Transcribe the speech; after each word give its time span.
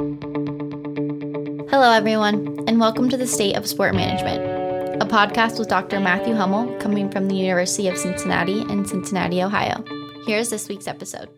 Hello, 0.00 1.92
everyone, 1.92 2.64
and 2.66 2.80
welcome 2.80 3.10
to 3.10 3.18
the 3.18 3.26
State 3.26 3.54
of 3.54 3.66
Sport 3.66 3.94
Management, 3.94 4.42
a 5.02 5.04
podcast 5.04 5.58
with 5.58 5.68
Dr. 5.68 6.00
Matthew 6.00 6.34
Hummel 6.34 6.74
coming 6.78 7.10
from 7.10 7.28
the 7.28 7.34
University 7.34 7.86
of 7.86 7.98
Cincinnati 7.98 8.62
in 8.62 8.86
Cincinnati, 8.86 9.42
Ohio. 9.42 9.84
Here's 10.24 10.48
this 10.48 10.70
week's 10.70 10.86
episode. 10.86 11.28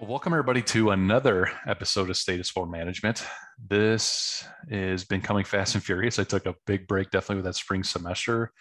Well, 0.00 0.08
welcome 0.08 0.32
everybody 0.32 0.62
to 0.62 0.90
another 0.90 1.50
episode 1.66 2.08
of 2.08 2.16
State 2.16 2.38
of 2.38 2.46
Sport 2.46 2.70
Management. 2.70 3.26
This 3.58 4.46
has 4.70 5.02
been 5.02 5.20
coming 5.20 5.44
fast 5.44 5.74
and 5.74 5.82
furious. 5.82 6.20
I 6.20 6.24
took 6.24 6.46
a 6.46 6.54
big 6.64 6.86
break, 6.86 7.10
definitely 7.10 7.42
with 7.42 7.46
that 7.46 7.56
spring 7.56 7.82
semester, 7.82 8.52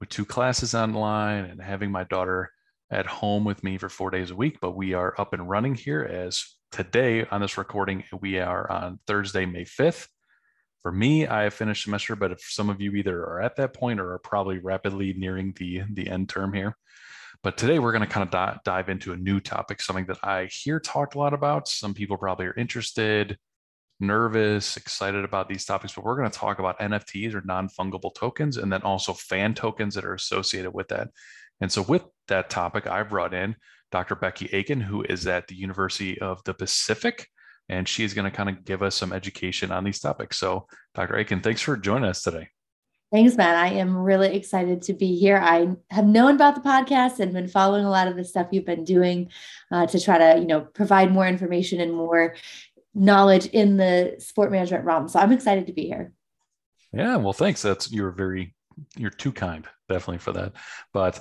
with 0.00 0.08
two 0.08 0.24
classes 0.24 0.74
online 0.74 1.44
and 1.44 1.62
having 1.62 1.92
my 1.92 2.02
daughter 2.02 2.50
at 2.90 3.06
home 3.06 3.44
with 3.44 3.62
me 3.62 3.78
for 3.78 3.88
four 3.88 4.10
days 4.10 4.32
a 4.32 4.34
week. 4.34 4.58
But 4.60 4.72
we 4.72 4.92
are 4.92 5.14
up 5.20 5.34
and 5.34 5.48
running 5.48 5.76
here 5.76 6.02
as 6.02 6.57
today 6.70 7.26
on 7.30 7.40
this 7.40 7.58
recording, 7.58 8.04
we 8.20 8.38
are 8.38 8.70
on 8.70 8.98
Thursday, 9.06 9.46
May 9.46 9.64
5th. 9.64 10.08
For 10.82 10.92
me, 10.92 11.26
I 11.26 11.44
have 11.44 11.54
finished 11.54 11.84
semester, 11.84 12.14
but 12.16 12.32
if 12.32 12.40
some 12.40 12.70
of 12.70 12.80
you 12.80 12.92
either 12.92 13.20
are 13.20 13.40
at 13.40 13.56
that 13.56 13.74
point 13.74 14.00
or 14.00 14.12
are 14.12 14.18
probably 14.18 14.58
rapidly 14.58 15.12
nearing 15.14 15.54
the, 15.56 15.82
the 15.92 16.08
end 16.08 16.28
term 16.28 16.52
here. 16.52 16.76
But 17.42 17.56
today 17.56 17.78
we're 17.78 17.92
going 17.92 18.02
to 18.02 18.08
kind 18.08 18.24
of 18.24 18.30
di- 18.30 18.58
dive 18.64 18.88
into 18.88 19.12
a 19.12 19.16
new 19.16 19.40
topic, 19.40 19.80
something 19.80 20.06
that 20.06 20.18
I 20.22 20.46
hear 20.46 20.80
talked 20.80 21.14
a 21.14 21.18
lot 21.18 21.34
about. 21.34 21.68
Some 21.68 21.94
people 21.94 22.16
probably 22.16 22.46
are 22.46 22.54
interested, 22.54 23.38
nervous, 24.00 24.76
excited 24.76 25.24
about 25.24 25.48
these 25.48 25.64
topics, 25.64 25.94
but 25.94 26.04
we're 26.04 26.16
going 26.16 26.30
to 26.30 26.38
talk 26.38 26.58
about 26.58 26.78
NFTs 26.80 27.34
or 27.34 27.42
non 27.44 27.68
fungible 27.68 28.14
tokens 28.14 28.56
and 28.56 28.72
then 28.72 28.82
also 28.82 29.12
fan 29.12 29.54
tokens 29.54 29.94
that 29.94 30.04
are 30.04 30.14
associated 30.14 30.72
with 30.72 30.88
that. 30.88 31.08
And 31.60 31.70
so, 31.70 31.82
with 31.82 32.04
that 32.28 32.50
topic, 32.50 32.86
I 32.86 33.02
brought 33.02 33.34
in 33.34 33.56
Dr. 33.90 34.14
Becky 34.14 34.48
Achen, 34.52 34.80
who 34.80 35.02
is 35.02 35.26
at 35.26 35.46
the 35.46 35.54
University 35.54 36.20
of 36.20 36.42
the 36.44 36.54
Pacific, 36.54 37.26
and 37.68 37.88
she 37.88 38.04
is 38.04 38.14
going 38.14 38.30
to 38.30 38.36
kind 38.36 38.48
of 38.48 38.64
give 38.64 38.82
us 38.82 38.94
some 38.94 39.12
education 39.12 39.70
on 39.70 39.84
these 39.84 40.00
topics. 40.00 40.38
So, 40.38 40.66
Dr. 40.94 41.16
Achen, 41.16 41.40
thanks 41.40 41.60
for 41.60 41.76
joining 41.76 42.08
us 42.08 42.22
today. 42.22 42.48
Thanks, 43.10 43.36
Matt. 43.36 43.56
I 43.56 43.68
am 43.68 43.96
really 43.96 44.36
excited 44.36 44.82
to 44.82 44.92
be 44.92 45.16
here. 45.16 45.38
I 45.38 45.68
have 45.90 46.06
known 46.06 46.34
about 46.34 46.54
the 46.54 46.60
podcast 46.60 47.20
and 47.20 47.32
been 47.32 47.48
following 47.48 47.86
a 47.86 47.90
lot 47.90 48.06
of 48.06 48.16
the 48.16 48.24
stuff 48.24 48.48
you've 48.50 48.66
been 48.66 48.84
doing 48.84 49.30
uh, 49.72 49.86
to 49.86 49.98
try 49.98 50.18
to, 50.18 50.38
you 50.38 50.46
know, 50.46 50.60
provide 50.60 51.10
more 51.10 51.26
information 51.26 51.80
and 51.80 51.94
more 51.94 52.34
knowledge 52.94 53.46
in 53.46 53.78
the 53.78 54.16
sport 54.18 54.52
management 54.52 54.84
realm. 54.84 55.08
So 55.08 55.18
I'm 55.18 55.32
excited 55.32 55.68
to 55.68 55.72
be 55.72 55.86
here. 55.86 56.12
Yeah, 56.92 57.16
well, 57.16 57.32
thanks. 57.32 57.62
That's 57.62 57.90
you're 57.90 58.10
very 58.10 58.54
you're 58.96 59.10
too 59.10 59.32
kind, 59.32 59.66
definitely 59.88 60.18
for 60.18 60.32
that. 60.32 60.52
But 60.92 61.20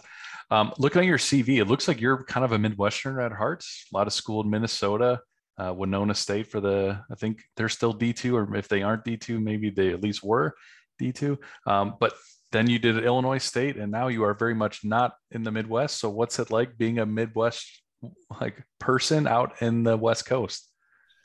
um, 0.50 0.74
looking 0.78 1.02
at 1.02 1.08
your 1.08 1.18
CV, 1.18 1.60
it 1.60 1.66
looks 1.66 1.88
like 1.88 2.00
you're 2.00 2.24
kind 2.24 2.46
of 2.46 2.52
a 2.52 2.58
Midwesterner 2.58 3.26
at 3.26 3.32
heart. 3.32 3.64
A 3.94 3.98
lot 3.98 4.08
of 4.08 4.14
school 4.14 4.42
in 4.42 4.50
Minnesota, 4.50 5.22
uh, 5.58 5.74
Winona 5.74 6.16
State 6.16 6.48
for 6.48 6.62
the, 6.62 7.00
I 7.12 7.16
think 7.16 7.42
they're 7.56 7.70
still 7.70 7.94
D2, 7.94 8.34
or 8.34 8.56
if 8.56 8.68
they 8.68 8.84
aren't 8.84 9.06
D2, 9.06 9.42
maybe 9.42 9.70
they 9.70 9.90
at 9.90 10.02
least 10.02 10.24
were 10.24 10.56
D2. 11.02 11.38
Um, 11.66 11.96
but 12.00 12.14
then 12.52 12.70
you 12.70 12.80
did 12.80 13.04
Illinois 13.04 13.40
State, 13.40 13.76
and 13.76 13.92
now 13.92 14.08
you 14.08 14.24
are 14.24 14.34
very 14.34 14.56
much 14.56 14.86
not 14.86 15.16
in 15.32 15.44
the 15.44 15.52
Midwest. 15.52 16.00
So 16.00 16.10
what's 16.10 16.40
it 16.40 16.50
like 16.50 16.78
being 16.78 17.00
a 17.00 17.06
Midwest 17.06 17.82
like 18.40 18.64
person 18.80 19.28
out 19.28 19.62
in 19.62 19.84
the 19.84 19.98
West 19.98 20.26
Coast? 20.26 20.70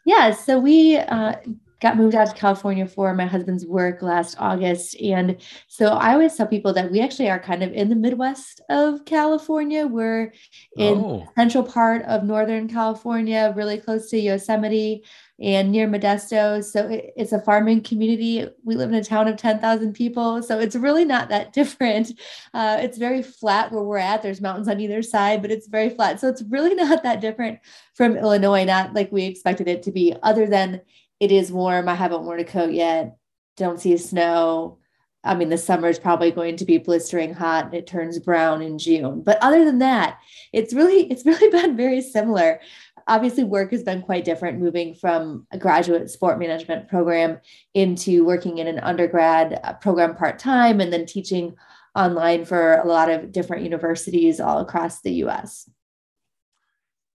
Yeah, 0.04 0.32
so 0.32 0.58
we 0.58 0.96
uh, 0.96 1.36
got 1.82 1.96
moved 1.96 2.14
out 2.14 2.28
to 2.28 2.34
California 2.34 2.86
for 2.86 3.12
my 3.12 3.26
husband's 3.26 3.66
work 3.66 4.02
last 4.02 4.36
August. 4.38 4.98
And 5.00 5.36
so 5.66 5.88
I 5.88 6.12
always 6.12 6.36
tell 6.36 6.46
people 6.46 6.72
that 6.74 6.92
we 6.92 7.00
actually 7.00 7.28
are 7.28 7.40
kind 7.40 7.64
of 7.64 7.72
in 7.72 7.88
the 7.88 7.96
Midwest 7.96 8.60
of 8.70 9.04
California. 9.04 9.88
We're 9.88 10.32
in 10.76 10.98
oh. 10.98 11.28
central 11.36 11.64
part 11.64 12.02
of 12.04 12.22
Northern 12.22 12.68
California, 12.68 13.52
really 13.56 13.78
close 13.78 14.08
to 14.10 14.18
Yosemite 14.18 15.02
and 15.40 15.72
near 15.72 15.88
Modesto. 15.88 16.62
So 16.62 16.86
it, 16.88 17.12
it's 17.16 17.32
a 17.32 17.40
farming 17.40 17.82
community. 17.82 18.46
We 18.64 18.76
live 18.76 18.90
in 18.90 18.94
a 18.94 19.02
town 19.02 19.26
of 19.26 19.36
10,000 19.36 19.92
people. 19.92 20.40
So 20.40 20.60
it's 20.60 20.76
really 20.76 21.04
not 21.04 21.30
that 21.30 21.52
different. 21.52 22.12
Uh, 22.54 22.78
it's 22.80 22.96
very 22.96 23.24
flat 23.24 23.72
where 23.72 23.82
we're 23.82 23.98
at. 23.98 24.22
There's 24.22 24.40
mountains 24.40 24.68
on 24.68 24.78
either 24.78 25.02
side, 25.02 25.42
but 25.42 25.50
it's 25.50 25.66
very 25.66 25.90
flat. 25.90 26.20
So 26.20 26.28
it's 26.28 26.42
really 26.42 26.74
not 26.76 27.02
that 27.02 27.20
different 27.20 27.58
from 27.94 28.16
Illinois, 28.16 28.64
not 28.64 28.94
like 28.94 29.10
we 29.10 29.24
expected 29.24 29.66
it 29.66 29.82
to 29.82 29.90
be, 29.90 30.14
other 30.22 30.46
than 30.46 30.80
it 31.22 31.30
is 31.30 31.52
warm. 31.52 31.88
I 31.88 31.94
haven't 31.94 32.24
worn 32.24 32.40
a 32.40 32.44
coat 32.44 32.72
yet. 32.72 33.16
Don't 33.56 33.80
see 33.80 33.96
snow. 33.96 34.78
I 35.22 35.36
mean, 35.36 35.50
the 35.50 35.56
summer 35.56 35.86
is 35.86 36.00
probably 36.00 36.32
going 36.32 36.56
to 36.56 36.64
be 36.64 36.78
blistering 36.78 37.32
hot 37.32 37.66
and 37.66 37.74
it 37.74 37.86
turns 37.86 38.18
brown 38.18 38.60
in 38.60 38.76
June. 38.76 39.22
But 39.22 39.38
other 39.40 39.64
than 39.64 39.78
that, 39.78 40.18
it's 40.52 40.74
really, 40.74 41.02
it's 41.12 41.24
really 41.24 41.48
been 41.48 41.76
very 41.76 42.00
similar. 42.00 42.60
Obviously, 43.06 43.44
work 43.44 43.70
has 43.70 43.84
been 43.84 44.02
quite 44.02 44.24
different 44.24 44.58
moving 44.58 44.96
from 44.96 45.46
a 45.52 45.58
graduate 45.58 46.10
sport 46.10 46.40
management 46.40 46.88
program 46.88 47.38
into 47.72 48.24
working 48.24 48.58
in 48.58 48.66
an 48.66 48.80
undergrad 48.80 49.60
uh, 49.62 49.74
program 49.74 50.16
part 50.16 50.40
time 50.40 50.80
and 50.80 50.92
then 50.92 51.06
teaching 51.06 51.54
online 51.94 52.44
for 52.44 52.78
a 52.78 52.86
lot 52.88 53.08
of 53.08 53.30
different 53.30 53.62
universities 53.62 54.40
all 54.40 54.58
across 54.58 55.02
the 55.02 55.12
US. 55.26 55.70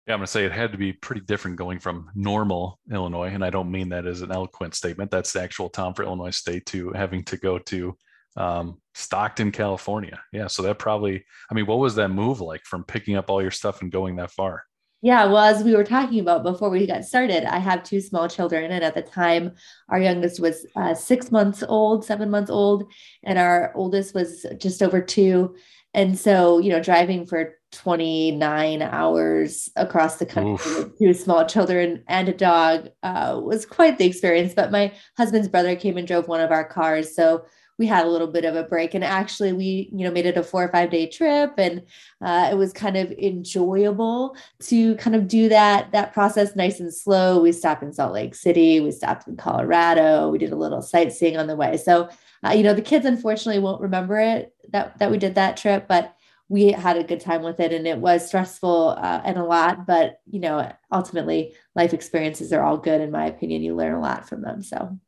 Yeah, 0.07 0.15
I'm 0.15 0.21
going 0.21 0.27
to 0.27 0.31
say 0.31 0.45
it 0.45 0.53
had 0.53 0.71
to 0.71 0.79
be 0.79 0.93
pretty 0.93 1.23
different 1.23 1.57
going 1.57 1.81
from 1.81 2.11
normal 2.15 2.79
Illinois, 2.93 3.29
and 3.29 3.45
I 3.45 3.51
don't 3.51 3.73
mean 3.73 3.89
that 3.89 4.07
as 4.07 4.23
an 4.23 4.31
eloquent 4.31 4.77
statement. 4.77 5.11
That's 5.11 5.33
the 5.33 5.43
actual 5.43 5.69
town 5.69 5.95
for 5.95 6.05
Illinois 6.05 6.31
State 6.31 6.65
to 6.67 6.93
having 6.93 7.25
to 7.25 7.37
go 7.37 7.59
to 7.59 7.97
um, 8.37 8.81
Stockton, 8.95 9.51
California. 9.51 10.21
Yeah, 10.33 10.47
so 10.47 10.63
that 10.63 10.79
probably, 10.79 11.25
I 11.51 11.55
mean, 11.55 11.67
what 11.67 11.79
was 11.79 11.97
that 11.97 12.09
move 12.09 12.41
like 12.41 12.65
from 12.65 12.85
picking 12.85 13.17
up 13.17 13.31
all 13.31 13.43
your 13.43 13.51
stuff 13.51 13.83
and 13.83 13.91
going 13.91 14.17
that 14.17 14.31
far? 14.31 14.63
Yeah, 15.03 15.27
well, 15.27 15.39
as 15.45 15.63
we 15.63 15.75
were 15.75 15.85
talking 15.85 16.21
about 16.21 16.43
before 16.43 16.71
we 16.71 16.87
got 16.87 17.05
started, 17.05 17.45
I 17.45 17.59
have 17.59 17.83
two 17.83 18.01
small 18.01 18.29
children. 18.29 18.73
And 18.73 18.83
at 18.83 18.95
the 18.95 19.03
time, 19.03 19.53
our 19.89 20.01
youngest 20.01 20.41
was 20.41 20.67
uh, 20.75 20.95
six 20.95 21.31
months 21.31 21.63
old, 21.69 22.05
seven 22.05 22.31
months 22.31 22.51
old, 22.51 22.91
and 23.23 23.39
our 23.39 23.73
oldest 23.75 24.15
was 24.15 24.47
just 24.59 24.83
over 24.83 25.01
two. 25.01 25.55
And 25.97 26.19
so, 26.19 26.59
you 26.59 26.69
know, 26.69 26.81
driving 26.81 27.25
for 27.25 27.55
29 27.73 28.83
hours 28.83 29.71
across 29.77 30.17
the 30.17 30.27
country 30.27 30.53
Oof. 30.53 30.79
with 30.79 30.99
two 30.99 31.15
small 31.15 31.47
children 31.47 32.05
and 32.07 32.29
a 32.29 32.35
dog 32.35 32.91
uh, 33.03 33.41
was 33.43 33.65
quite 33.65 33.97
the 33.97 34.05
experience. 34.05 34.53
But 34.55 34.71
my 34.71 34.93
husband's 35.17 35.49
brother 35.49 35.75
came 35.75 35.97
and 35.97 36.07
drove 36.07 36.29
one 36.29 36.43
of 36.43 36.53
our 36.53 36.65
cars. 36.65 37.17
So 37.17 37.47
we 37.79 37.87
had 37.87 38.07
a 38.07 38.09
little 38.09 38.27
bit 38.27 38.45
of 38.45 38.57
a 38.57 38.63
break 38.63 38.95
and 38.95 39.05
actually 39.05 39.53
we 39.53 39.89
you 39.93 40.05
know 40.05 40.11
made 40.11 40.27
it 40.27 40.37
a 40.37 40.43
four 40.43 40.65
or 40.65 40.69
five 40.69 40.91
day 40.91 41.07
trip 41.07 41.55
and 41.59 41.83
uh, 42.23 42.49
it 42.51 42.57
was 42.57 42.73
kind 42.73 42.97
of 42.97 43.11
enjoyable 43.13 44.37
to 44.61 44.95
kind 44.97 45.17
of 45.17 45.29
do 45.29 45.49
that 45.49 45.93
that 45.93 46.13
process 46.13 46.57
nice 46.57 46.81
and 46.81 46.93
slow. 46.95 47.41
We 47.41 47.53
stopped 47.53 47.83
in 47.83 47.93
salt 47.93 48.13
lake 48.13 48.35
city 48.35 48.81
we 48.81 48.91
stopped 48.91 49.29
in 49.29 49.37
colorado 49.37 50.29
we 50.31 50.39
did 50.39 50.53
a 50.53 50.57
little 50.57 50.83
sightseeing 50.83 51.37
on 51.37 51.47
the 51.47 51.57
way. 51.57 51.77
So 51.77 52.09
uh, 52.45 52.53
you 52.53 52.63
know 52.63 52.75
the 52.75 52.83
kids 52.83 53.07
unfortunately 53.07 53.61
won't 53.61 53.81
remember 53.81 54.19
it 54.19 54.55
that 54.71 54.99
that 54.99 55.11
we 55.11 55.19
did 55.19 55.35
that 55.35 55.57
trip 55.57 55.87
but 55.89 56.15
we 56.49 56.71
had 56.71 56.97
a 56.97 57.03
good 57.03 57.21
time 57.21 57.43
with 57.43 57.59
it 57.59 57.73
and 57.73 57.89
it 57.89 57.99
was 57.99 58.27
stressful 58.27 58.91
uh, 58.99 59.21
and 59.25 59.37
a 59.37 59.45
lot 59.45 59.87
but 59.87 60.21
you 60.31 60.39
know 60.39 60.71
ultimately 60.93 61.55
life 61.75 61.93
experiences 61.93 62.53
are 62.53 62.63
all 62.63 62.79
good 62.79 63.01
in 63.01 63.11
my 63.11 63.27
opinion. 63.27 63.63
You 63.63 63.75
learn 63.75 63.95
a 63.95 64.01
lot 64.01 64.29
from 64.29 64.43
them 64.43 64.63
so 64.63 64.99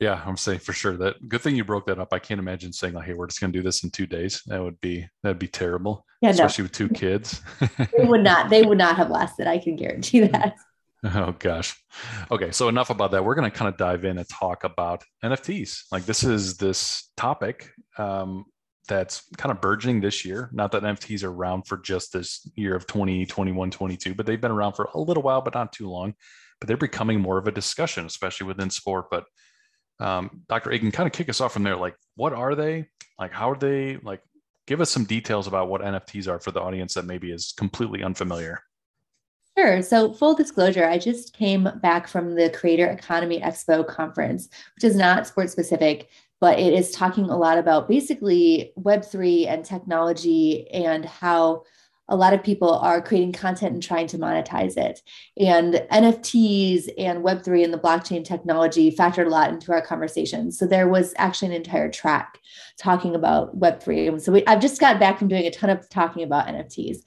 yeah 0.00 0.22
i'm 0.26 0.36
saying 0.36 0.58
for 0.58 0.72
sure 0.72 0.96
that 0.96 1.28
good 1.28 1.40
thing 1.40 1.56
you 1.56 1.64
broke 1.64 1.86
that 1.86 1.98
up 1.98 2.12
i 2.12 2.18
can't 2.18 2.40
imagine 2.40 2.72
saying 2.72 2.94
like 2.94 3.06
hey 3.06 3.14
we're 3.14 3.26
just 3.26 3.40
going 3.40 3.52
to 3.52 3.58
do 3.58 3.62
this 3.62 3.84
in 3.84 3.90
two 3.90 4.06
days 4.06 4.42
that 4.46 4.62
would 4.62 4.80
be 4.80 5.06
that'd 5.22 5.38
be 5.38 5.48
terrible 5.48 6.04
yeah, 6.20 6.30
especially 6.30 6.62
no. 6.62 6.64
with 6.66 6.72
two 6.72 6.88
kids 6.88 7.40
they 7.78 8.04
would 8.04 8.22
not 8.22 8.50
they 8.50 8.62
would 8.62 8.78
not 8.78 8.96
have 8.96 9.10
lasted 9.18 9.46
i 9.46 9.58
can 9.58 9.76
guarantee 9.76 10.20
that 10.20 10.54
Oh 11.14 11.34
gosh. 11.38 11.80
Okay, 12.30 12.50
so 12.52 12.68
enough 12.68 12.90
about 12.90 13.12
that. 13.12 13.24
We're 13.24 13.34
going 13.34 13.50
to 13.50 13.56
kind 13.56 13.68
of 13.68 13.76
dive 13.76 14.04
in 14.04 14.18
and 14.18 14.28
talk 14.28 14.64
about 14.64 15.04
NFTs. 15.24 15.84
Like 15.92 16.04
this 16.04 16.24
is 16.24 16.56
this 16.56 17.10
topic 17.16 17.70
um, 17.98 18.44
that's 18.88 19.22
kind 19.36 19.52
of 19.52 19.60
burgeoning 19.60 20.00
this 20.00 20.24
year. 20.24 20.50
Not 20.52 20.72
that 20.72 20.82
NFTs 20.82 21.22
are 21.22 21.30
around 21.30 21.66
for 21.66 21.78
just 21.78 22.12
this 22.12 22.48
year 22.56 22.74
of 22.74 22.86
2021, 22.86 23.70
22, 23.70 24.14
but 24.14 24.26
they've 24.26 24.40
been 24.40 24.50
around 24.50 24.72
for 24.72 24.88
a 24.94 24.98
little 24.98 25.22
while, 25.22 25.42
but 25.42 25.54
not 25.54 25.72
too 25.72 25.88
long. 25.88 26.14
But 26.60 26.68
they're 26.68 26.76
becoming 26.76 27.20
more 27.20 27.38
of 27.38 27.46
a 27.46 27.52
discussion, 27.52 28.06
especially 28.06 28.46
within 28.46 28.70
sport. 28.70 29.06
But 29.10 29.24
um, 30.00 30.42
Dr. 30.48 30.72
Achen, 30.72 30.92
kind 30.92 31.06
of 31.06 31.12
kick 31.12 31.28
us 31.28 31.40
off 31.40 31.52
from 31.52 31.62
there. 31.62 31.76
Like, 31.76 31.96
what 32.16 32.32
are 32.32 32.54
they? 32.54 32.86
Like, 33.18 33.32
how 33.32 33.50
are 33.50 33.58
they? 33.58 33.96
Like, 33.98 34.22
give 34.66 34.80
us 34.80 34.90
some 34.90 35.04
details 35.04 35.46
about 35.46 35.68
what 35.68 35.80
NFTs 35.80 36.28
are 36.28 36.40
for 36.40 36.50
the 36.50 36.60
audience 36.60 36.94
that 36.94 37.04
maybe 37.04 37.30
is 37.30 37.52
completely 37.56 38.02
unfamiliar. 38.02 38.60
Sure. 39.58 39.80
So, 39.80 40.12
full 40.12 40.34
disclosure, 40.34 40.86
I 40.86 40.98
just 40.98 41.34
came 41.34 41.68
back 41.82 42.08
from 42.08 42.34
the 42.34 42.50
Creator 42.50 42.88
Economy 42.88 43.40
Expo 43.40 43.86
conference, 43.86 44.48
which 44.74 44.84
is 44.84 44.96
not 44.96 45.26
sports 45.26 45.52
specific, 45.52 46.10
but 46.40 46.58
it 46.58 46.74
is 46.74 46.90
talking 46.90 47.30
a 47.30 47.36
lot 47.36 47.56
about 47.56 47.88
basically 47.88 48.72
Web3 48.78 49.48
and 49.48 49.64
technology 49.64 50.68
and 50.70 51.06
how 51.06 51.62
a 52.08 52.16
lot 52.16 52.32
of 52.32 52.42
people 52.42 52.74
are 52.74 53.02
creating 53.02 53.32
content 53.32 53.72
and 53.72 53.82
trying 53.82 54.06
to 54.08 54.18
monetize 54.18 54.76
it. 54.76 55.02
And 55.38 55.74
NFTs 55.90 56.88
and 56.98 57.24
Web3 57.24 57.64
and 57.64 57.74
the 57.74 57.78
blockchain 57.78 58.24
technology 58.24 58.94
factored 58.94 59.26
a 59.26 59.30
lot 59.30 59.50
into 59.50 59.72
our 59.72 59.82
conversation. 59.82 60.52
So 60.52 60.66
there 60.66 60.88
was 60.88 61.14
actually 61.16 61.48
an 61.48 61.54
entire 61.54 61.90
track 61.90 62.38
talking 62.78 63.14
about 63.14 63.58
Web3. 63.58 64.08
And 64.08 64.22
So 64.22 64.32
we, 64.32 64.46
I've 64.46 64.60
just 64.60 64.80
got 64.80 65.00
back 65.00 65.18
from 65.18 65.28
doing 65.28 65.46
a 65.46 65.50
ton 65.50 65.70
of 65.70 65.88
talking 65.88 66.22
about 66.22 66.46
NFTs. 66.46 66.98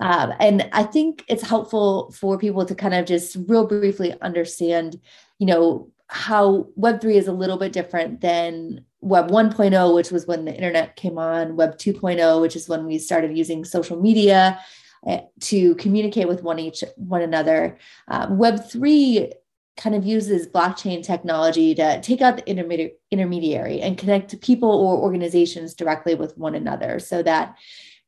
Um, 0.00 0.32
and 0.38 0.68
I 0.72 0.84
think 0.84 1.24
it's 1.28 1.42
helpful 1.42 2.12
for 2.12 2.38
people 2.38 2.64
to 2.64 2.74
kind 2.74 2.94
of 2.94 3.06
just 3.06 3.36
real 3.48 3.66
briefly 3.66 4.14
understand, 4.20 5.00
you 5.38 5.46
know, 5.46 5.90
how 6.08 6.68
Web3 6.78 7.14
is 7.14 7.28
a 7.28 7.32
little 7.32 7.56
bit 7.56 7.72
different 7.72 8.20
than 8.20 8.84
Web 9.04 9.30
1.0, 9.30 9.94
which 9.94 10.10
was 10.10 10.26
when 10.26 10.46
the 10.46 10.54
internet 10.54 10.96
came 10.96 11.18
on, 11.18 11.56
Web 11.56 11.76
2.0, 11.76 12.40
which 12.40 12.56
is 12.56 12.68
when 12.68 12.86
we 12.86 12.98
started 12.98 13.36
using 13.36 13.64
social 13.64 14.00
media 14.00 14.58
eh, 15.06 15.20
to 15.40 15.74
communicate 15.74 16.26
with 16.26 16.42
one 16.42 16.58
each 16.58 16.82
one 16.96 17.20
another. 17.20 17.78
Um, 18.08 18.38
Web 18.38 18.64
3 18.64 19.30
kind 19.76 19.94
of 19.94 20.06
uses 20.06 20.46
blockchain 20.46 21.04
technology 21.04 21.74
to 21.74 22.00
take 22.00 22.22
out 22.22 22.36
the 22.36 22.48
intermediary, 22.48 22.94
intermediary 23.10 23.80
and 23.82 23.98
connect 23.98 24.40
people 24.40 24.70
or 24.70 24.96
organizations 24.96 25.74
directly 25.74 26.14
with 26.14 26.38
one 26.38 26.54
another 26.54 26.98
so 26.98 27.22
that 27.22 27.58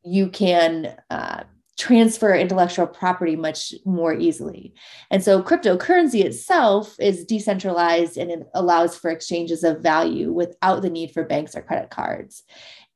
you 0.02 0.28
can 0.28 0.96
uh, 1.10 1.42
transfer 1.76 2.34
intellectual 2.34 2.86
property 2.86 3.36
much 3.36 3.74
more 3.84 4.14
easily. 4.14 4.72
And 5.10 5.22
so 5.22 5.42
cryptocurrency 5.42 6.24
itself 6.24 6.96
is 6.98 7.24
decentralized 7.26 8.16
and 8.16 8.30
it 8.30 8.48
allows 8.54 8.96
for 8.96 9.10
exchanges 9.10 9.62
of 9.62 9.82
value 9.82 10.32
without 10.32 10.82
the 10.82 10.90
need 10.90 11.10
for 11.10 11.24
banks 11.24 11.54
or 11.54 11.62
credit 11.62 11.90
cards. 11.90 12.44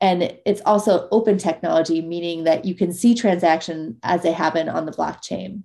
And 0.00 0.35
it's 0.47 0.62
also 0.65 1.09
open 1.11 1.37
technology, 1.37 2.00
meaning 2.00 2.44
that 2.44 2.65
you 2.65 2.75
can 2.75 2.93
see 2.93 3.15
transactions 3.15 3.97
as 4.03 4.23
they 4.23 4.32
happen 4.32 4.69
on 4.69 4.87
the 4.87 4.93
blockchain. 4.93 5.65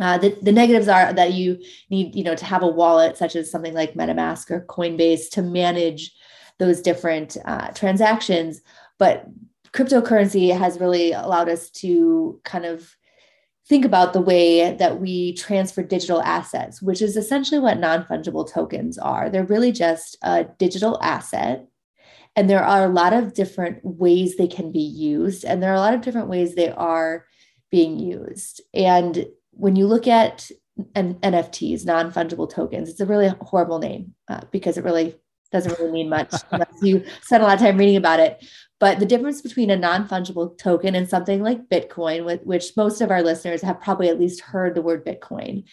Uh, 0.00 0.18
the, 0.18 0.36
the 0.42 0.52
negatives 0.52 0.88
are 0.88 1.12
that 1.12 1.34
you 1.34 1.58
need, 1.88 2.14
you 2.14 2.24
know, 2.24 2.34
to 2.34 2.44
have 2.44 2.62
a 2.62 2.68
wallet 2.68 3.16
such 3.16 3.36
as 3.36 3.50
something 3.50 3.74
like 3.74 3.94
MetaMask 3.94 4.50
or 4.50 4.64
Coinbase 4.66 5.30
to 5.30 5.42
manage 5.42 6.12
those 6.58 6.80
different 6.80 7.36
uh, 7.44 7.68
transactions. 7.68 8.60
But 8.98 9.24
cryptocurrency 9.72 10.56
has 10.56 10.80
really 10.80 11.12
allowed 11.12 11.48
us 11.48 11.70
to 11.70 12.40
kind 12.44 12.64
of 12.64 12.96
think 13.66 13.84
about 13.84 14.12
the 14.12 14.20
way 14.20 14.74
that 14.74 15.00
we 15.00 15.32
transfer 15.34 15.82
digital 15.82 16.20
assets, 16.22 16.82
which 16.82 17.00
is 17.00 17.16
essentially 17.16 17.60
what 17.60 17.78
non 17.78 18.04
fungible 18.04 18.50
tokens 18.50 18.98
are. 18.98 19.30
They're 19.30 19.44
really 19.44 19.72
just 19.72 20.18
a 20.22 20.44
digital 20.58 21.00
asset. 21.02 21.66
And 22.36 22.48
there 22.48 22.64
are 22.64 22.84
a 22.84 22.92
lot 22.92 23.12
of 23.12 23.34
different 23.34 23.80
ways 23.84 24.36
they 24.36 24.46
can 24.46 24.70
be 24.70 24.80
used, 24.80 25.44
and 25.44 25.62
there 25.62 25.70
are 25.70 25.76
a 25.76 25.80
lot 25.80 25.94
of 25.94 26.00
different 26.00 26.28
ways 26.28 26.54
they 26.54 26.70
are 26.70 27.26
being 27.70 27.98
used. 27.98 28.60
And 28.72 29.26
when 29.50 29.76
you 29.76 29.86
look 29.86 30.06
at 30.06 30.50
N- 30.94 31.18
NFTs, 31.22 31.84
non 31.84 32.12
fungible 32.12 32.50
tokens, 32.50 32.88
it's 32.88 33.00
a 33.00 33.06
really 33.06 33.28
horrible 33.40 33.78
name 33.78 34.14
uh, 34.28 34.40
because 34.50 34.78
it 34.78 34.84
really 34.84 35.16
doesn't 35.52 35.78
really 35.78 35.92
mean 35.92 36.08
much 36.08 36.32
unless 36.50 36.74
you 36.82 37.04
spend 37.22 37.42
a 37.42 37.46
lot 37.46 37.54
of 37.54 37.60
time 37.60 37.76
reading 37.76 37.96
about 37.96 38.20
it. 38.20 38.44
But 38.80 38.98
the 38.98 39.06
difference 39.06 39.42
between 39.42 39.70
a 39.70 39.76
non 39.76 40.08
fungible 40.08 40.56
token 40.56 40.94
and 40.94 41.08
something 41.08 41.42
like 41.42 41.68
Bitcoin, 41.68 42.24
with, 42.24 42.42
which 42.44 42.76
most 42.78 43.02
of 43.02 43.10
our 43.10 43.22
listeners 43.22 43.60
have 43.60 43.80
probably 43.80 44.08
at 44.08 44.18
least 44.18 44.40
heard 44.40 44.74
the 44.74 44.82
word 44.82 45.04
Bitcoin, 45.04 45.64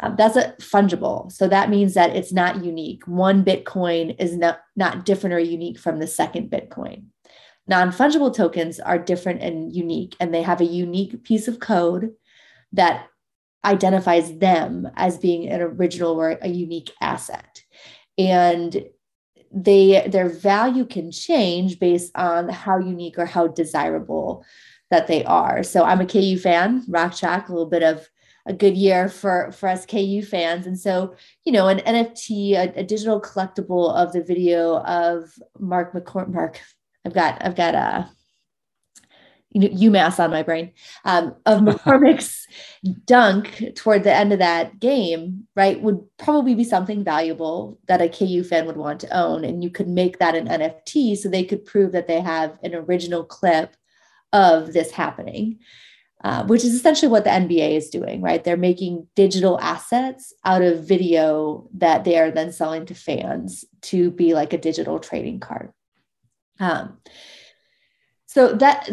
um, 0.00 0.16
that's 0.16 0.36
a 0.36 0.54
fungible. 0.60 1.30
So 1.30 1.46
that 1.46 1.68
means 1.68 1.92
that 1.94 2.16
it's 2.16 2.32
not 2.32 2.64
unique. 2.64 3.06
One 3.06 3.44
Bitcoin 3.44 4.16
is 4.18 4.36
not, 4.36 4.60
not 4.76 5.04
different 5.04 5.34
or 5.34 5.38
unique 5.38 5.78
from 5.78 5.98
the 5.98 6.06
second 6.06 6.50
Bitcoin. 6.50 7.04
Non 7.68 7.90
fungible 7.90 8.34
tokens 8.34 8.80
are 8.80 8.98
different 8.98 9.42
and 9.42 9.74
unique, 9.74 10.16
and 10.18 10.32
they 10.32 10.42
have 10.42 10.62
a 10.62 10.66
unique 10.66 11.22
piece 11.22 11.46
of 11.48 11.60
code 11.60 12.12
that 12.72 13.08
identifies 13.64 14.38
them 14.38 14.88
as 14.96 15.18
being 15.18 15.48
an 15.48 15.60
original 15.60 16.12
or 16.12 16.38
a 16.40 16.48
unique 16.48 16.90
asset. 17.00 17.62
And 18.16 18.84
they 19.54 20.06
their 20.08 20.28
value 20.28 20.84
can 20.84 21.12
change 21.12 21.78
based 21.78 22.10
on 22.16 22.48
how 22.48 22.78
unique 22.78 23.18
or 23.18 23.26
how 23.26 23.46
desirable 23.46 24.44
that 24.90 25.06
they 25.06 25.24
are. 25.24 25.62
So 25.62 25.84
I'm 25.84 26.00
a 26.00 26.06
KU 26.06 26.36
fan, 26.38 26.84
Rock 26.88 27.14
Chalk, 27.14 27.48
a 27.48 27.52
little 27.52 27.68
bit 27.68 27.82
of 27.82 28.08
a 28.46 28.52
good 28.52 28.76
year 28.76 29.08
for 29.08 29.52
for 29.52 29.68
us 29.68 29.86
KU 29.86 30.22
fans. 30.22 30.66
And 30.66 30.78
so, 30.78 31.14
you 31.44 31.52
know, 31.52 31.68
an 31.68 31.78
NFT, 31.78 32.52
a, 32.54 32.80
a 32.80 32.82
digital 32.82 33.20
collectible 33.20 33.94
of 33.94 34.12
the 34.12 34.22
video 34.22 34.78
of 34.80 35.32
Mark 35.58 35.94
McCormack. 35.94 36.32
Mark, 36.32 36.60
I've 37.06 37.14
got 37.14 37.44
I've 37.44 37.56
got 37.56 37.74
a 37.74 38.08
UMass 39.54 40.22
on 40.22 40.30
my 40.30 40.42
brain 40.42 40.72
um, 41.04 41.34
of 41.46 41.60
McCormack's 41.62 42.46
dunk 43.06 43.62
toward 43.76 44.02
the 44.02 44.14
end 44.14 44.32
of 44.32 44.38
that 44.40 44.80
game, 44.80 45.46
right, 45.54 45.80
would 45.80 46.00
probably 46.18 46.54
be 46.54 46.64
something 46.64 47.04
valuable 47.04 47.78
that 47.86 48.02
a 48.02 48.08
KU 48.08 48.42
fan 48.42 48.66
would 48.66 48.76
want 48.76 49.00
to 49.00 49.16
own. 49.16 49.44
And 49.44 49.62
you 49.62 49.70
could 49.70 49.88
make 49.88 50.18
that 50.18 50.34
an 50.34 50.48
NFT 50.48 51.16
so 51.16 51.28
they 51.28 51.44
could 51.44 51.64
prove 51.64 51.92
that 51.92 52.08
they 52.08 52.20
have 52.20 52.58
an 52.62 52.74
original 52.74 53.24
clip 53.24 53.76
of 54.32 54.72
this 54.72 54.90
happening, 54.90 55.60
uh, 56.24 56.44
which 56.44 56.64
is 56.64 56.74
essentially 56.74 57.10
what 57.10 57.24
the 57.24 57.30
NBA 57.30 57.76
is 57.76 57.90
doing, 57.90 58.20
right? 58.20 58.42
They're 58.42 58.56
making 58.56 59.06
digital 59.14 59.60
assets 59.60 60.32
out 60.44 60.62
of 60.62 60.86
video 60.86 61.68
that 61.74 62.04
they 62.04 62.18
are 62.18 62.32
then 62.32 62.52
selling 62.52 62.86
to 62.86 62.94
fans 62.94 63.64
to 63.82 64.10
be 64.10 64.34
like 64.34 64.52
a 64.52 64.58
digital 64.58 64.98
trading 64.98 65.38
card. 65.38 65.72
Um, 66.58 66.98
so 68.26 68.52
that 68.54 68.90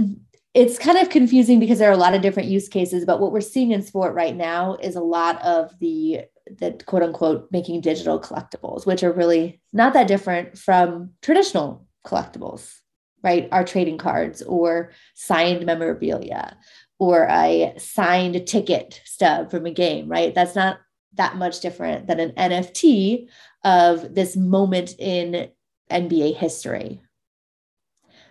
it's 0.54 0.78
kind 0.78 0.98
of 0.98 1.10
confusing 1.10 1.60
because 1.60 1.80
there 1.80 1.90
are 1.90 1.94
a 1.94 1.98
lot 1.98 2.14
of 2.14 2.22
different 2.22 2.50
use 2.50 2.68
cases 2.68 3.06
but 3.06 3.20
what 3.20 3.32
we're 3.32 3.42
seeing 3.42 3.72
in 3.72 3.82
sport 3.82 4.14
right 4.14 4.36
now 4.36 4.76
is 4.82 4.96
a 4.96 5.02
lot 5.02 5.42
of 5.44 5.78
the 5.80 6.22
the 6.60 6.72
quote 6.86 7.04
unquote 7.04 7.48
making 7.52 7.80
digital 7.80 8.20
collectibles 8.20 8.86
which 8.86 9.04
are 9.04 9.14
really 9.14 9.62
not 9.72 9.94
that 9.94 10.08
different 10.08 10.58
from 10.58 11.12
traditional 11.22 11.88
collectibles 12.06 12.82
right? 13.24 13.48
Our 13.52 13.64
trading 13.64 13.98
cards 13.98 14.42
or 14.42 14.92
signed 15.14 15.66
memorabilia 15.66 16.58
or 17.00 17.28
a 17.30 17.74
signed 17.78 18.48
ticket 18.48 19.02
stub 19.06 19.52
from 19.52 19.66
a 19.66 19.72
game 19.72 20.10
right? 20.10 20.34
That's 20.34 20.56
not 20.56 20.80
that 21.16 21.36
much 21.36 21.60
different 21.60 22.08
than 22.08 22.20
an 22.20 22.32
nft 22.32 23.28
of 23.64 24.16
this 24.16 24.36
moment 24.36 24.96
in 24.98 25.50
nba 25.90 26.36
history 26.36 27.02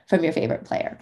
from 0.09 0.25
your 0.25 0.33
favorite 0.33 0.65
player 0.65 0.99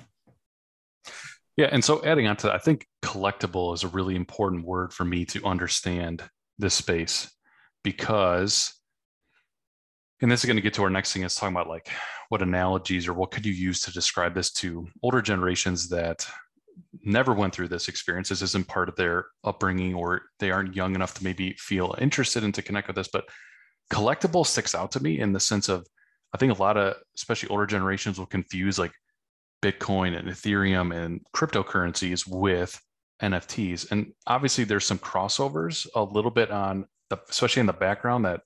yeah, 1.58 1.68
and 1.72 1.84
so 1.84 2.00
adding 2.04 2.28
on 2.28 2.36
to 2.36 2.46
that, 2.46 2.54
I 2.54 2.58
think 2.58 2.86
collectible 3.04 3.74
is 3.74 3.82
a 3.82 3.88
really 3.88 4.14
important 4.14 4.64
word 4.64 4.92
for 4.92 5.04
me 5.04 5.24
to 5.24 5.44
understand 5.44 6.22
this 6.56 6.74
space 6.74 7.28
because, 7.82 8.72
and 10.22 10.30
this 10.30 10.44
is 10.44 10.46
going 10.46 10.54
to 10.56 10.62
get 10.62 10.74
to 10.74 10.84
our 10.84 10.90
next 10.90 11.12
thing 11.12 11.24
is 11.24 11.34
talking 11.34 11.56
about 11.56 11.68
like 11.68 11.90
what 12.28 12.42
analogies 12.42 13.08
or 13.08 13.12
what 13.12 13.32
could 13.32 13.44
you 13.44 13.52
use 13.52 13.80
to 13.80 13.92
describe 13.92 14.36
this 14.36 14.52
to 14.52 14.86
older 15.02 15.20
generations 15.20 15.88
that 15.88 16.24
never 17.04 17.34
went 17.34 17.52
through 17.52 17.66
this 17.66 17.88
experience. 17.88 18.28
This 18.28 18.42
isn't 18.42 18.68
part 18.68 18.88
of 18.88 18.94
their 18.94 19.26
upbringing 19.42 19.96
or 19.96 20.22
they 20.38 20.52
aren't 20.52 20.76
young 20.76 20.94
enough 20.94 21.14
to 21.14 21.24
maybe 21.24 21.54
feel 21.54 21.96
interested 21.98 22.44
and 22.44 22.54
to 22.54 22.62
connect 22.62 22.86
with 22.86 22.94
this. 22.94 23.08
But 23.08 23.24
collectible 23.92 24.46
sticks 24.46 24.76
out 24.76 24.92
to 24.92 25.02
me 25.02 25.18
in 25.18 25.32
the 25.32 25.40
sense 25.40 25.68
of 25.68 25.88
I 26.32 26.38
think 26.38 26.56
a 26.56 26.62
lot 26.62 26.76
of 26.76 26.94
especially 27.16 27.48
older 27.48 27.66
generations 27.66 28.16
will 28.16 28.26
confuse 28.26 28.78
like 28.78 28.92
Bitcoin 29.62 30.16
and 30.18 30.28
Ethereum 30.28 30.94
and 30.94 31.20
cryptocurrencies 31.34 32.26
with 32.26 32.80
NFTs. 33.22 33.90
And 33.90 34.12
obviously, 34.26 34.64
there's 34.64 34.86
some 34.86 34.98
crossovers 34.98 35.86
a 35.94 36.02
little 36.02 36.30
bit 36.30 36.50
on 36.50 36.86
the, 37.10 37.18
especially 37.28 37.60
in 37.60 37.66
the 37.66 37.72
background 37.72 38.24
that 38.24 38.42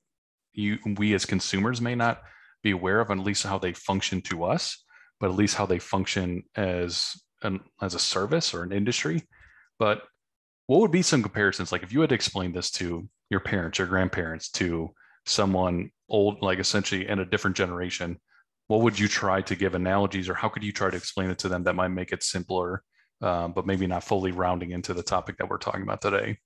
you 0.53 0.77
we 0.97 1.13
as 1.13 1.25
consumers 1.25 1.81
may 1.81 1.95
not 1.95 2.21
be 2.63 2.71
aware 2.71 2.99
of, 2.99 3.11
at 3.11 3.19
least 3.19 3.43
how 3.43 3.57
they 3.57 3.73
function 3.73 4.21
to 4.21 4.43
us, 4.43 4.83
but 5.19 5.29
at 5.29 5.35
least 5.35 5.55
how 5.55 5.65
they 5.65 5.79
function 5.79 6.43
as 6.55 7.15
an 7.43 7.59
as 7.81 7.93
a 7.93 7.99
service 7.99 8.53
or 8.53 8.63
an 8.63 8.71
industry. 8.71 9.23
But 9.79 10.03
what 10.67 10.79
would 10.79 10.91
be 10.91 11.01
some 11.01 11.21
comparisons? 11.21 11.71
Like 11.71 11.83
if 11.83 11.91
you 11.91 12.01
had 12.01 12.09
to 12.09 12.15
explain 12.15 12.53
this 12.53 12.71
to 12.71 13.07
your 13.29 13.41
parents, 13.41 13.79
your 13.79 13.87
grandparents, 13.87 14.49
to 14.51 14.93
someone 15.25 15.89
old, 16.09 16.41
like 16.41 16.59
essentially 16.59 17.07
in 17.07 17.19
a 17.19 17.25
different 17.25 17.57
generation, 17.57 18.19
what 18.67 18.81
would 18.81 18.97
you 18.97 19.07
try 19.07 19.41
to 19.41 19.55
give 19.55 19.75
analogies 19.75 20.29
or 20.29 20.33
how 20.33 20.49
could 20.49 20.63
you 20.63 20.71
try 20.71 20.89
to 20.89 20.97
explain 20.97 21.29
it 21.29 21.39
to 21.39 21.49
them 21.49 21.63
that 21.63 21.75
might 21.75 21.89
make 21.89 22.11
it 22.11 22.23
simpler 22.23 22.83
um, 23.21 23.53
but 23.53 23.65
maybe 23.65 23.87
not 23.87 24.03
fully 24.03 24.31
rounding 24.31 24.71
into 24.71 24.93
the 24.93 25.03
topic 25.03 25.37
that 25.37 25.49
we're 25.49 25.57
talking 25.57 25.83
about 25.83 26.01
today? 26.01 26.37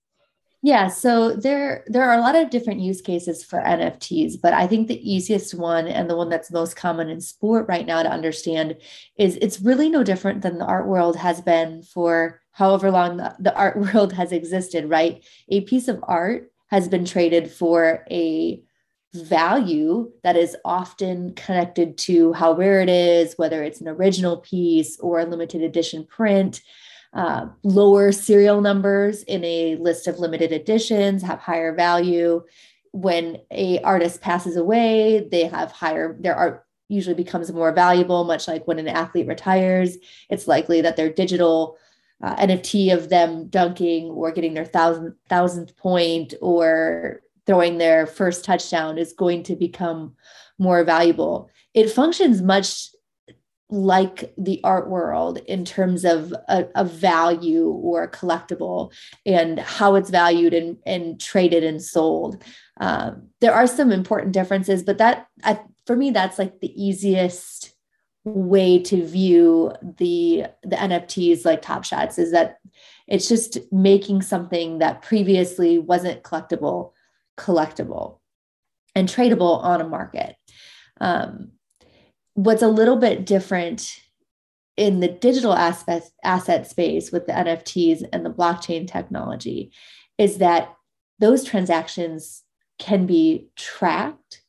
Yeah 0.64 0.88
so 0.88 1.36
there 1.36 1.84
there 1.88 2.04
are 2.04 2.18
a 2.18 2.22
lot 2.22 2.36
of 2.36 2.50
different 2.50 2.80
use 2.80 3.00
cases 3.00 3.44
for 3.44 3.62
nfts 3.62 4.34
but 4.42 4.54
i 4.54 4.66
think 4.66 4.88
the 4.88 5.14
easiest 5.14 5.54
one 5.54 5.88
and 5.88 6.10
the 6.10 6.18
one 6.18 6.30
that's 6.30 6.52
most 6.52 6.76
common 6.76 7.10
in 7.10 7.22
sport 7.22 7.68
right 7.70 7.86
now 7.86 8.02
to 8.02 8.10
understand 8.10 8.76
is 9.20 9.38
it's 9.40 9.62
really 9.62 9.88
no 9.88 10.04
different 10.04 10.42
than 10.42 10.58
the 10.58 10.66
art 10.66 10.88
world 10.88 11.16
has 11.16 11.42
been 11.42 11.84
for 11.84 12.42
however 12.58 12.90
long 12.90 13.18
the, 13.18 13.36
the 13.40 13.56
art 13.56 13.78
world 13.94 14.14
has 14.14 14.32
existed 14.32 14.90
right? 14.90 15.24
A 15.50 15.62
piece 15.62 15.88
of 15.88 16.04
art 16.04 16.52
has 16.68 16.88
been 16.88 17.06
traded 17.06 17.52
for 17.52 18.06
a 18.12 18.62
value 19.22 20.12
that 20.24 20.36
is 20.36 20.56
often 20.66 21.34
connected 21.36 21.98
to 22.00 22.34
how 22.34 22.54
rare 22.54 22.82
it 22.82 22.90
is, 22.90 23.34
whether 23.38 23.64
it's 23.64 23.82
an 23.82 23.88
original 23.88 24.38
piece 24.38 25.00
or 25.00 25.20
a 25.20 25.26
limited 25.26 25.62
edition 25.62 26.06
print. 26.06 26.62
uh, 27.14 27.48
lower 27.64 28.12
serial 28.12 28.62
numbers 28.62 29.24
in 29.24 29.44
a 29.44 29.76
list 29.78 30.08
of 30.08 30.20
limited 30.20 30.52
editions, 30.52 31.24
have 31.24 31.40
higher 31.40 31.74
value. 31.74 32.44
When 32.92 33.40
a 33.52 33.80
artist 33.82 34.22
passes 34.22 34.56
away, 34.56 35.28
they 35.32 35.46
have 35.46 35.72
higher, 35.72 36.16
their 36.20 36.36
art 36.36 36.66
usually 36.90 37.16
becomes 37.16 37.52
more 37.52 37.72
valuable, 37.72 38.24
much 38.24 38.48
like 38.48 38.68
when 38.68 38.80
an 38.80 38.88
athlete 38.88 39.28
retires. 39.28 39.98
It's 40.30 40.48
likely 40.48 40.82
that 40.82 40.96
their 40.96 41.10
digital 41.10 41.78
uh, 42.24 42.36
NFT 42.38 42.94
of 42.94 43.10
them 43.10 43.48
dunking 43.48 44.06
or 44.06 44.32
getting 44.32 44.54
their 44.54 44.66
thousand, 44.66 45.16
thousandth 45.30 45.76
point 45.76 46.34
or 46.42 47.22
throwing 47.48 47.78
their 47.78 48.06
first 48.06 48.46
touchdown 48.46 48.98
is 48.98 49.14
going 49.14 49.42
to 49.44 49.56
become 49.56 50.14
more 50.60 50.84
valuable. 50.84 51.50
It 51.74 51.90
functions 51.90 52.42
much 52.42 52.90
like 53.70 54.34
the 54.38 54.62
art 54.64 54.90
world 54.90 55.40
in 55.46 55.66
terms 55.66 56.06
of 56.06 56.34
a, 56.48 56.68
a, 56.76 56.86
value 56.86 57.68
or 57.68 58.04
a 58.04 58.12
collectible 58.12 58.94
and 59.26 59.60
how 59.60 59.96
it's 59.96 60.10
valued 60.10 60.54
and, 60.54 60.78
and 60.86 61.20
traded 61.20 61.66
and 61.66 61.84
sold. 61.84 62.42
Um, 62.80 63.28
there 63.42 63.54
are 63.54 63.68
some 63.68 63.92
important 63.92 64.32
differences, 64.32 64.84
but 64.84 65.00
that 65.00 65.28
I, 65.44 65.60
for 65.86 65.98
me, 65.98 66.12
that's 66.12 66.40
like 66.40 66.62
the 66.62 66.82
easiest 66.82 67.74
way 68.24 68.78
to 68.78 69.06
view 69.06 69.74
the 69.98 70.46
the 70.64 70.76
NFTs 70.76 71.46
like 71.46 71.62
Top 71.62 71.84
Shots 71.84 72.18
is 72.18 72.32
that 72.32 72.58
it's 73.08 73.28
just 73.28 73.58
making 73.72 74.22
something 74.22 74.80
that 74.80 75.02
previously 75.02 75.78
wasn't 75.78 76.24
collectible 76.24 76.92
collectible 77.38 78.20
and 78.96 79.08
tradable 79.08 79.64
on 79.64 79.82
a 79.82 79.88
market. 79.88 80.36
Um, 81.00 81.52
what's 82.34 82.62
a 82.62 82.68
little 82.68 82.98
bit 82.98 83.26
different 83.26 84.00
in 84.76 85.00
the 85.00 85.08
digital 85.08 85.54
aspect 85.54 86.12
asset 86.24 86.68
space 86.68 87.12
with 87.12 87.26
the 87.26 87.34
NFTs 87.34 88.08
and 88.14 88.26
the 88.26 88.30
blockchain 88.30 88.88
technology 88.88 89.72
is 90.18 90.38
that 90.38 90.74
those 91.20 91.44
transactions 91.44 92.44
can 92.78 93.08
be 93.08 93.48
tracked 93.56 94.44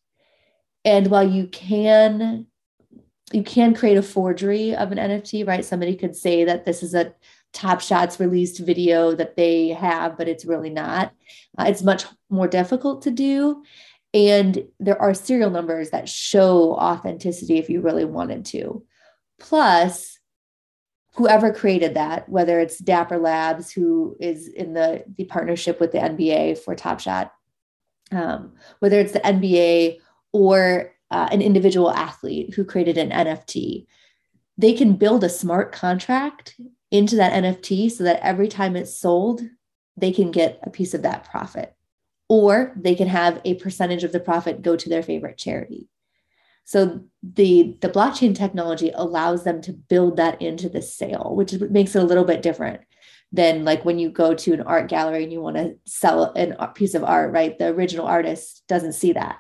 and 0.85 1.07
while 1.09 1.27
you 1.27 1.47
can 1.47 2.47
you 3.33 3.43
can 3.43 3.75
create 3.75 3.97
a 3.97 4.03
forgery 4.03 4.75
of 4.75 4.93
an 4.93 4.99
NFT 4.99 5.47
right 5.47 5.65
somebody 5.65 5.97
could 5.97 6.15
say 6.15 6.45
that 6.45 6.67
this 6.67 6.83
is 6.83 6.95
a 6.95 7.15
top 7.53 7.81
shots 7.81 8.21
released 8.21 8.61
video 8.61 9.15
that 9.15 9.37
they 9.37 9.69
have 9.69 10.17
but 10.19 10.29
it's 10.29 10.45
really 10.45 10.71
not 10.71 11.13
uh, 11.59 11.65
it's 11.67 11.83
much 11.83 12.05
more 12.31 12.47
difficult 12.47 13.03
to 13.03 13.11
do 13.11 13.63
and 14.15 14.67
there 14.81 15.01
are 15.01 15.13
serial 15.13 15.51
numbers 15.51 15.91
that 15.91 16.09
show 16.09 16.75
authenticity 16.75 17.59
if 17.59 17.69
you 17.69 17.81
really 17.81 18.05
wanted 18.05 18.47
to. 18.47 18.85
Plus, 19.39 20.19
whoever 21.15 21.53
created 21.53 21.95
that, 21.95 22.29
whether 22.29 22.59
it's 22.59 22.79
Dapper 22.79 23.19
Labs, 23.19 23.71
who 23.71 24.17
is 24.19 24.49
in 24.49 24.73
the, 24.73 25.05
the 25.17 25.25
partnership 25.25 25.79
with 25.79 25.93
the 25.93 25.99
NBA 25.99 26.59
for 26.59 26.75
Top 26.75 27.01
Shot, 27.01 27.33
um, 28.11 28.55
whether 28.79 28.99
it's 28.99 29.13
the 29.13 29.21
NBA 29.21 29.99
or 30.33 30.95
uh, 31.11 31.29
an 31.31 31.43
individual 31.43 31.91
athlete 31.91 32.55
who 32.55 32.65
created 32.65 32.97
an 32.97 33.11
NFT, 33.11 33.87
they 34.57 34.73
can 34.73 34.95
build 34.95 35.23
a 35.23 35.29
smart 35.29 35.73
contract 35.73 36.59
into 36.91 37.17
that 37.17 37.33
NFT 37.33 37.91
so 37.91 38.05
that 38.05 38.21
every 38.23 38.49
time 38.49 38.77
it's 38.77 38.99
sold, 38.99 39.43
they 39.97 40.13
can 40.13 40.31
get 40.31 40.61
a 40.63 40.71
piece 40.71 40.95
of 40.95 41.03
that 41.03 41.29
profit 41.31 41.75
or 42.29 42.73
they 42.77 42.95
can 42.95 43.09
have 43.09 43.41
a 43.45 43.55
percentage 43.55 44.05
of 44.05 44.13
the 44.13 44.21
profit 44.21 44.63
go 44.63 44.77
to 44.77 44.89
their 44.89 45.03
favorite 45.03 45.39
charity. 45.39 45.89
So 46.65 47.01
the 47.23 47.79
the 47.81 47.89
blockchain 47.89 48.35
technology 48.35 48.91
allows 48.95 49.43
them 49.43 49.63
to 49.63 49.73
build 49.73 50.19
that 50.19 50.43
into 50.43 50.69
the 50.69 50.83
sale, 50.83 51.33
which 51.35 51.55
makes 51.55 51.97
it 51.97 52.03
a 52.03 52.07
little 52.07 52.25
bit 52.25 52.43
different 52.43 52.83
than 53.33 53.65
like 53.65 53.85
when 53.85 53.99
you 53.99 54.11
go 54.11 54.35
to 54.35 54.53
an 54.53 54.61
art 54.63 54.89
gallery 54.89 55.23
and 55.23 55.33
you 55.33 55.41
want 55.41 55.57
to 55.57 55.77
sell 55.87 56.33
a 56.37 56.69
piece 56.69 56.95
of 56.95 57.05
art, 57.05 57.33
right? 57.33 57.59
The 57.59 57.69
original 57.69 58.07
artist 58.07 58.65
doesn't 58.69 58.93
see 58.93 59.13
that. 59.13 59.39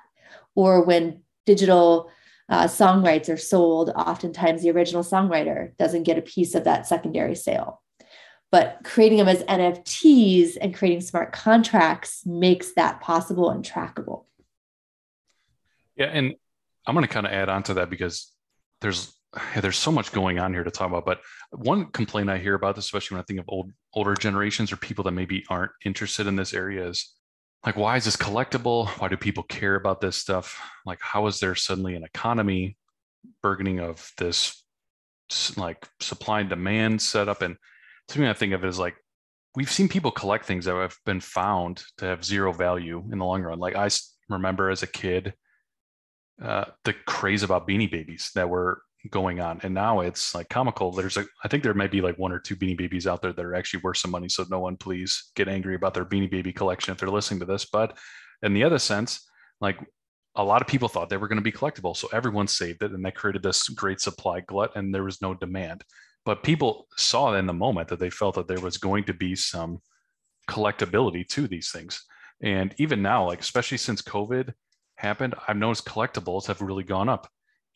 Or 0.54 0.84
when 0.84 1.22
digital 1.46 2.10
uh, 2.48 2.66
song 2.66 3.04
rights 3.04 3.28
are 3.28 3.36
sold, 3.36 3.90
oftentimes 3.90 4.62
the 4.62 4.70
original 4.70 5.02
songwriter 5.02 5.76
doesn't 5.76 6.04
get 6.04 6.18
a 6.18 6.22
piece 6.22 6.54
of 6.54 6.64
that 6.64 6.86
secondary 6.86 7.34
sale 7.34 7.82
but 8.50 8.78
creating 8.84 9.18
them 9.18 9.28
as 9.28 9.42
NFTs 9.44 10.56
and 10.60 10.74
creating 10.74 11.00
smart 11.02 11.32
contracts 11.32 12.24
makes 12.24 12.72
that 12.74 13.00
possible 13.00 13.50
and 13.50 13.64
trackable. 13.64 14.24
Yeah, 15.96 16.06
and 16.06 16.34
I'm 16.86 16.94
going 16.94 17.06
to 17.06 17.12
kind 17.12 17.26
of 17.26 17.32
add 17.32 17.48
on 17.48 17.62
to 17.64 17.74
that 17.74 17.90
because 17.90 18.32
there's 18.80 19.14
there's 19.60 19.76
so 19.76 19.92
much 19.92 20.12
going 20.12 20.38
on 20.38 20.54
here 20.54 20.64
to 20.64 20.70
talk 20.70 20.88
about. 20.88 21.04
But 21.04 21.20
one 21.50 21.86
complaint 21.86 22.30
I 22.30 22.38
hear 22.38 22.54
about 22.54 22.76
this, 22.76 22.86
especially 22.86 23.16
when 23.16 23.22
I 23.22 23.24
think 23.24 23.40
of 23.40 23.46
old 23.48 23.72
older 23.92 24.14
generations 24.14 24.72
or 24.72 24.76
people 24.76 25.04
that 25.04 25.12
maybe 25.12 25.44
aren't 25.50 25.72
interested 25.84 26.26
in 26.26 26.36
this 26.36 26.54
area, 26.54 26.88
is 26.88 27.14
like, 27.64 27.76
why 27.76 27.96
is 27.96 28.04
this 28.04 28.16
collectible? 28.16 28.88
Why 29.00 29.08
do 29.08 29.16
people 29.16 29.42
care 29.42 29.74
about 29.74 30.00
this 30.00 30.16
stuff? 30.16 30.60
Like, 30.86 31.00
how 31.00 31.26
is 31.26 31.40
there 31.40 31.54
suddenly 31.54 31.94
an 31.94 32.04
economy 32.04 32.76
burgeoning 33.42 33.80
of 33.80 34.10
this 34.16 34.62
like 35.56 35.86
supply 36.00 36.40
and 36.40 36.48
demand 36.48 37.02
setup? 37.02 37.42
And 37.42 37.56
to 38.08 38.20
me, 38.20 38.28
I 38.28 38.32
think 38.32 38.52
of 38.52 38.64
it 38.64 38.68
as 38.68 38.78
like 38.78 38.94
we've 39.56 39.70
seen 39.70 39.88
people 39.88 40.10
collect 40.10 40.44
things 40.44 40.66
that 40.66 40.74
have 40.74 40.96
been 41.04 41.20
found 41.20 41.82
to 41.98 42.04
have 42.04 42.24
zero 42.24 42.52
value 42.52 43.02
in 43.10 43.18
the 43.18 43.24
long 43.24 43.42
run. 43.42 43.58
Like 43.58 43.74
I 43.74 43.88
remember 44.28 44.70
as 44.70 44.82
a 44.82 44.86
kid, 44.86 45.34
uh, 46.42 46.66
the 46.84 46.92
craze 46.92 47.42
about 47.42 47.66
Beanie 47.66 47.90
Babies 47.90 48.30
that 48.36 48.48
were 48.48 48.82
going 49.10 49.40
on, 49.40 49.60
and 49.62 49.74
now 49.74 50.00
it's 50.00 50.34
like 50.34 50.48
comical. 50.48 50.92
There's 50.92 51.16
a, 51.16 51.24
I 51.44 51.48
think 51.48 51.62
there 51.62 51.74
might 51.74 51.90
be 51.90 52.00
like 52.00 52.18
one 52.18 52.32
or 52.32 52.38
two 52.38 52.56
Beanie 52.56 52.76
Babies 52.76 53.06
out 53.06 53.22
there 53.22 53.32
that 53.32 53.44
are 53.44 53.54
actually 53.54 53.80
worth 53.82 53.98
some 53.98 54.10
money. 54.10 54.28
So 54.28 54.44
no 54.50 54.60
one 54.60 54.76
please 54.76 55.30
get 55.34 55.48
angry 55.48 55.74
about 55.74 55.94
their 55.94 56.04
Beanie 56.04 56.30
Baby 56.30 56.52
collection 56.52 56.92
if 56.92 56.98
they're 56.98 57.08
listening 57.08 57.40
to 57.40 57.46
this. 57.46 57.64
But 57.64 57.96
in 58.42 58.54
the 58.54 58.64
other 58.64 58.78
sense, 58.78 59.28
like 59.60 59.78
a 60.34 60.44
lot 60.44 60.62
of 60.62 60.68
people 60.68 60.88
thought 60.88 61.08
they 61.08 61.16
were 61.16 61.28
going 61.28 61.38
to 61.38 61.42
be 61.42 61.52
collectible, 61.52 61.96
so 61.96 62.08
everyone 62.12 62.48
saved 62.48 62.82
it, 62.82 62.92
and 62.92 63.04
that 63.04 63.14
created 63.14 63.42
this 63.42 63.68
great 63.68 64.00
supply 64.00 64.40
glut, 64.40 64.76
and 64.76 64.94
there 64.94 65.04
was 65.04 65.22
no 65.22 65.34
demand 65.34 65.84
but 66.28 66.42
people 66.42 66.86
saw 66.94 67.32
in 67.32 67.46
the 67.46 67.54
moment 67.54 67.88
that 67.88 67.98
they 67.98 68.10
felt 68.10 68.34
that 68.34 68.46
there 68.46 68.60
was 68.60 68.76
going 68.76 69.02
to 69.04 69.14
be 69.14 69.34
some 69.34 69.80
collectability 70.46 71.26
to 71.26 71.48
these 71.48 71.70
things. 71.70 72.04
And 72.42 72.74
even 72.76 73.00
now, 73.00 73.26
like 73.26 73.40
especially 73.40 73.78
since 73.78 74.02
COVID 74.02 74.52
happened, 74.96 75.34
I've 75.48 75.56
noticed 75.56 75.86
collectibles 75.86 76.46
have 76.46 76.60
really 76.60 76.84
gone 76.84 77.08
up. 77.08 77.28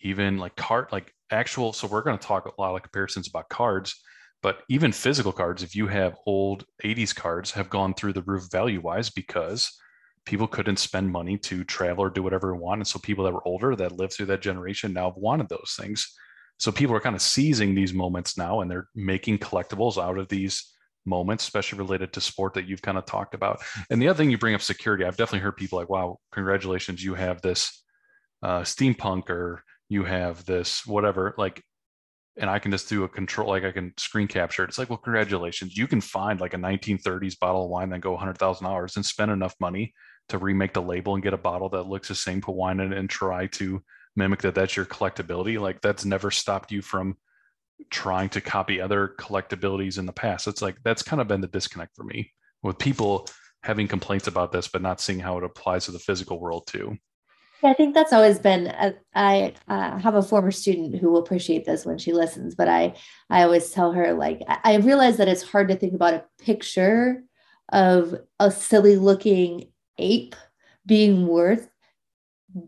Even 0.02 0.38
like 0.38 0.56
card, 0.56 0.88
like 0.92 1.12
actual. 1.30 1.72
So 1.72 1.86
we're 1.86 2.02
going 2.02 2.18
to 2.18 2.26
talk 2.26 2.46
a 2.46 2.60
lot 2.60 2.74
of 2.74 2.82
comparisons 2.82 3.28
about 3.28 3.48
cards, 3.48 4.00
but 4.42 4.62
even 4.68 4.92
physical 4.92 5.32
cards, 5.32 5.62
if 5.62 5.74
you 5.74 5.86
have 5.86 6.16
old 6.26 6.64
80s 6.84 7.14
cards, 7.14 7.52
have 7.52 7.70
gone 7.70 7.94
through 7.94 8.12
the 8.12 8.22
roof 8.22 8.48
value 8.50 8.80
wise 8.80 9.10
because 9.10 9.70
people 10.24 10.46
couldn't 10.46 10.78
spend 10.78 11.10
money 11.10 11.36
to 11.36 11.64
travel 11.64 12.04
or 12.04 12.10
do 12.10 12.22
whatever 12.22 12.52
they 12.52 12.58
want. 12.58 12.80
And 12.80 12.86
so 12.86 12.98
people 12.98 13.24
that 13.24 13.32
were 13.32 13.46
older 13.46 13.74
that 13.76 13.92
lived 13.92 14.12
through 14.12 14.26
that 14.26 14.42
generation 14.42 14.92
now 14.92 15.06
have 15.10 15.16
wanted 15.16 15.48
those 15.48 15.76
things. 15.78 16.14
So 16.58 16.70
people 16.70 16.94
are 16.94 17.00
kind 17.00 17.16
of 17.16 17.22
seizing 17.22 17.74
these 17.74 17.92
moments 17.92 18.38
now 18.38 18.60
and 18.60 18.70
they're 18.70 18.88
making 18.94 19.38
collectibles 19.38 20.00
out 20.00 20.18
of 20.18 20.28
these 20.28 20.72
moments, 21.04 21.44
especially 21.44 21.78
related 21.78 22.12
to 22.12 22.20
sport 22.20 22.54
that 22.54 22.66
you've 22.66 22.82
kind 22.82 22.98
of 22.98 23.04
talked 23.04 23.34
about. 23.34 23.62
And 23.90 24.00
the 24.00 24.08
other 24.08 24.16
thing 24.16 24.30
you 24.30 24.38
bring 24.38 24.54
up 24.54 24.62
security, 24.62 25.04
I've 25.04 25.16
definitely 25.16 25.40
heard 25.40 25.56
people 25.56 25.78
like, 25.78 25.88
wow, 25.88 26.18
congratulations, 26.30 27.02
you 27.02 27.14
have 27.14 27.42
this 27.42 27.82
uh, 28.42 28.60
steampunk 28.60 29.28
or 29.28 29.64
you 29.92 30.04
have 30.04 30.44
this 30.44 30.86
whatever, 30.86 31.34
like, 31.38 31.62
and 32.38 32.48
I 32.48 32.58
can 32.58 32.70
just 32.70 32.88
do 32.88 33.04
a 33.04 33.08
control, 33.08 33.50
like 33.50 33.64
I 33.64 33.72
can 33.72 33.92
screen 33.98 34.26
capture 34.26 34.64
it. 34.64 34.70
It's 34.70 34.78
like, 34.78 34.88
well, 34.88 34.96
congratulations. 34.96 35.76
You 35.76 35.86
can 35.86 36.00
find 36.00 36.40
like 36.40 36.54
a 36.54 36.58
1930s 36.58 37.38
bottle 37.38 37.64
of 37.64 37.70
wine 37.70 37.90
that 37.90 38.00
go 38.00 38.16
$100,000 38.16 38.96
and 38.96 39.06
spend 39.06 39.30
enough 39.30 39.54
money 39.60 39.92
to 40.30 40.38
remake 40.38 40.72
the 40.72 40.80
label 40.80 41.14
and 41.14 41.22
get 41.22 41.34
a 41.34 41.38
bottle 41.38 41.68
that 41.70 41.88
looks 41.88 42.08
the 42.08 42.14
same, 42.14 42.40
put 42.40 42.54
wine 42.54 42.80
in 42.80 42.92
it 42.92 42.98
and 42.98 43.10
try 43.10 43.48
to 43.48 43.82
mimic 44.16 44.42
that 44.42 44.54
that's 44.54 44.76
your 44.76 44.86
collectability 44.86 45.58
like 45.58 45.80
that's 45.80 46.04
never 46.04 46.30
stopped 46.30 46.70
you 46.70 46.82
from 46.82 47.16
trying 47.90 48.28
to 48.28 48.40
copy 48.40 48.80
other 48.80 49.14
collectabilities 49.18 49.98
in 49.98 50.06
the 50.06 50.12
past 50.12 50.46
it's 50.46 50.62
like 50.62 50.76
that's 50.84 51.02
kind 51.02 51.20
of 51.20 51.28
been 51.28 51.40
the 51.40 51.46
disconnect 51.48 51.94
for 51.96 52.04
me 52.04 52.30
with 52.62 52.78
people 52.78 53.26
having 53.62 53.88
complaints 53.88 54.26
about 54.26 54.52
this 54.52 54.68
but 54.68 54.82
not 54.82 55.00
seeing 55.00 55.18
how 55.18 55.38
it 55.38 55.44
applies 55.44 55.86
to 55.86 55.90
the 55.90 55.98
physical 55.98 56.38
world 56.38 56.66
too 56.66 56.96
I 57.64 57.74
think 57.74 57.94
that's 57.94 58.12
always 58.12 58.38
been. 58.38 58.66
A, 58.66 58.94
I 59.14 59.54
uh, 59.68 59.98
have 59.98 60.14
a 60.14 60.22
former 60.22 60.50
student 60.50 60.96
who 60.96 61.10
will 61.10 61.20
appreciate 61.20 61.64
this 61.64 61.84
when 61.84 61.98
she 61.98 62.12
listens, 62.12 62.54
but 62.54 62.68
I 62.68 62.94
I 63.30 63.42
always 63.42 63.70
tell 63.70 63.92
her 63.92 64.12
like 64.12 64.42
I 64.48 64.76
realize 64.76 65.16
that 65.18 65.28
it's 65.28 65.42
hard 65.42 65.68
to 65.68 65.76
think 65.76 65.94
about 65.94 66.14
a 66.14 66.24
picture 66.40 67.22
of 67.72 68.14
a 68.38 68.50
silly 68.50 68.96
looking 68.96 69.70
ape 69.98 70.34
being 70.86 71.26
worth 71.26 71.68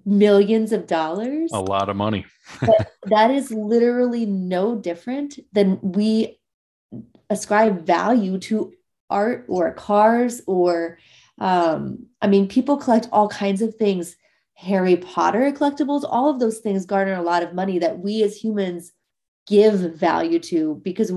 millions 0.04 0.72
of 0.72 0.86
dollars. 0.86 1.50
A 1.52 1.60
lot 1.60 1.88
of 1.88 1.96
money. 1.96 2.24
that 3.06 3.30
is 3.30 3.50
literally 3.50 4.26
no 4.26 4.76
different 4.76 5.38
than 5.52 5.78
we 5.82 6.38
ascribe 7.30 7.84
value 7.86 8.38
to 8.38 8.72
art 9.10 9.44
or 9.48 9.72
cars 9.72 10.40
or 10.46 10.98
um, 11.38 12.06
I 12.22 12.28
mean, 12.28 12.48
people 12.48 12.76
collect 12.76 13.08
all 13.10 13.28
kinds 13.28 13.60
of 13.60 13.74
things. 13.74 14.16
Harry 14.54 14.96
Potter 14.96 15.52
collectibles, 15.52 16.04
all 16.08 16.30
of 16.30 16.38
those 16.38 16.58
things 16.58 16.86
garner 16.86 17.14
a 17.14 17.22
lot 17.22 17.42
of 17.42 17.54
money 17.54 17.78
that 17.78 17.98
we 17.98 18.22
as 18.22 18.36
humans 18.36 18.92
give 19.46 19.74
value 19.96 20.38
to 20.38 20.80
because 20.82 21.12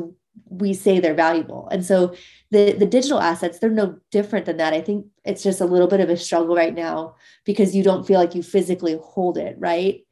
we 0.49 0.73
say 0.73 0.99
they're 0.99 1.13
valuable. 1.13 1.67
And 1.71 1.85
so 1.85 2.13
the 2.51 2.73
the 2.73 2.85
digital 2.85 3.19
assets 3.19 3.59
they're 3.59 3.69
no 3.69 3.97
different 4.11 4.45
than 4.45 4.57
that. 4.57 4.73
I 4.73 4.81
think 4.81 5.07
it's 5.23 5.43
just 5.43 5.61
a 5.61 5.65
little 5.65 5.87
bit 5.87 5.99
of 5.99 6.09
a 6.09 6.17
struggle 6.17 6.55
right 6.55 6.73
now 6.73 7.15
because 7.45 7.75
you 7.75 7.83
don't 7.83 8.05
feel 8.05 8.19
like 8.19 8.35
you 8.35 8.43
physically 8.43 8.99
hold 9.01 9.37
it, 9.37 9.55
right? 9.59 10.05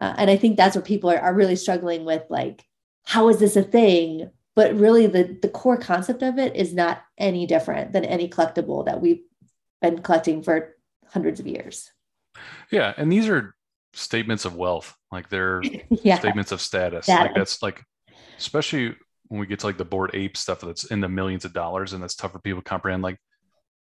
Uh, 0.00 0.14
and 0.16 0.30
I 0.30 0.36
think 0.36 0.56
that's 0.56 0.76
what 0.76 0.84
people 0.84 1.10
are, 1.10 1.18
are 1.18 1.34
really 1.34 1.56
struggling 1.56 2.04
with 2.04 2.22
like 2.30 2.64
how 3.04 3.28
is 3.28 3.38
this 3.38 3.56
a 3.56 3.62
thing? 3.62 4.30
But 4.54 4.74
really 4.74 5.06
the 5.06 5.38
the 5.40 5.48
core 5.48 5.78
concept 5.78 6.22
of 6.22 6.38
it 6.38 6.56
is 6.56 6.74
not 6.74 7.02
any 7.18 7.46
different 7.46 7.92
than 7.92 8.04
any 8.04 8.28
collectible 8.28 8.84
that 8.86 9.00
we've 9.00 9.22
been 9.80 10.02
collecting 10.02 10.42
for 10.42 10.76
hundreds 11.06 11.40
of 11.40 11.46
years. 11.46 11.90
Yeah, 12.70 12.94
and 12.96 13.10
these 13.10 13.28
are 13.28 13.54
statements 13.94 14.44
of 14.44 14.56
wealth, 14.56 14.94
like 15.10 15.28
they're 15.28 15.62
yeah. 15.90 16.18
statements 16.18 16.52
of 16.52 16.60
status. 16.60 17.06
status. 17.06 17.26
Like 17.26 17.34
that's 17.34 17.62
like 17.62 17.82
especially 18.38 18.96
when 19.28 19.40
we 19.40 19.46
get 19.46 19.60
to 19.60 19.66
like 19.66 19.78
the 19.78 19.84
Bored 19.84 20.10
Ape 20.14 20.36
stuff 20.36 20.60
that's 20.60 20.84
in 20.84 21.00
the 21.00 21.08
millions 21.08 21.44
of 21.44 21.52
dollars 21.52 21.92
and 21.92 22.02
that's 22.02 22.14
tough 22.14 22.32
for 22.32 22.38
people 22.38 22.60
to 22.60 22.68
comprehend 22.68 23.02
like 23.02 23.18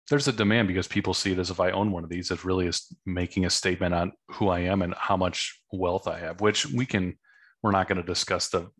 there's 0.09 0.29
a 0.29 0.33
demand 0.33 0.69
because 0.69 0.87
people 0.87 1.15
see 1.15 1.33
it 1.33 1.39
as 1.39 1.51
if 1.51 1.59
I 1.59 1.73
own 1.73 1.91
one 1.91 2.05
of 2.05 2.11
these, 2.11 2.31
it 2.31 2.45
really 2.45 2.67
is 2.67 2.95
making 3.05 3.45
a 3.45 3.51
statement 3.51 3.95
on 3.95 4.13
who 4.33 4.49
I 4.49 4.61
am 4.61 4.83
and 4.83 4.95
how 4.95 5.17
much 5.17 5.61
wealth 5.73 6.07
I 6.07 6.21
have, 6.21 6.41
which 6.41 6.67
we 6.67 6.87
can, 6.87 7.19
we're 7.63 7.73
not 7.73 7.89
going 7.89 8.01
to 8.01 8.07
discuss 8.07 8.49
the, 8.49 8.71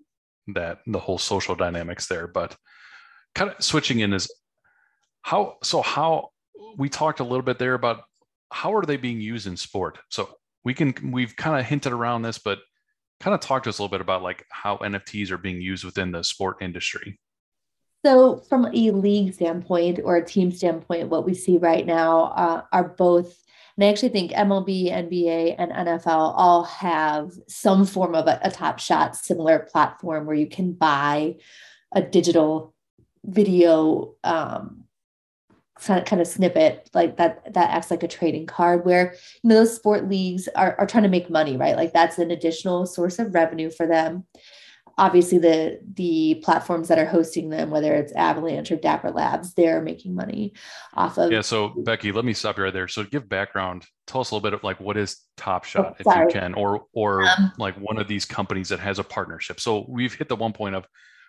that 0.55 0.79
the 0.87 1.01
whole 1.01 1.19
social 1.19 1.57
dynamics 1.57 2.07
there, 2.07 2.29
but 2.29 2.57
kind 3.35 3.51
of 3.51 3.63
switching 3.63 4.01
in 4.01 4.13
is 4.13 4.33
how, 5.23 5.57
so 5.65 5.83
how 5.83 6.31
we 6.77 6.89
talked 6.89 7.19
a 7.19 7.25
little 7.25 7.43
bit 7.43 7.59
there 7.59 7.75
about 7.75 8.05
how 8.53 8.75
are 8.75 8.85
they 8.85 8.97
being 8.97 9.21
used 9.21 9.47
in 9.47 9.57
sport? 9.57 9.99
So 10.11 10.29
we 10.65 10.75
can, 10.75 10.95
we've 11.13 11.37
kind 11.37 11.59
of 11.59 11.67
hinted 11.67 11.93
around 11.93 12.23
this, 12.23 12.39
but 12.39 12.59
kind 13.21 13.35
of 13.35 13.41
talk 13.41 13.63
to 13.65 13.69
us 13.69 13.79
a 13.79 13.83
little 13.83 13.91
bit 13.91 14.01
about 14.01 14.23
like 14.23 14.45
how 14.51 14.77
NFTs 14.79 15.31
are 15.31 15.39
being 15.39 15.61
used 15.61 15.85
within 15.85 16.13
the 16.13 16.23
sport 16.23 16.59
industry. 16.61 17.19
So, 18.05 18.39
from 18.49 18.67
a 18.67 18.91
league 18.93 19.35
standpoint 19.35 19.99
or 20.05 20.17
a 20.17 20.25
team 20.25 20.53
standpoint, 20.53 21.09
what 21.09 21.27
we 21.27 21.35
see 21.35 21.59
right 21.59 21.85
now 21.85 22.27
uh, 22.37 22.63
are 22.73 22.89
both, 22.89 23.37
and 23.77 23.85
I 23.85 23.89
actually 23.89 24.11
think 24.11 24.31
MLB, 24.31 24.93
NBA, 24.93 25.57
and 25.59 25.73
NFL 25.73 26.35
all 26.37 26.65
have 26.65 27.33
some 27.49 27.85
form 27.85 28.15
of 28.15 28.29
a, 28.29 28.39
a 28.43 28.51
Top 28.51 28.79
Shot 28.79 29.17
similar 29.17 29.59
platform 29.59 30.25
where 30.27 30.37
you 30.37 30.49
can 30.49 30.73
buy 30.73 31.37
a 31.93 32.01
digital 32.01 32.75
video 33.25 34.15
um, 34.23 34.85
kind 35.85 36.21
of 36.21 36.27
snippet 36.27 36.89
like 36.95 37.17
that 37.19 37.53
that 37.53 37.71
acts 37.71 37.91
like 37.91 38.03
a 38.03 38.09
trading 38.09 38.47
card 38.47 38.85
where 38.85 39.15
you 39.43 39.51
know 39.51 39.57
those 39.57 39.75
sport 39.75 40.09
leagues 40.09 40.49
are, 40.57 40.75
are 40.79 40.87
trying 40.87 41.03
to 41.03 41.09
make 41.09 41.29
money 41.29 41.57
right? 41.57 41.77
Like 41.77 41.93
that's 41.93 42.19
an 42.19 42.31
additional 42.31 42.87
source 42.87 43.19
of 43.19 43.35
revenue 43.35 43.71
for 43.71 43.87
them. 43.87 44.25
Obviously 44.99 45.37
the 45.37 45.79
the 45.95 46.41
platforms 46.43 46.89
that 46.89 46.99
are 46.99 47.05
hosting 47.05 47.51
them 47.51 47.71
whether 47.71 47.95
it's 47.95 48.13
avalanche 48.13 48.73
or 48.73 48.77
dapper 48.77 49.11
labs 49.11 49.53
they're 49.53 49.83
making 49.83 50.15
money 50.15 50.55
off 50.95 51.19
of 51.19 51.31
yeah 51.31 51.43
so 51.43 51.75
becky 51.85 52.11
let 52.11 52.25
me 52.25 52.33
stop 52.33 52.57
you 52.57 52.65
right 52.65 52.73
there. 52.73 52.89
So 52.89 53.05
give 53.05 53.29
background 53.29 53.85
tell 54.07 54.23
us 54.23 54.31
a 54.31 54.35
little 54.35 54.49
bit 54.49 54.55
of 54.55 54.65
like 54.65 54.81
what 54.81 54.97
is 54.97 55.19
top 55.37 55.65
shot 55.65 55.97
oh, 56.07 56.13
if 56.13 56.19
you 56.19 56.41
can 56.41 56.55
or 56.55 56.87
or 56.95 57.29
um, 57.29 57.53
like 57.59 57.75
one 57.77 57.99
of 57.99 58.09
these 58.09 58.25
companies 58.25 58.71
that 58.71 58.81
has 58.81 58.99
a 58.99 59.05
partnership. 59.05 59.61
So 59.61 59.85
we've 59.89 60.15
hit 60.15 60.29
the 60.29 60.37
one 60.37 60.55
point 60.55 60.75
of 60.75 60.87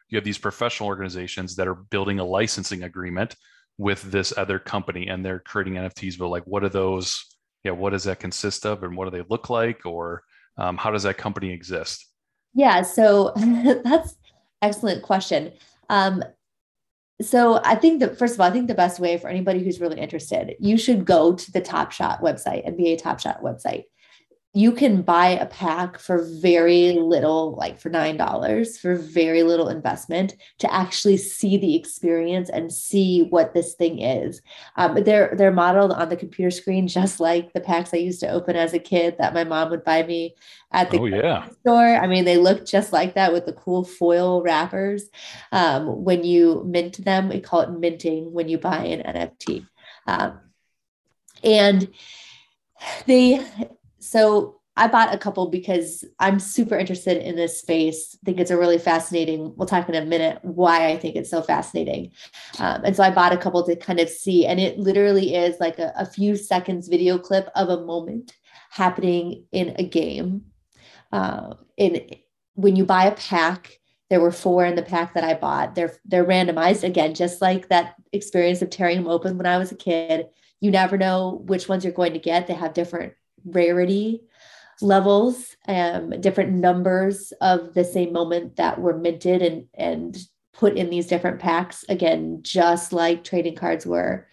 you 0.10 0.16
have 0.16 0.24
these 0.24 0.38
professional 0.38 0.88
organizations 0.88 1.58
that 1.58 1.68
are 1.68 1.76
building 1.76 2.20
a 2.20 2.24
licensing 2.24 2.84
agreement 2.84 3.36
with 3.78 4.02
this 4.04 4.34
other 4.38 4.60
company 4.60 5.08
and 5.08 5.24
they're 5.24 5.40
creating 5.40 5.74
NFTs, 5.76 6.18
but 6.18 6.30
like 6.30 6.44
what 6.44 6.64
are 6.64 6.70
those? 6.70 7.26
Yeah, 7.64 7.72
what 7.72 7.92
does 7.92 8.06
that 8.06 8.20
consist 8.20 8.66
of 8.66 8.84
and 8.84 8.96
what 8.96 9.06
do 9.06 9.12
they 9.12 9.26
look 9.30 9.50
like? 9.50 9.86
Or 9.86 10.24
um, 10.58 10.78
how 10.78 10.92
does 10.92 11.04
that 11.04 11.18
company 11.18 11.52
exist? 11.52 12.06
Yeah, 12.54 12.82
so 12.82 13.34
that's 13.84 14.16
excellent 14.62 15.04
question. 15.04 15.54
Um, 15.90 16.24
so 17.22 17.60
I 17.64 17.76
think 17.76 18.00
that 18.00 18.18
first 18.18 18.36
of 18.36 18.42
all, 18.42 18.48
I 18.48 18.52
think 18.52 18.68
the 18.68 18.76
best 18.76 19.00
way 19.00 19.18
for 19.18 19.28
anybody 19.28 19.64
who's 19.64 19.80
really 19.82 20.00
interested, 20.00 20.56
you 20.60 20.78
should 20.78 21.06
go 21.06 21.34
to 21.34 21.52
the 21.52 21.62
Top 21.62 21.92
Shot 21.92 22.22
website, 22.22 22.68
NBA 22.68 23.00
Top 23.02 23.20
Shot 23.20 23.42
website 23.42 23.86
you 24.58 24.72
can 24.72 25.04
buy 25.04 25.28
a 25.28 25.46
pack 25.46 26.00
for 26.00 26.24
very 26.24 26.94
little, 26.94 27.56
like 27.58 27.80
for 27.80 27.92
$9 27.92 28.80
for 28.80 28.96
very 28.96 29.44
little 29.44 29.70
investment 29.70 30.36
to 30.58 30.74
actually 30.74 31.16
see 31.16 31.58
the 31.58 31.76
experience 31.76 32.50
and 32.50 32.74
see 32.74 33.28
what 33.30 33.54
this 33.54 33.76
thing 33.76 34.02
is. 34.02 34.42
Um, 34.76 35.04
they're, 35.04 35.36
they're 35.38 35.52
modeled 35.52 35.92
on 35.92 36.10
the 36.10 36.16
computer 36.16 36.50
screen, 36.50 36.88
just 36.98 37.20
like 37.20 37.54
the 37.54 37.62
packs 37.62 37.94
I 37.94 37.98
used 37.98 38.20
to 38.22 38.32
open 38.32 38.56
as 38.56 38.74
a 38.74 38.80
kid 38.80 39.18
that 39.20 39.36
my 39.36 39.44
mom 39.44 39.70
would 39.70 39.84
buy 39.84 40.02
me 40.02 40.34
at 40.72 40.90
the 40.90 40.98
oh, 41.02 41.06
yeah. 41.06 41.48
store. 41.62 41.96
I 41.96 42.08
mean, 42.08 42.26
they 42.26 42.38
look 42.38 42.66
just 42.66 42.92
like 42.92 43.14
that 43.14 43.32
with 43.32 43.46
the 43.46 43.54
cool 43.54 43.84
foil 43.84 44.42
wrappers. 44.42 45.04
Um, 45.52 46.04
when 46.04 46.24
you 46.24 46.64
mint 46.66 47.06
them, 47.06 47.30
we 47.30 47.42
call 47.42 47.62
it 47.62 47.70
minting 47.70 48.34
when 48.34 48.50
you 48.50 48.58
buy 48.58 48.86
an 48.86 49.04
NFT. 49.04 49.68
Um, 50.08 50.40
and 51.44 51.90
they 53.06 53.46
so 54.08 54.58
I 54.78 54.88
bought 54.88 55.14
a 55.14 55.18
couple 55.18 55.50
because 55.50 56.06
I'm 56.20 56.40
super 56.40 56.78
interested 56.78 57.18
in 57.18 57.36
this 57.36 57.60
space. 57.60 58.16
I 58.16 58.26
think 58.26 58.40
it's 58.40 58.52
a 58.52 58.58
really 58.58 58.78
fascinating. 58.78 59.54
We'll 59.56 59.68
talk 59.68 59.90
in 59.90 59.96
a 59.96 60.06
minute 60.06 60.38
why 60.44 60.90
I 60.90 60.98
think 60.98 61.16
it's 61.16 61.32
so 61.32 61.42
fascinating. 61.42 62.12
Um, 62.60 62.84
and 62.86 62.96
so 62.96 63.02
I 63.02 63.10
bought 63.10 63.34
a 63.34 63.38
couple 63.38 63.66
to 63.66 63.76
kind 63.76 64.00
of 64.00 64.08
see, 64.08 64.46
and 64.46 64.60
it 64.60 64.78
literally 64.78 65.36
is 65.36 65.60
like 65.60 65.80
a, 65.80 65.92
a 65.98 66.06
few 66.06 66.36
seconds 66.36 66.88
video 66.88 67.18
clip 67.18 67.50
of 67.56 67.70
a 67.70 67.86
moment 67.86 68.34
happening 68.70 69.46
in 69.52 69.76
a 69.80 69.84
game. 69.84 70.46
Uh, 71.12 71.56
in 71.76 72.08
when 72.54 72.76
you 72.76 72.86
buy 72.86 73.06
a 73.06 73.16
pack, 73.16 73.80
there 74.10 74.22
were 74.22 74.32
four 74.32 74.64
in 74.64 74.76
the 74.76 74.84
pack 74.84 75.16
that 75.16 75.24
I 75.24 75.34
bought. 75.34 75.74
They're 75.74 75.94
they're 76.06 76.26
randomized 76.26 76.84
again, 76.84 77.16
just 77.16 77.42
like 77.42 77.70
that 77.70 77.96
experience 78.14 78.62
of 78.62 78.70
tearing 78.70 78.98
them 78.98 79.08
open 79.08 79.38
when 79.38 79.48
I 79.48 79.58
was 79.58 79.72
a 79.72 79.76
kid. 79.76 80.28
You 80.60 80.70
never 80.70 80.98
know 80.98 81.42
which 81.46 81.68
ones 81.68 81.84
you're 81.84 81.94
going 81.94 82.14
to 82.14 82.20
get. 82.20 82.46
They 82.46 82.54
have 82.54 82.74
different 82.74 83.14
rarity 83.52 84.22
levels, 84.82 85.56
um, 85.68 86.12
different 86.22 86.54
numbers 86.54 87.34
of 87.42 87.74
the 87.74 87.84
same 87.84 88.14
moment 88.14 88.58
that 88.58 88.80
were 88.80 88.98
minted 88.98 89.42
and 89.42 89.66
and 89.74 90.18
put 90.54 90.76
in 90.76 90.90
these 90.90 91.08
different 91.08 91.40
packs. 91.40 91.86
Again, 91.90 92.40
just 92.42 92.94
like 92.94 93.24
trading 93.24 93.56
cards 93.56 93.86
were 93.86 94.28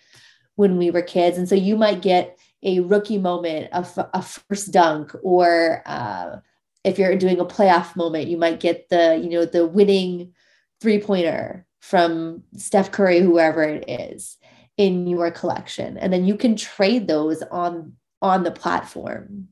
when 0.57 0.79
we 0.79 0.91
were 0.91 1.03
kids. 1.03 1.37
And 1.37 1.49
so 1.49 1.55
you 1.55 1.77
might 1.77 2.01
get 2.01 2.39
a 2.63 2.81
rookie 2.81 3.19
moment, 3.19 3.69
a, 3.73 3.79
f- 3.79 4.09
a 4.15 4.23
first 4.23 4.73
dunk, 4.73 5.13
or 5.23 5.83
uh, 5.85 6.37
if 6.83 6.99
you're 6.99 7.17
doing 7.17 7.41
a 7.41 7.45
playoff 7.45 7.95
moment, 7.97 8.29
you 8.29 8.37
might 8.37 8.61
get 8.61 8.89
the 8.89 9.21
you 9.23 9.31
know 9.31 9.45
the 9.45 9.67
winning 9.67 10.33
three 10.81 11.01
pointer 11.01 11.67
from 11.81 12.43
Steph 12.57 12.91
Curry, 12.91 13.21
whoever 13.21 13.63
it 13.63 13.85
is 13.89 14.39
in 14.77 15.07
your 15.07 15.31
collection 15.31 15.97
and 15.99 16.13
then 16.13 16.25
you 16.25 16.37
can 16.37 16.57
trade 16.57 17.07
those 17.07 17.43
on 17.43 17.93
on 18.25 18.43
the 18.43 18.51
platform 18.51 19.49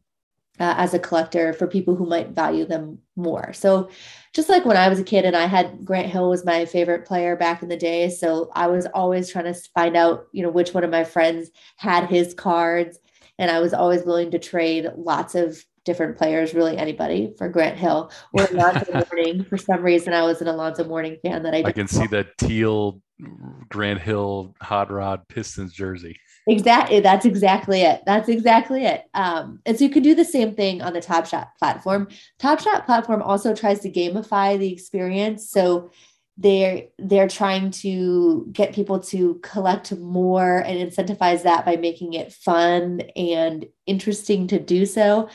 uh, 0.59 0.75
as 0.79 0.95
a 0.95 0.99
collector 0.99 1.53
for 1.53 1.67
people 1.67 1.95
who 1.95 2.07
might 2.07 2.31
value 2.31 2.65
them 2.65 2.99
more. 3.17 3.53
So, 3.53 3.91
just 4.33 4.49
like 4.49 4.65
when 4.65 4.79
I 4.79 4.89
was 4.89 4.99
a 4.99 5.05
kid 5.05 5.27
and 5.27 5.37
I 5.37 5.45
had 5.45 5.85
Grant 5.85 6.09
Hill 6.09 6.31
was 6.31 6.47
my 6.47 6.65
favorite 6.65 7.05
player 7.05 7.37
back 7.37 7.63
in 7.63 7.69
the 7.69 7.77
day, 7.77 8.09
so 8.09 8.51
I 8.55 8.67
was 8.69 8.87
always 8.95 9.31
trying 9.31 9.53
to 9.53 9.61
find 9.75 9.95
out, 9.95 10.27
you 10.33 10.43
know, 10.43 10.49
which 10.49 10.73
one 10.73 10.85
of 10.85 10.91
my 10.91 11.05
friends 11.05 11.51
had 11.77 12.09
his 12.09 12.33
cards, 12.33 12.99
and 13.39 13.51
I 13.51 13.61
was 13.61 13.75
always 13.75 14.05
willing 14.05 14.31
to 14.31 14.39
trade 14.39 14.89
lots 14.97 15.35
of 15.35 15.63
different 15.85 16.17
players, 16.17 16.55
really 16.55 16.79
anybody 16.79 17.35
for 17.37 17.51
Grant 17.51 17.77
Hill 17.77 18.11
or 18.33 18.45
Alonzo 18.45 19.05
Mourning. 19.13 19.45
For 19.45 19.59
some 19.59 19.83
reason, 19.83 20.15
I 20.15 20.23
was 20.23 20.41
an 20.41 20.49
Alonzo 20.49 20.85
Mourning 20.85 21.19
fan 21.23 21.43
that 21.43 21.55
I. 21.55 21.63
I 21.67 21.73
can 21.73 21.89
see 21.89 22.07
that 22.07 22.39
teal 22.39 23.03
Grant 23.69 24.01
Hill 24.01 24.55
hot 24.63 24.91
rod 24.91 25.29
Pistons 25.29 25.75
jersey. 25.75 26.17
Exactly. 26.49 27.01
That's 27.01 27.25
exactly 27.25 27.83
it. 27.83 28.03
That's 28.05 28.29
exactly 28.29 28.85
it. 28.85 29.05
Um, 29.15 29.61
and 29.65 29.79
so 29.79 29.85
you 29.85 29.91
can 29.91 30.03
do 30.03 30.15
the 30.15 30.25
same 30.25 30.55
thing 30.55 30.83
on 30.83 30.93
the 30.93 31.01
Top 31.01 31.27
Shot 31.27 31.51
platform. 31.59 32.09
Top 32.39 32.61
Shot 32.61 32.85
platform 32.85 33.23
also 33.23 33.55
tries 33.55 33.81
to 33.81 33.91
gamify 33.91 34.59
the 34.59 34.73
experience. 34.73 35.49
So 35.49 35.91
they're 36.39 36.85
they're 36.99 37.29
trying 37.29 37.71
to 37.71 38.49
get 38.53 38.75
people 38.75 38.99
to 38.99 39.39
collect 39.43 39.93
more 39.97 40.59
and 40.59 40.91
incentivize 40.91 41.43
that 41.43 41.65
by 41.65 41.77
making 41.77 42.15
it 42.15 42.33
fun 42.33 43.03
and 43.15 43.67
interesting 43.87 44.47
to 44.49 44.59
do 44.59 44.87
so. 44.87 45.29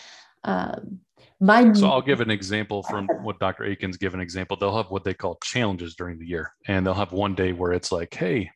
Um, 0.43 1.00
my 1.39 1.72
so 1.74 1.88
I'll 1.88 2.02
give 2.02 2.20
an 2.20 2.32
example 2.32 2.82
from 2.82 3.08
what 3.22 3.39
Dr. 3.39 3.63
Achens 3.63 4.00
give 4.00 4.15
an 4.15 4.20
example. 4.20 4.58
They'll 4.58 4.76
have 4.76 4.89
what 4.89 5.04
they 5.04 5.13
call 5.13 5.38
challenges 5.43 5.96
during 5.96 6.17
the 6.17 6.26
year, 6.26 6.52
and 6.67 6.86
they'll 6.86 6.96
have 6.96 7.12
one 7.12 7.36
day 7.36 7.54
where 7.54 7.74
it's 7.74 7.91
like, 7.91 8.13
hey, 8.13 8.50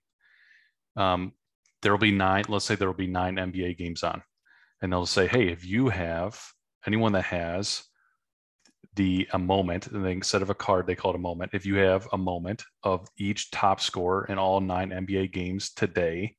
um, 0.95 1.33
there 1.81 1.91
will 1.91 1.99
be 1.99 2.11
nine, 2.11 2.45
let's 2.47 2.65
say 2.65 2.75
there 2.75 2.87
will 2.87 2.95
be 2.95 3.07
nine 3.07 3.35
NBA 3.35 3.77
games 3.77 4.03
on. 4.03 4.21
And 4.81 4.91
they'll 4.91 5.05
say, 5.05 5.27
hey, 5.27 5.49
if 5.49 5.65
you 5.65 5.89
have 5.89 6.39
anyone 6.87 7.13
that 7.13 7.25
has 7.25 7.83
the 8.95 9.27
a 9.31 9.39
moment, 9.39 9.87
and 9.87 10.05
instead 10.05 10.41
of 10.41 10.49
a 10.49 10.55
card, 10.55 10.85
they 10.85 10.95
call 10.95 11.11
it 11.11 11.15
a 11.15 11.19
moment. 11.19 11.51
If 11.53 11.65
you 11.65 11.75
have 11.75 12.07
a 12.11 12.17
moment 12.17 12.63
of 12.83 13.07
each 13.17 13.51
top 13.51 13.79
scorer 13.79 14.25
in 14.25 14.37
all 14.37 14.59
nine 14.59 14.89
NBA 14.89 15.31
games 15.31 15.71
today, 15.71 16.35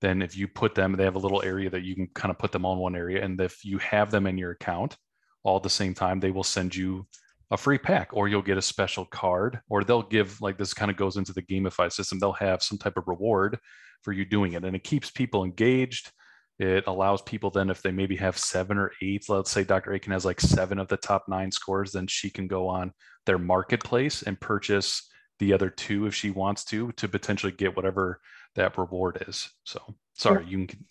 then 0.00 0.22
if 0.22 0.36
you 0.36 0.46
put 0.46 0.74
them, 0.74 0.92
they 0.92 1.04
have 1.04 1.16
a 1.16 1.20
little 1.20 1.42
area 1.42 1.70
that 1.70 1.82
you 1.82 1.94
can 1.96 2.08
kind 2.14 2.30
of 2.30 2.38
put 2.38 2.52
them 2.52 2.64
on 2.64 2.78
one 2.78 2.94
area. 2.94 3.24
And 3.24 3.40
if 3.40 3.64
you 3.64 3.78
have 3.78 4.10
them 4.10 4.26
in 4.26 4.38
your 4.38 4.52
account 4.52 4.96
all 5.42 5.56
at 5.56 5.62
the 5.64 5.70
same 5.70 5.94
time, 5.94 6.20
they 6.20 6.30
will 6.30 6.44
send 6.44 6.74
you 6.74 7.06
a 7.50 7.56
free 7.56 7.78
pack 7.78 8.10
or 8.12 8.28
you'll 8.28 8.42
get 8.42 8.58
a 8.58 8.62
special 8.62 9.04
card 9.06 9.60
or 9.68 9.82
they'll 9.82 10.02
give 10.02 10.40
like 10.40 10.58
this 10.58 10.74
kind 10.74 10.90
of 10.90 10.96
goes 10.96 11.16
into 11.16 11.32
the 11.32 11.42
gamify 11.42 11.90
system 11.90 12.18
they'll 12.18 12.32
have 12.32 12.62
some 12.62 12.78
type 12.78 12.96
of 12.96 13.08
reward 13.08 13.58
for 14.02 14.12
you 14.12 14.24
doing 14.24 14.52
it 14.52 14.64
and 14.64 14.76
it 14.76 14.84
keeps 14.84 15.10
people 15.10 15.44
engaged. 15.44 16.12
It 16.58 16.84
allows 16.86 17.22
people 17.22 17.50
then 17.50 17.70
if 17.70 17.82
they 17.82 17.92
maybe 17.92 18.16
have 18.16 18.36
seven 18.36 18.78
or 18.78 18.90
eight 19.00 19.24
let's 19.28 19.50
say 19.50 19.62
dr 19.64 19.90
achen 19.92 20.12
has 20.12 20.24
like 20.24 20.40
seven 20.40 20.78
of 20.78 20.88
the 20.88 20.96
top 20.96 21.24
nine 21.28 21.52
scores 21.52 21.92
then 21.92 22.06
she 22.06 22.30
can 22.30 22.48
go 22.48 22.66
on 22.68 22.92
their 23.26 23.38
marketplace 23.38 24.22
and 24.22 24.40
purchase 24.40 25.08
the 25.38 25.52
other 25.52 25.70
two 25.70 26.06
if 26.06 26.14
she 26.14 26.30
wants 26.30 26.64
to 26.64 26.90
to 26.92 27.08
potentially 27.08 27.52
get 27.52 27.76
whatever 27.76 28.20
that 28.56 28.76
reward 28.76 29.24
is 29.28 29.48
so. 29.64 29.80
Sorry 30.14 30.44
you 30.46 30.66
can 30.66 30.84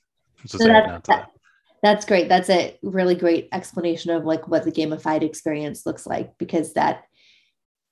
just 0.43 0.59
so 0.59 0.67
that, 0.69 1.03
that. 1.03 1.31
That's 1.83 2.05
great. 2.05 2.27
That's 2.27 2.49
a 2.49 2.77
really 2.81 3.15
great 3.15 3.49
explanation 3.51 4.11
of 4.11 4.25
like 4.25 4.47
what 4.47 4.63
the 4.63 4.71
gamified 4.71 5.21
experience 5.21 5.85
looks 5.85 6.07
like 6.07 6.37
because 6.37 6.73
that 6.73 7.03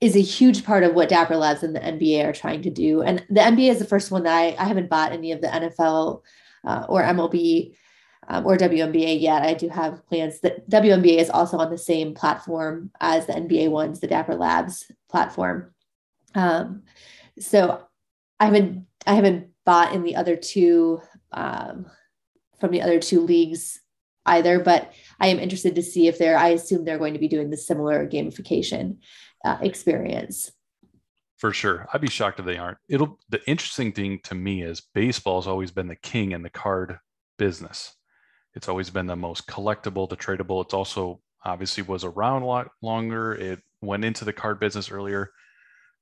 is 0.01 0.15
a 0.15 0.21
huge 0.21 0.65
part 0.65 0.83
of 0.83 0.93
what 0.93 1.09
Dapper 1.09 1.37
Labs 1.37 1.63
and 1.63 1.75
the 1.75 1.79
NBA 1.79 2.25
are 2.25 2.33
trying 2.33 2.61
to 2.63 2.69
do. 2.69 3.01
And 3.01 3.23
the 3.29 3.41
NBA 3.41 3.69
is 3.69 3.79
the 3.79 3.85
first 3.85 4.11
one 4.11 4.23
that 4.23 4.35
I, 4.35 4.55
I 4.59 4.65
haven't 4.65 4.89
bought 4.89 5.11
any 5.11 5.31
of 5.31 5.41
the 5.41 5.47
NFL 5.47 6.21
uh, 6.65 6.85
or 6.89 7.03
MLB 7.03 7.75
um, 8.27 8.45
or 8.45 8.57
WNBA 8.57 9.21
yet. 9.21 9.43
I 9.43 9.53
do 9.53 9.69
have 9.69 10.05
plans 10.07 10.41
that 10.41 10.69
WNBA 10.69 11.17
is 11.17 11.29
also 11.29 11.57
on 11.57 11.69
the 11.69 11.77
same 11.77 12.13
platform 12.13 12.91
as 12.99 13.27
the 13.27 13.33
NBA 13.33 13.69
ones, 13.69 13.99
the 13.99 14.07
Dapper 14.07 14.35
Labs 14.35 14.91
platform. 15.09 15.73
Um, 16.33 16.83
so 17.39 17.83
I 18.39 18.45
haven't 18.45 18.87
I 19.07 19.13
haven't 19.13 19.49
bought 19.65 19.93
in 19.93 20.03
the 20.03 20.15
other 20.15 20.35
two 20.35 21.01
um, 21.31 21.85
from 22.65 22.73
the 22.73 22.81
other 22.81 22.99
two 22.99 23.21
leagues 23.21 23.79
either, 24.25 24.59
but 24.59 24.91
I 25.19 25.27
am 25.27 25.39
interested 25.39 25.75
to 25.75 25.83
see 25.83 26.07
if 26.07 26.17
they're, 26.17 26.37
I 26.37 26.49
assume 26.49 26.83
they're 26.83 26.97
going 26.97 27.13
to 27.13 27.19
be 27.19 27.27
doing 27.27 27.51
the 27.51 27.57
similar 27.57 28.07
gamification 28.07 28.97
uh, 29.43 29.57
experience. 29.61 30.51
For 31.37 31.53
sure. 31.53 31.87
I'd 31.93 32.01
be 32.01 32.09
shocked 32.09 32.39
if 32.39 32.45
they 32.45 32.57
aren't. 32.57 32.79
It'll, 32.89 33.19
the 33.29 33.47
interesting 33.47 33.91
thing 33.91 34.19
to 34.23 34.33
me 34.33 34.63
is 34.63 34.81
baseball 34.95 35.39
has 35.39 35.47
always 35.47 35.69
been 35.69 35.87
the 35.87 35.95
king 35.95 36.31
in 36.31 36.41
the 36.41 36.49
card 36.49 36.97
business. 37.37 37.93
It's 38.55 38.69
always 38.69 38.89
been 38.89 39.05
the 39.05 39.15
most 39.15 39.47
collectible, 39.47 40.09
the 40.09 40.17
tradable. 40.17 40.63
It's 40.63 40.73
also 40.73 41.21
obviously 41.43 41.83
was 41.83 42.03
around 42.03 42.41
a 42.41 42.47
lot 42.47 42.69
longer. 42.81 43.35
It 43.35 43.59
went 43.81 44.05
into 44.05 44.25
the 44.25 44.33
card 44.33 44.59
business 44.59 44.89
earlier. 44.89 45.29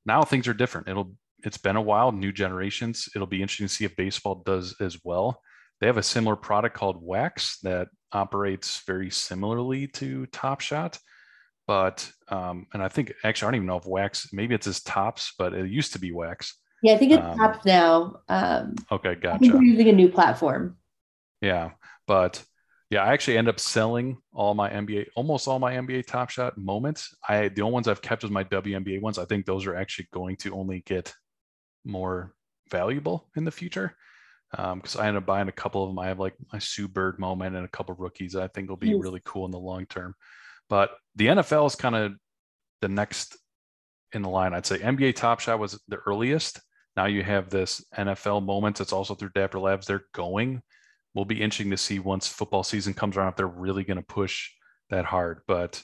Now 0.06 0.24
things 0.24 0.48
are 0.48 0.54
different. 0.54 0.88
It'll, 0.88 1.12
it's 1.44 1.58
been 1.58 1.76
a 1.76 1.82
while, 1.82 2.14
new 2.14 2.32
generations. 2.32 3.10
It'll 3.16 3.28
be 3.28 3.42
interesting 3.42 3.68
to 3.68 3.74
see 3.74 3.86
if 3.86 3.98
baseball 3.98 4.44
does 4.46 4.76
as 4.80 4.98
well. 5.04 5.42
They 5.84 5.88
have 5.88 5.98
a 5.98 6.02
similar 6.02 6.38
product 6.38 6.78
called 6.78 7.04
Wax 7.06 7.60
that 7.64 7.90
operates 8.14 8.82
very 8.88 9.10
similarly 9.10 9.88
to 9.88 10.26
Top 10.28 10.62
Shot, 10.62 10.98
but 11.68 12.10
um, 12.30 12.68
and 12.74 12.82
I 12.82 12.88
think 12.88 13.12
actually 13.26 13.48
I 13.48 13.52
don't 13.52 13.56
even 13.56 13.68
know 13.68 13.80
if 13.80 13.86
Wax 13.86 14.30
maybe 14.32 14.56
it's 14.56 14.66
his 14.66 14.82
Topps, 14.82 15.34
but 15.38 15.54
it 15.54 15.70
used 15.70 15.92
to 15.92 16.00
be 16.00 16.14
Wax. 16.14 16.58
Yeah, 16.84 16.94
I 16.94 16.98
think 16.98 17.12
it's 17.12 17.22
um, 17.22 17.38
Topps 17.38 17.66
now. 17.66 18.16
Um, 18.30 18.76
okay, 18.94 19.16
gotcha. 19.16 19.40
they're 19.52 19.62
using 19.62 19.90
a 19.90 19.92
new 19.92 20.08
platform. 20.08 20.78
Yeah, 21.42 21.72
but 22.08 22.42
yeah, 22.90 23.04
I 23.04 23.12
actually 23.12 23.38
end 23.38 23.50
up 23.50 23.60
selling 23.60 24.20
all 24.32 24.54
my 24.54 24.70
NBA, 24.70 25.08
almost 25.18 25.50
all 25.50 25.60
my 25.60 25.74
NBA 25.74 26.08
Top 26.08 26.30
Shot 26.30 26.58
moments. 26.58 27.14
I 27.28 27.50
the 27.50 27.62
only 27.62 27.74
ones 27.74 27.90
I've 27.90 28.02
kept 28.02 28.24
is 28.24 28.32
my 28.32 28.46
WNBA 28.46 29.02
ones. 29.02 29.18
I 29.18 29.26
think 29.26 29.46
those 29.46 29.66
are 29.66 29.76
actually 29.76 30.08
going 30.14 30.38
to 30.38 30.54
only 30.54 30.82
get 30.86 31.14
more 31.84 32.34
valuable 32.72 33.28
in 33.36 33.44
the 33.44 33.52
future 33.52 33.98
because 34.54 34.96
um, 34.96 35.02
I 35.02 35.08
ended 35.08 35.24
up 35.24 35.26
buying 35.26 35.48
a 35.48 35.54
couple 35.54 35.84
of 35.84 35.90
them. 35.90 36.00
I 36.00 36.08
have 36.08 36.20
like 36.20 36.36
my 36.52 36.60
Sue 36.60 36.88
Bird 36.88 37.20
moment 37.20 37.56
and 37.56 37.66
a 37.66 37.70
couple 37.70 37.96
rookies 37.96 38.36
I 38.36 38.48
think 38.48 38.70
will 38.70 38.78
be 38.78 38.90
yes. 38.90 39.00
really 39.00 39.22
cool 39.26 39.46
in 39.46 39.52
the 39.52 39.60
long 39.60 39.88
term. 39.88 40.14
But 40.70 40.92
the 41.16 41.28
NFL 41.28 41.68
is 41.68 41.76
kind 41.76 41.96
of 41.96 42.14
the 42.82 42.88
next 42.88 43.38
in 44.14 44.22
the 44.22 44.30
line. 44.30 44.54
I'd 44.54 44.66
say 44.66 44.78
NBA 44.78 45.16
Top 45.16 45.40
Shot 45.40 45.60
was 45.60 45.82
the 45.88 45.98
earliest. 46.06 46.60
Now 46.96 47.06
you 47.06 47.24
have 47.24 47.50
this 47.50 47.84
NFL 47.98 48.46
moments. 48.46 48.80
It's 48.80 48.94
also 48.94 49.16
through 49.16 49.32
Dapper 49.34 49.60
Labs. 49.60 49.88
They're 49.88 50.06
going. 50.14 50.62
We'll 51.16 51.26
be 51.26 51.42
interesting 51.42 51.72
to 51.72 51.78
see 51.78 51.98
once 51.98 52.28
football 52.28 52.64
season 52.64 52.94
comes 52.94 53.18
around 53.18 53.30
if 53.30 53.36
they're 53.36 53.48
really 53.48 53.84
going 53.84 53.98
to 53.98 54.04
push 54.04 54.52
that 54.92 55.06
hard. 55.06 55.42
But 55.48 55.82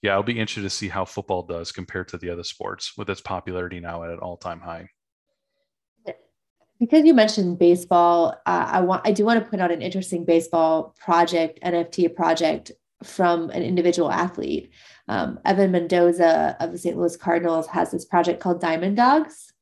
yeah, 0.00 0.12
I'll 0.12 0.22
be 0.22 0.38
interested 0.38 0.62
to 0.62 0.70
see 0.70 0.88
how 0.88 1.04
football 1.04 1.42
does 1.42 1.72
compared 1.72 2.08
to 2.08 2.18
the 2.18 2.30
other 2.30 2.44
sports 2.44 2.92
with 2.96 3.10
its 3.10 3.20
popularity 3.20 3.80
now 3.80 4.04
at 4.04 4.10
an 4.10 4.18
all-time 4.18 4.60
high 4.60 4.88
because 6.80 7.04
you 7.04 7.14
mentioned 7.14 7.58
baseball, 7.58 8.34
uh, 8.46 8.66
I 8.72 8.80
want 8.80 9.06
I 9.06 9.12
do 9.12 9.24
want 9.24 9.42
to 9.42 9.48
point 9.48 9.62
out 9.62 9.70
an 9.70 9.82
interesting 9.82 10.24
baseball 10.24 10.94
project, 10.98 11.60
NFT 11.62 12.14
project 12.14 12.72
from 13.02 13.50
an 13.50 13.62
individual 13.62 14.10
athlete. 14.10 14.70
Um, 15.08 15.38
Evan 15.44 15.72
Mendoza 15.72 16.56
of 16.60 16.72
the 16.72 16.78
St. 16.78 16.96
Louis 16.96 17.16
Cardinals 17.16 17.66
has 17.68 17.90
this 17.90 18.04
project 18.04 18.40
called 18.40 18.60
Diamond 18.60 18.96
Dogs, 18.96 19.52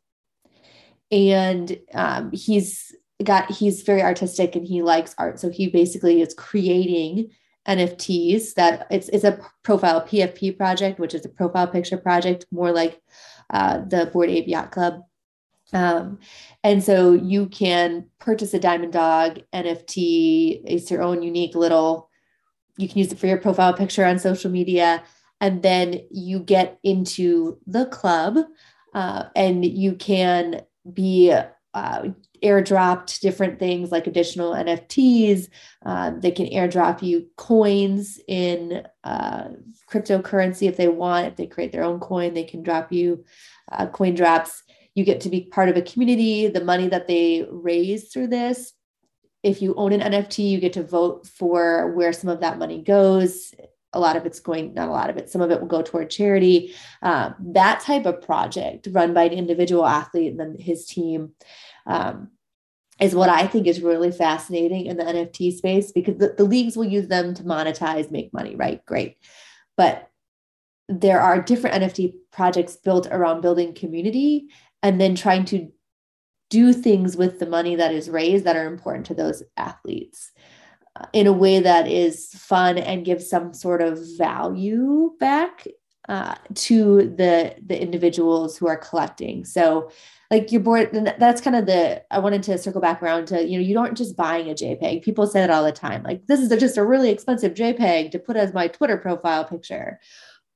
and 1.11 1.79
um, 1.95 2.31
he's 2.33 2.95
got 3.23 3.51
he's 3.51 3.83
very 3.83 4.03
artistic 4.03 4.57
and 4.57 4.67
he 4.67 4.83
likes 4.83 5.15
art, 5.19 5.41
so 5.41 5.51
he 5.51 5.69
basically 5.69 6.23
is 6.23 6.35
creating 6.35 7.31
NFTs 7.69 8.55
that 8.55 8.87
it's 8.91 9.09
it's 9.11 9.25
a 9.25 9.39
profile 9.63 10.01
PFP 10.01 10.57
project, 10.57 10.99
which 10.99 11.15
is 11.15 11.25
a 11.25 11.29
profile 11.29 11.67
picture 11.67 11.99
project, 11.99 12.47
more 12.51 12.73
like 12.73 13.01
uh, 13.51 13.81
the 13.87 14.07
Bored 14.07 14.31
Ape 14.31 14.49
Yacht 14.49 14.73
Club 14.73 15.03
um, 15.73 16.19
and 16.65 16.83
so 16.83 17.13
you 17.13 17.47
can 17.47 18.07
purchase 18.19 18.55
a 18.55 18.59
Diamond 18.59 18.93
Dog 18.93 19.41
NFT. 19.53 20.63
It's 20.65 20.91
your 20.91 21.03
own 21.03 21.23
unique 21.23 21.55
little, 21.55 22.11
you 22.77 22.89
can 22.89 22.99
use 22.99 23.13
it 23.13 23.19
for 23.19 23.27
your 23.27 23.39
profile 23.39 23.75
picture 23.75 24.05
on 24.05 24.19
social 24.19 24.51
media. 24.51 25.03
And 25.41 25.63
then 25.63 26.01
you 26.11 26.41
get 26.41 26.79
into 26.83 27.59
the 27.67 27.87
club 27.87 28.39
uh, 28.95 29.25
and 29.37 29.65
you 29.65 29.95
can 29.95 30.63
be 30.93 31.33
uh, 31.73 32.09
airdropped 32.43 33.21
different 33.21 33.59
things 33.59 33.93
like 33.93 34.07
additional 34.07 34.53
NFTs. 34.53 35.49
Uh, 35.85 36.13
they 36.19 36.31
can 36.31 36.47
airdrop 36.47 37.03
you 37.03 37.27
coins 37.37 38.19
in 38.27 38.87
uh, 39.05 39.49
cryptocurrency 39.89 40.69
if 40.69 40.77
they 40.77 40.89
want. 40.89 41.29
If 41.29 41.37
they 41.37 41.47
create 41.47 41.73
their 41.73 41.85
own 41.85 42.01
coin, 42.01 42.35
they 42.35 42.45
can 42.45 42.63
drop 42.63 42.93
you 42.93 43.25
uh, 43.71 43.87
coin 43.87 44.15
drops 44.15 44.63
you 44.95 45.05
get 45.05 45.21
to 45.23 45.29
be 45.29 45.43
part 45.43 45.69
of 45.69 45.77
a 45.77 45.83
community 45.83 46.49
the 46.49 46.65
money 46.65 46.89
that 46.89 47.07
they 47.07 47.47
raise 47.51 48.13
through 48.13 48.29
this. 48.29 48.73
If 49.43 49.63
you 49.63 49.75
own 49.75 49.93
an 49.93 50.01
nft 50.13 50.39
you 50.39 50.61
get 50.61 50.75
to 50.75 50.83
vote 50.83 51.27
for 51.27 51.93
where 51.93 52.13
some 52.13 52.31
of 52.31 52.41
that 52.41 52.59
money 52.59 52.83
goes. 52.83 53.55
A 53.93 53.99
lot 53.99 54.17
of 54.17 54.25
it's 54.25 54.39
going 54.39 54.75
not 54.75 54.89
a 54.89 54.93
lot 54.93 55.11
of 55.11 55.17
it 55.17 55.31
some 55.31 55.41
of 55.41 55.51
it 55.51 55.61
will 55.61 55.69
go 55.69 55.83
toward 55.83 56.11
charity. 56.11 56.75
Um, 57.03 57.35
that 57.53 57.81
type 57.81 58.07
of 58.07 58.23
project 58.23 58.89
run 58.91 59.15
by 59.15 59.25
an 59.25 59.33
individual 59.33 59.87
athlete 59.87 60.31
and 60.31 60.41
then 60.41 60.57
his 60.59 60.87
team 60.87 61.33
um, 61.87 62.29
is 63.01 63.15
what 63.15 63.31
i 63.31 63.47
think 63.47 63.67
is 63.67 63.81
really 63.81 64.13
fascinating 64.13 64.87
in 64.87 64.97
the 64.97 65.05
nft 65.05 65.57
space 65.57 65.91
because 65.91 66.19
the, 66.19 66.35
the 66.37 66.45
leagues 66.45 66.77
will 66.77 66.85
use 66.85 67.09
them 67.09 67.35
to 67.35 67.43
monetize 67.43 68.11
make 68.11 68.33
money 68.33 68.55
right? 68.55 68.85
Great. 68.85 69.17
But 69.77 70.09
there 70.89 71.21
are 71.21 71.41
different 71.41 71.83
nft 71.83 72.13
projects 72.33 72.77
built 72.77 73.07
around 73.11 73.41
building 73.41 73.75
community 73.75 74.49
and 74.83 75.01
then 75.01 75.15
trying 75.15 75.45
to 75.47 75.71
do 76.49 76.73
things 76.73 77.17
with 77.17 77.39
the 77.39 77.47
money 77.47 77.77
that 77.77 77.95
is 77.95 78.11
raised 78.11 78.45
that 78.45 78.57
are 78.57 78.67
important 78.67 79.07
to 79.07 79.15
those 79.15 79.43
athletes 79.57 80.33
uh, 80.97 81.07
in 81.13 81.27
a 81.27 81.33
way 81.33 81.61
that 81.61 81.87
is 81.87 82.31
fun 82.35 82.77
and 82.77 83.05
gives 83.05 83.29
some 83.29 83.55
sort 83.55 83.81
of 83.81 83.99
value 84.19 85.13
back 85.21 85.67
uh, 86.09 86.35
to 86.55 87.15
the 87.17 87.55
the 87.65 87.81
individuals 87.81 88.57
who 88.57 88.67
are 88.67 88.77
collecting. 88.77 89.45
So 89.45 89.91
like 90.31 90.51
you're 90.51 90.61
bored 90.61 90.93
that's 91.19 91.41
kind 91.41 91.57
of 91.57 91.67
the 91.67 92.03
i 92.13 92.19
wanted 92.19 92.43
to 92.45 92.57
circle 92.57 92.81
back 92.81 93.03
around 93.03 93.27
to 93.27 93.45
you 93.45 93.59
know 93.59 93.65
you 93.65 93.75
don't 93.75 93.97
just 93.97 94.17
buying 94.17 94.49
a 94.49 94.55
jpeg. 94.55 95.03
People 95.03 95.27
say 95.27 95.41
that 95.41 95.51
all 95.51 95.65
the 95.65 95.73
time 95.73 96.03
like 96.03 96.27
this 96.27 96.41
is 96.41 96.49
just 96.61 96.79
a 96.79 96.85
really 96.85 97.11
expensive 97.11 97.55
jpeg 97.55 98.11
to 98.11 98.19
put 98.19 98.37
as 98.37 98.55
my 98.55 98.67
twitter 98.67 98.97
profile 98.97 99.45
picture. 99.45 100.01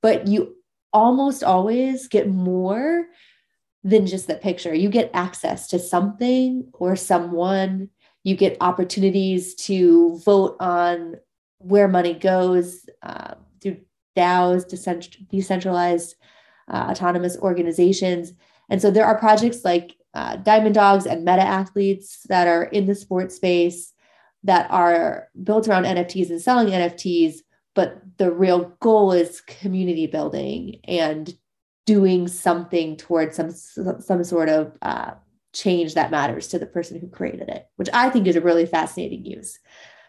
But 0.00 0.26
you 0.26 0.56
almost 0.92 1.42
always 1.42 2.08
get 2.08 2.28
more 2.28 3.06
than 3.84 4.06
just 4.06 4.26
the 4.26 4.34
picture. 4.34 4.74
You 4.74 4.88
get 4.88 5.10
access 5.12 5.68
to 5.68 5.78
something 5.78 6.68
or 6.72 6.96
someone. 6.96 7.90
You 8.24 8.34
get 8.34 8.56
opportunities 8.62 9.54
to 9.66 10.18
vote 10.24 10.56
on 10.58 11.16
where 11.58 11.86
money 11.86 12.14
goes 12.14 12.86
uh, 13.02 13.34
through 13.60 13.76
DAOs, 14.16 14.66
decentralized 15.30 16.16
uh, 16.68 16.86
autonomous 16.90 17.36
organizations. 17.38 18.32
And 18.70 18.80
so 18.80 18.90
there 18.90 19.04
are 19.04 19.18
projects 19.18 19.64
like 19.64 19.94
uh, 20.14 20.36
Diamond 20.36 20.74
Dogs 20.74 21.04
and 21.04 21.24
Meta 21.24 21.42
Athletes 21.42 22.20
that 22.28 22.48
are 22.48 22.64
in 22.64 22.86
the 22.86 22.94
sports 22.94 23.36
space 23.36 23.92
that 24.44 24.70
are 24.70 25.28
built 25.42 25.68
around 25.68 25.84
NFTs 25.84 26.30
and 26.30 26.40
selling 26.40 26.68
NFTs. 26.68 27.36
But 27.74 28.00
the 28.16 28.30
real 28.30 28.76
goal 28.80 29.12
is 29.12 29.40
community 29.42 30.06
building 30.06 30.80
and 30.84 31.34
doing 31.86 32.28
something 32.28 32.96
towards 32.96 33.36
some 33.36 33.50
some 33.50 34.24
sort 34.24 34.48
of 34.48 34.76
uh, 34.82 35.12
change 35.52 35.94
that 35.94 36.10
matters 36.10 36.48
to 36.48 36.58
the 36.58 36.66
person 36.66 36.98
who 36.98 37.08
created 37.08 37.48
it, 37.48 37.66
which 37.76 37.88
I 37.92 38.10
think 38.10 38.26
is 38.26 38.36
a 38.36 38.40
really 38.40 38.66
fascinating 38.66 39.24
use 39.24 39.58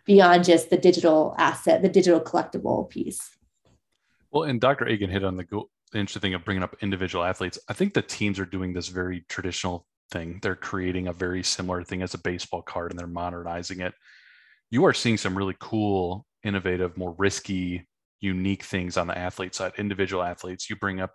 beyond 0.06 0.44
just 0.44 0.70
the 0.70 0.78
digital 0.78 1.36
asset, 1.38 1.82
the 1.82 1.90
digital 1.90 2.22
collectible 2.22 2.90
piece. 2.90 3.38
Well, 4.32 4.44
and 4.44 4.62
Dr. 4.62 4.88
Achen 4.88 5.10
hit 5.10 5.24
on 5.24 5.36
the 5.36 5.44
go- 5.44 5.70
interesting 5.94 6.22
thing 6.22 6.34
of 6.34 6.46
bringing 6.46 6.64
up 6.64 6.76
individual 6.82 7.24
athletes. 7.24 7.58
I 7.70 7.74
think 7.74 7.94
the 7.94 8.02
teams 8.02 8.40
are 8.40 8.46
doing 8.46 8.74
this 8.74 8.88
very 8.88 9.26
traditional 9.30 9.88
thing. 10.12 10.40
They're 10.42 10.56
creating 10.56 11.08
a 11.08 11.14
very 11.14 11.44
similar 11.44 11.84
thing 11.84 12.02
as 12.02 12.14
a 12.14 12.20
baseball 12.20 12.62
card 12.62 12.92
and 12.92 13.00
they're 13.00 13.08
modernizing 13.08 13.80
it. 13.80 13.94
You 14.70 14.86
are 14.86 14.94
seeing 14.94 15.18
some 15.18 15.38
really 15.38 15.56
cool, 15.60 16.26
innovative, 16.44 16.98
more 16.98 17.16
risky, 17.18 17.88
unique 18.20 18.64
things 18.64 18.98
on 18.98 19.08
the 19.08 19.18
athlete 19.18 19.56
side, 19.56 19.74
individual 19.78 20.24
athletes. 20.24 20.70
You 20.70 20.76
bring 20.76 21.00
up 21.00 21.14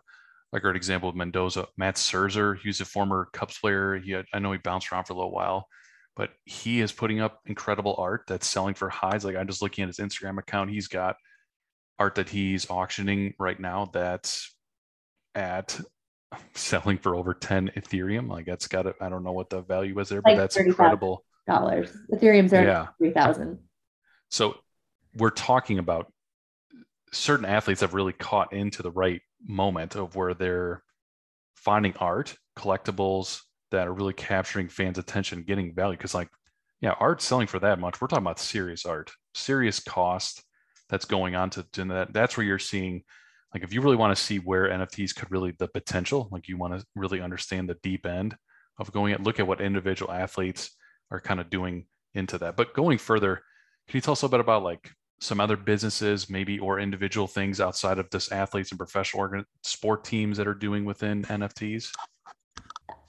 like 0.53 0.65
an 0.65 0.77
example 0.77 1.09
of 1.09 1.17
Mendoza, 1.17 1.69
Matt 1.77 1.97
Szczur, 1.97 2.59
he's 2.59 2.81
a 2.81 2.85
former 2.85 3.29
Cubs 3.33 3.59
player. 3.59 3.97
He 3.99 4.13
had, 4.13 4.27
I 4.35 4.41
know 4.41 4.53
he 4.53 4.59
bounced 4.59 4.91
around 4.91 5.05
for 5.05 5.13
a 5.13 5.17
little 5.17 5.33
while, 5.33 5.69
but 6.17 6.31
he 6.45 6.81
is 6.81 6.93
putting 6.93 7.21
up 7.21 7.41
incredible 7.47 7.95
art 7.99 8.25
that's 8.27 8.49
selling 8.49 8.75
for 8.75 8.89
highs. 8.89 9.25
Like 9.25 9.37
I'm 9.37 9.47
just 9.47 9.63
looking 9.63 9.83
at 9.83 9.89
his 9.89 9.99
Instagram 9.99 10.39
account. 10.39 10.71
He's 10.71 10.89
got 10.89 11.17
art 11.99 12.17
that 12.17 12.29
he's 12.29 12.69
auctioning 12.69 13.35
right 13.39 13.61
now 13.61 13.91
that's 13.93 14.55
at 15.35 15.79
selling 16.55 16.99
for 16.99 17.15
over 17.15 17.33
10 17.33 17.71
Ethereum. 17.77 18.29
Like 18.29 18.47
that's 18.47 18.67
got 18.67 18.87
it. 18.87 18.97
I 19.01 19.09
don't 19.09 19.23
know 19.23 19.33
what 19.33 19.51
the 19.51 19.61
value 19.61 19.99
is 20.01 20.09
there, 20.09 20.23
but 20.23 20.31
like 20.31 20.39
that's 20.39 20.57
incredible. 20.57 21.25
Dollars. 21.47 21.91
Ethereum's 22.13 22.53
are 22.53 22.63
yeah. 22.63 22.87
3,000. 22.99 23.59
So 24.31 24.57
we're 25.17 25.31
talking 25.31 25.79
about 25.79 26.13
certain 27.13 27.45
athletes 27.45 27.81
have 27.81 27.95
really 27.95 28.13
caught 28.13 28.53
into 28.53 28.83
the 28.83 28.91
right 28.91 29.21
moment 29.47 29.97
of 29.97 30.17
where 30.17 30.35
they're 30.35 30.83
finding 31.55 31.95
art, 31.97 32.37
collectibles 32.59 33.41
that 33.71 33.87
are 33.87 33.93
really 33.93 34.13
capturing 34.13 34.69
fans' 34.69 34.99
attention, 34.99 35.45
getting 35.45 35.75
value. 35.75 35.97
Cause 35.97 36.15
like, 36.15 36.29
yeah, 36.81 36.95
art 36.99 37.23
selling 37.23 37.47
for 37.47 37.59
that 37.61 37.79
much. 37.79 38.01
We're 38.01 38.09
talking 38.09 38.25
about 38.25 38.39
serious 38.39 38.87
art, 38.87 39.11
serious 39.35 39.81
cost 39.81 40.43
that's 40.89 41.05
going 41.05 41.35
on 41.35 41.51
to, 41.51 41.67
to 41.75 41.85
that. 41.87 42.13
That's 42.13 42.37
where 42.37 42.47
you're 42.47 42.59
seeing 42.59 43.03
like 43.55 43.63
if 43.65 43.73
you 43.73 43.81
really 43.81 43.97
want 43.97 44.17
to 44.17 44.23
see 44.23 44.39
where 44.39 44.69
nfts 44.69 45.15
could 45.15 45.31
really 45.31 45.53
the 45.59 45.69
potential 45.69 46.29
like 46.31 46.49
you 46.49 46.57
want 46.57 46.79
to 46.79 46.85
really 46.95 47.21
understand 47.21 47.69
the 47.69 47.77
deep 47.83 48.07
end 48.07 48.37
of 48.79 48.93
going 48.93 49.13
at 49.13 49.23
look 49.23 49.41
at 49.41 49.47
what 49.47 49.61
individual 49.61 50.13
athletes 50.13 50.71
are 51.11 51.21
kind 51.21 51.41
of 51.41 51.51
doing 51.51 51.87
into 52.15 52.39
that 52.39 52.57
but 52.57 52.75
going 52.75 52.99
further 52.99 53.43
can 53.89 53.97
you 53.97 54.01
tell 54.01 54.13
us 54.13 54.23
a 54.23 54.29
bit 54.29 54.41
about 54.41 54.63
like 54.63 54.91
some 55.21 55.41
other 55.41 55.57
businesses 55.57 56.31
maybe 56.31 56.59
or 56.59 56.81
individual 56.81 57.27
things 57.27 57.61
outside 57.61 57.99
of 57.99 58.09
this 58.11 58.33
athletes 58.33 58.71
and 58.71 58.79
professional 58.79 59.21
organ- 59.21 59.47
sport 59.63 60.05
teams 60.05 60.37
that 60.37 60.47
are 60.47 60.55
doing 60.55 60.85
within 60.85 61.23
nfts 61.25 61.93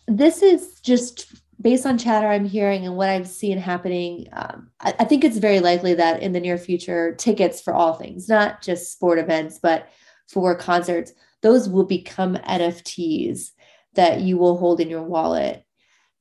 this 0.07 0.41
is 0.41 0.79
just 0.81 1.33
based 1.61 1.85
on 1.85 1.97
chatter 1.97 2.27
I'm 2.27 2.45
hearing 2.45 2.85
and 2.85 2.95
what 2.95 3.09
I've 3.09 3.27
seen 3.27 3.57
happening, 3.57 4.27
um, 4.33 4.71
I, 4.79 4.93
I, 4.99 5.05
think 5.05 5.23
it's 5.23 5.37
very 5.37 5.59
likely 5.59 5.93
that 5.93 6.21
in 6.21 6.31
the 6.31 6.39
near 6.39 6.57
future, 6.57 7.13
tickets 7.15 7.61
for 7.61 7.73
all 7.73 7.93
things, 7.93 8.27
not 8.27 8.61
just 8.61 8.91
sport 8.91 9.19
events, 9.19 9.59
but 9.61 9.89
for 10.27 10.55
concerts, 10.55 11.13
those 11.41 11.69
will 11.69 11.85
become 11.85 12.35
NFTs 12.35 13.51
that 13.93 14.21
you 14.21 14.37
will 14.37 14.57
hold 14.57 14.79
in 14.79 14.89
your 14.89 15.03
wallet. 15.03 15.63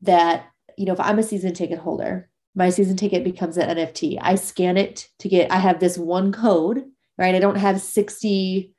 That, 0.02 0.46
you 0.76 0.86
know, 0.86 0.92
if 0.92 1.00
I'm 1.00 1.18
a 1.18 1.22
season 1.22 1.54
ticket 1.54 1.78
holder, 1.78 2.29
my 2.54 2.70
season 2.70 2.96
ticket 2.96 3.24
becomes 3.24 3.56
an 3.56 3.76
NFT. 3.76 4.18
I 4.20 4.34
scan 4.34 4.76
it 4.76 5.08
to 5.20 5.28
get, 5.28 5.52
I 5.52 5.56
have 5.56 5.80
this 5.80 5.96
one 5.96 6.32
code, 6.32 6.84
right? 7.16 7.34
I 7.34 7.38
don't 7.38 7.56
have 7.56 7.80
60, 7.80 8.72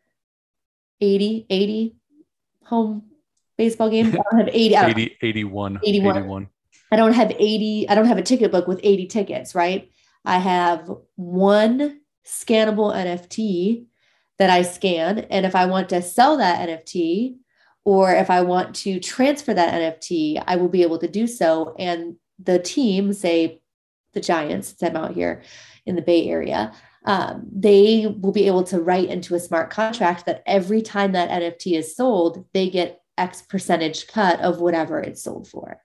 80, 1.00 1.46
80 1.50 1.96
home 2.66 3.04
baseball 3.58 3.90
games. 3.90 4.14
I 4.14 4.22
don't 4.32 4.46
have 4.46 4.50
80, 4.54 4.78
I 4.78 4.82
don't 4.82 5.00
80 5.00 5.18
81, 5.22 5.80
81. 5.84 6.18
81. 6.18 6.48
I 6.92 6.96
don't 6.98 7.14
have 7.14 7.32
80, 7.32 7.88
I 7.88 7.96
don't 7.96 8.06
have 8.06 8.18
a 8.18 8.24
ticket 8.24 8.52
book 8.52 8.68
with 8.68 8.82
80 8.84 9.08
tickets, 9.08 9.56
right? 9.56 9.90
I 10.26 10.38
have 10.38 10.92
one 11.16 12.02
scannable 12.26 12.94
NFT 12.94 13.86
that 14.38 14.50
I 14.50 14.64
scan. 14.64 15.20
And 15.20 15.46
if 15.46 15.56
I 15.56 15.66
want 15.66 15.90
to 15.90 16.02
sell 16.02 16.38
that 16.38 16.68
NFT 16.68 17.38
or 17.86 18.14
if 18.14 18.30
I 18.30 18.42
want 18.42 18.76
to 18.78 19.00
transfer 19.00 19.54
that 19.54 19.74
NFT, 19.74 20.44
I 20.46 20.58
will 20.58 20.70
be 20.70 20.84
able 20.84 21.00
to 21.00 21.08
do 21.08 21.26
so. 21.28 21.76
And 21.80 22.16
the 22.44 22.60
team, 22.60 23.14
say 23.14 23.61
the 24.14 24.22
Giants, 24.22 24.70
since 24.70 24.84
I'm 24.84 24.96
out 24.96 25.14
here 25.14 25.44
in 25.86 25.96
the 25.96 26.02
Bay 26.02 26.28
Area, 26.28 26.74
um, 27.06 27.48
they 27.52 28.08
will 28.20 28.32
be 28.32 28.48
able 28.48 28.64
to 28.66 28.82
write 28.82 29.10
into 29.10 29.36
a 29.36 29.40
smart 29.40 29.70
contract 29.70 30.26
that 30.26 30.44
every 30.46 30.82
time 30.82 31.14
that 31.14 31.30
NFT 31.30 31.78
is 31.78 31.96
sold, 31.96 32.46
they 32.54 32.70
get 32.70 33.02
X 33.18 33.42
percentage 33.42 34.08
cut 34.08 34.40
of 34.42 34.62
whatever 34.62 35.00
it's 35.00 35.24
sold 35.24 35.48
for. 35.48 35.82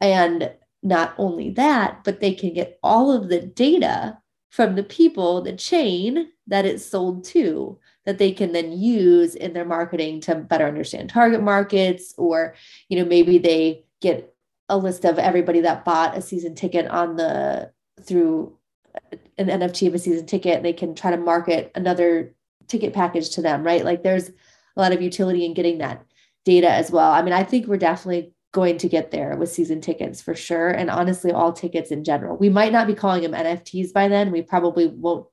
And 0.00 0.52
not 0.82 1.14
only 1.18 1.50
that, 1.50 2.04
but 2.04 2.20
they 2.20 2.34
can 2.34 2.52
get 2.52 2.78
all 2.82 3.12
of 3.12 3.28
the 3.28 3.40
data 3.40 4.18
from 4.50 4.76
the 4.76 4.82
people, 4.82 5.42
the 5.42 5.52
chain 5.52 6.30
that 6.46 6.64
it's 6.64 6.86
sold 6.86 7.24
to, 7.24 7.78
that 8.06 8.18
they 8.18 8.32
can 8.32 8.52
then 8.52 8.72
use 8.72 9.34
in 9.34 9.52
their 9.52 9.64
marketing 9.64 10.20
to 10.22 10.34
better 10.34 10.66
understand 10.66 11.10
target 11.10 11.42
markets, 11.42 12.14
or 12.16 12.54
you 12.88 12.98
know, 12.98 13.04
maybe 13.04 13.38
they 13.38 13.84
get 14.00 14.34
a 14.68 14.76
list 14.76 15.04
of 15.04 15.18
everybody 15.18 15.60
that 15.60 15.84
bought 15.84 16.16
a 16.16 16.22
season 16.22 16.54
ticket 16.54 16.86
on 16.88 17.16
the 17.16 17.72
through 18.02 18.56
an 19.38 19.46
NFT 19.46 19.88
of 19.88 19.94
a 19.94 19.98
season 19.98 20.26
ticket, 20.26 20.62
they 20.62 20.72
can 20.72 20.94
try 20.94 21.10
to 21.10 21.16
market 21.16 21.70
another 21.74 22.34
ticket 22.66 22.92
package 22.92 23.30
to 23.30 23.42
them, 23.42 23.64
right? 23.64 23.84
Like 23.84 24.02
there's 24.02 24.28
a 24.28 24.32
lot 24.76 24.92
of 24.92 25.02
utility 25.02 25.44
in 25.44 25.54
getting 25.54 25.78
that 25.78 26.04
data 26.44 26.70
as 26.70 26.90
well. 26.90 27.10
I 27.10 27.22
mean, 27.22 27.32
I 27.32 27.44
think 27.44 27.66
we're 27.66 27.76
definitely 27.76 28.32
going 28.52 28.78
to 28.78 28.88
get 28.88 29.10
there 29.10 29.36
with 29.36 29.52
season 29.52 29.80
tickets 29.80 30.22
for 30.22 30.34
sure. 30.34 30.70
And 30.70 30.90
honestly, 30.90 31.32
all 31.32 31.52
tickets 31.52 31.90
in 31.90 32.04
general. 32.04 32.36
We 32.36 32.48
might 32.48 32.72
not 32.72 32.86
be 32.86 32.94
calling 32.94 33.22
them 33.22 33.32
NFTs 33.32 33.92
by 33.92 34.08
then. 34.08 34.32
We 34.32 34.42
probably 34.42 34.86
won't, 34.86 35.26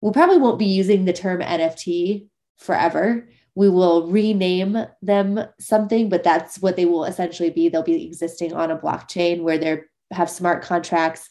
we 0.00 0.12
probably 0.12 0.38
won't 0.38 0.58
be 0.58 0.66
using 0.66 1.04
the 1.04 1.12
term 1.12 1.40
NFT 1.40 2.28
forever. 2.56 3.28
We 3.56 3.68
will 3.68 4.06
rename 4.06 4.78
them 5.02 5.40
something, 5.58 6.08
but 6.08 6.22
that's 6.22 6.60
what 6.60 6.76
they 6.76 6.84
will 6.84 7.04
essentially 7.04 7.50
be. 7.50 7.68
They'll 7.68 7.82
be 7.82 8.06
existing 8.06 8.52
on 8.52 8.70
a 8.70 8.78
blockchain 8.78 9.42
where 9.42 9.58
they 9.58 9.80
have 10.12 10.30
smart 10.30 10.62
contracts. 10.62 11.28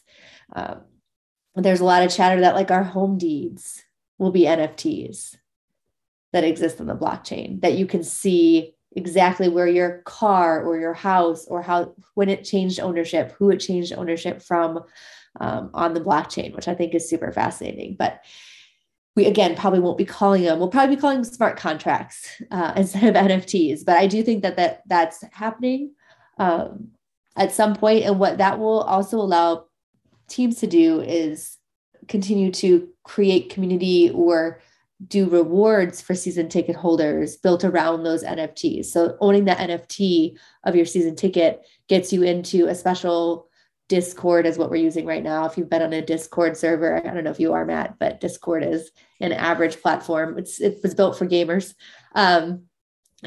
Um, 0.53 0.81
there's 1.55 1.79
a 1.79 1.85
lot 1.85 2.03
of 2.03 2.13
chatter 2.13 2.41
that 2.41 2.55
like 2.55 2.71
our 2.71 2.83
home 2.83 3.17
deeds 3.17 3.81
will 4.17 4.31
be 4.31 4.41
NFTs 4.41 5.35
that 6.33 6.43
exist 6.43 6.81
on 6.81 6.87
the 6.87 6.95
blockchain 6.95 7.61
that 7.61 7.77
you 7.77 7.85
can 7.85 8.03
see 8.03 8.75
exactly 8.95 9.47
where 9.47 9.67
your 9.67 10.01
car 10.05 10.63
or 10.63 10.77
your 10.77 10.93
house 10.93 11.45
or 11.47 11.61
how 11.61 11.93
when 12.15 12.29
it 12.29 12.43
changed 12.43 12.79
ownership 12.79 13.33
who 13.37 13.49
it 13.49 13.57
changed 13.57 13.93
ownership 13.93 14.41
from 14.41 14.79
um, 15.39 15.69
on 15.73 15.93
the 15.93 16.01
blockchain 16.01 16.55
which 16.55 16.67
i 16.67 16.73
think 16.73 16.93
is 16.95 17.09
super 17.09 17.31
fascinating 17.31 17.95
but 17.97 18.21
we 19.15 19.25
again 19.25 19.55
probably 19.55 19.79
won't 19.79 19.97
be 19.97 20.05
calling 20.05 20.43
them 20.43 20.59
we'll 20.59 20.69
probably 20.69 20.95
be 20.95 21.01
calling 21.01 21.21
them 21.21 21.23
smart 21.23 21.57
contracts 21.57 22.41
uh, 22.51 22.73
instead 22.77 23.03
of 23.03 23.15
nfts 23.15 23.85
but 23.85 23.97
i 23.97 24.07
do 24.07 24.23
think 24.23 24.41
that, 24.43 24.55
that 24.55 24.81
that's 24.87 25.23
happening 25.31 25.91
um, 26.37 26.89
at 27.35 27.51
some 27.51 27.75
point 27.75 28.03
and 28.03 28.19
what 28.19 28.37
that 28.37 28.59
will 28.59 28.81
also 28.81 29.17
allow 29.17 29.65
teams 30.27 30.59
to 30.59 30.67
do 30.67 31.01
is 31.01 31.57
continue 32.07 32.51
to 32.51 32.87
create 33.03 33.49
community 33.49 34.09
or 34.11 34.61
do 35.07 35.29
rewards 35.29 36.01
for 36.01 36.15
season 36.15 36.47
ticket 36.47 36.75
holders 36.75 37.37
built 37.37 37.63
around 37.63 38.03
those 38.03 38.23
NFTs. 38.23 38.85
So 38.85 39.17
owning 39.19 39.45
the 39.45 39.51
NFT 39.51 40.37
of 40.63 40.75
your 40.75 40.85
season 40.85 41.15
ticket 41.15 41.65
gets 41.89 42.13
you 42.13 42.23
into 42.23 42.67
a 42.67 42.75
special 42.75 43.49
Discord 43.87 44.45
is 44.45 44.57
what 44.57 44.69
we're 44.69 44.77
using 44.77 45.05
right 45.05 45.23
now. 45.23 45.45
If 45.45 45.57
you've 45.57 45.69
been 45.69 45.81
on 45.81 45.93
a 45.93 46.01
Discord 46.01 46.57
server, 46.57 46.97
I 46.97 47.13
don't 47.13 47.23
know 47.23 47.31
if 47.31 47.39
you 47.39 47.53
are 47.53 47.65
Matt, 47.65 47.99
but 47.99 48.19
Discord 48.19 48.63
is 48.63 48.91
an 49.19 49.31
average 49.31 49.81
platform. 49.81 50.37
It's 50.37 50.59
it 50.59 50.79
was 50.81 50.95
built 50.95 51.17
for 51.17 51.27
gamers. 51.27 51.73
Um, 52.15 52.63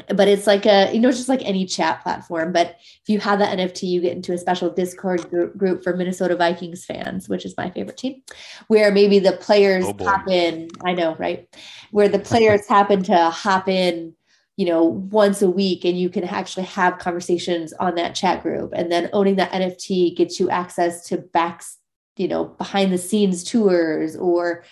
but 0.07 0.27
it's 0.27 0.47
like 0.47 0.65
a 0.65 0.91
you 0.93 0.99
know 0.99 1.11
just 1.11 1.29
like 1.29 1.41
any 1.43 1.65
chat 1.65 2.01
platform 2.03 2.51
but 2.51 2.77
if 3.01 3.07
you 3.07 3.19
have 3.19 3.39
that 3.39 3.57
nft 3.57 3.87
you 3.87 4.01
get 4.01 4.15
into 4.15 4.33
a 4.33 4.37
special 4.37 4.69
discord 4.69 5.29
group 5.57 5.83
for 5.83 5.95
minnesota 5.95 6.35
vikings 6.35 6.85
fans 6.85 7.27
which 7.27 7.45
is 7.45 7.57
my 7.57 7.69
favorite 7.71 7.97
team 7.97 8.21
where 8.67 8.91
maybe 8.91 9.19
the 9.19 9.33
players 9.33 9.85
oh 9.85 9.95
hop 9.99 10.27
in 10.27 10.69
i 10.85 10.93
know 10.93 11.15
right 11.15 11.53
where 11.91 12.07
the 12.07 12.19
players 12.19 12.67
happen 12.67 13.03
to 13.03 13.29
hop 13.29 13.67
in 13.67 14.13
you 14.59 14.65
know 14.65 14.83
once 14.83 15.41
a 15.41 15.49
week 15.49 15.85
and 15.85 15.97
you 15.97 16.09
can 16.09 16.25
actually 16.25 16.65
have 16.65 16.99
conversations 16.99 17.71
on 17.73 17.95
that 17.95 18.13
chat 18.13 18.43
group 18.43 18.73
and 18.75 18.91
then 18.91 19.09
owning 19.13 19.37
that 19.37 19.51
nft 19.53 20.17
gets 20.17 20.37
you 20.37 20.49
access 20.49 21.07
to 21.07 21.17
backs 21.17 21.77
you 22.17 22.27
know 22.27 22.43
behind 22.43 22.91
the 22.91 22.97
scenes 22.97 23.45
tours 23.45 24.17
or 24.17 24.65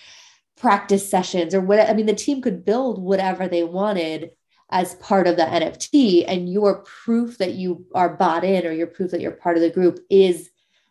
practice 0.58 1.10
sessions 1.10 1.56
or 1.56 1.62
what 1.62 1.80
i 1.80 1.94
mean 1.94 2.06
the 2.06 2.14
team 2.14 2.42
could 2.42 2.66
build 2.66 3.02
whatever 3.02 3.48
they 3.48 3.64
wanted 3.64 4.32
as 4.70 4.96
part 4.96 5.28
of 5.28 5.38
the 5.38 5.44
NFT. 5.44 6.26
And 6.28 6.52
your 6.52 6.84
proof 6.84 7.38
that 7.38 7.54
you 7.54 7.86
are 7.96 8.16
bought 8.16 8.44
in 8.44 8.66
or 8.66 8.72
your 8.72 8.88
proof 8.88 9.12
that 9.12 9.22
you're 9.22 9.32
part 9.32 9.58
of 9.58 9.62
the 9.62 9.70
group 9.70 10.00
is 10.10 10.50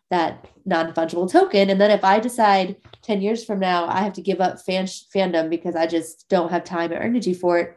that 0.09 0.47
non 0.65 0.93
fungible 0.93 1.29
token. 1.29 1.69
And 1.69 1.79
then 1.79 1.91
if 1.91 2.03
I 2.03 2.19
decide 2.19 2.77
10 3.03 3.21
years 3.21 3.43
from 3.43 3.59
now, 3.59 3.85
I 3.85 4.01
have 4.01 4.13
to 4.13 4.21
give 4.21 4.41
up 4.41 4.59
fan- 4.61 4.85
fandom 4.85 5.49
because 5.49 5.75
I 5.75 5.85
just 5.85 6.27
don't 6.29 6.49
have 6.49 6.63
time 6.63 6.91
or 6.91 6.95
energy 6.95 7.33
for 7.33 7.59
it, 7.59 7.76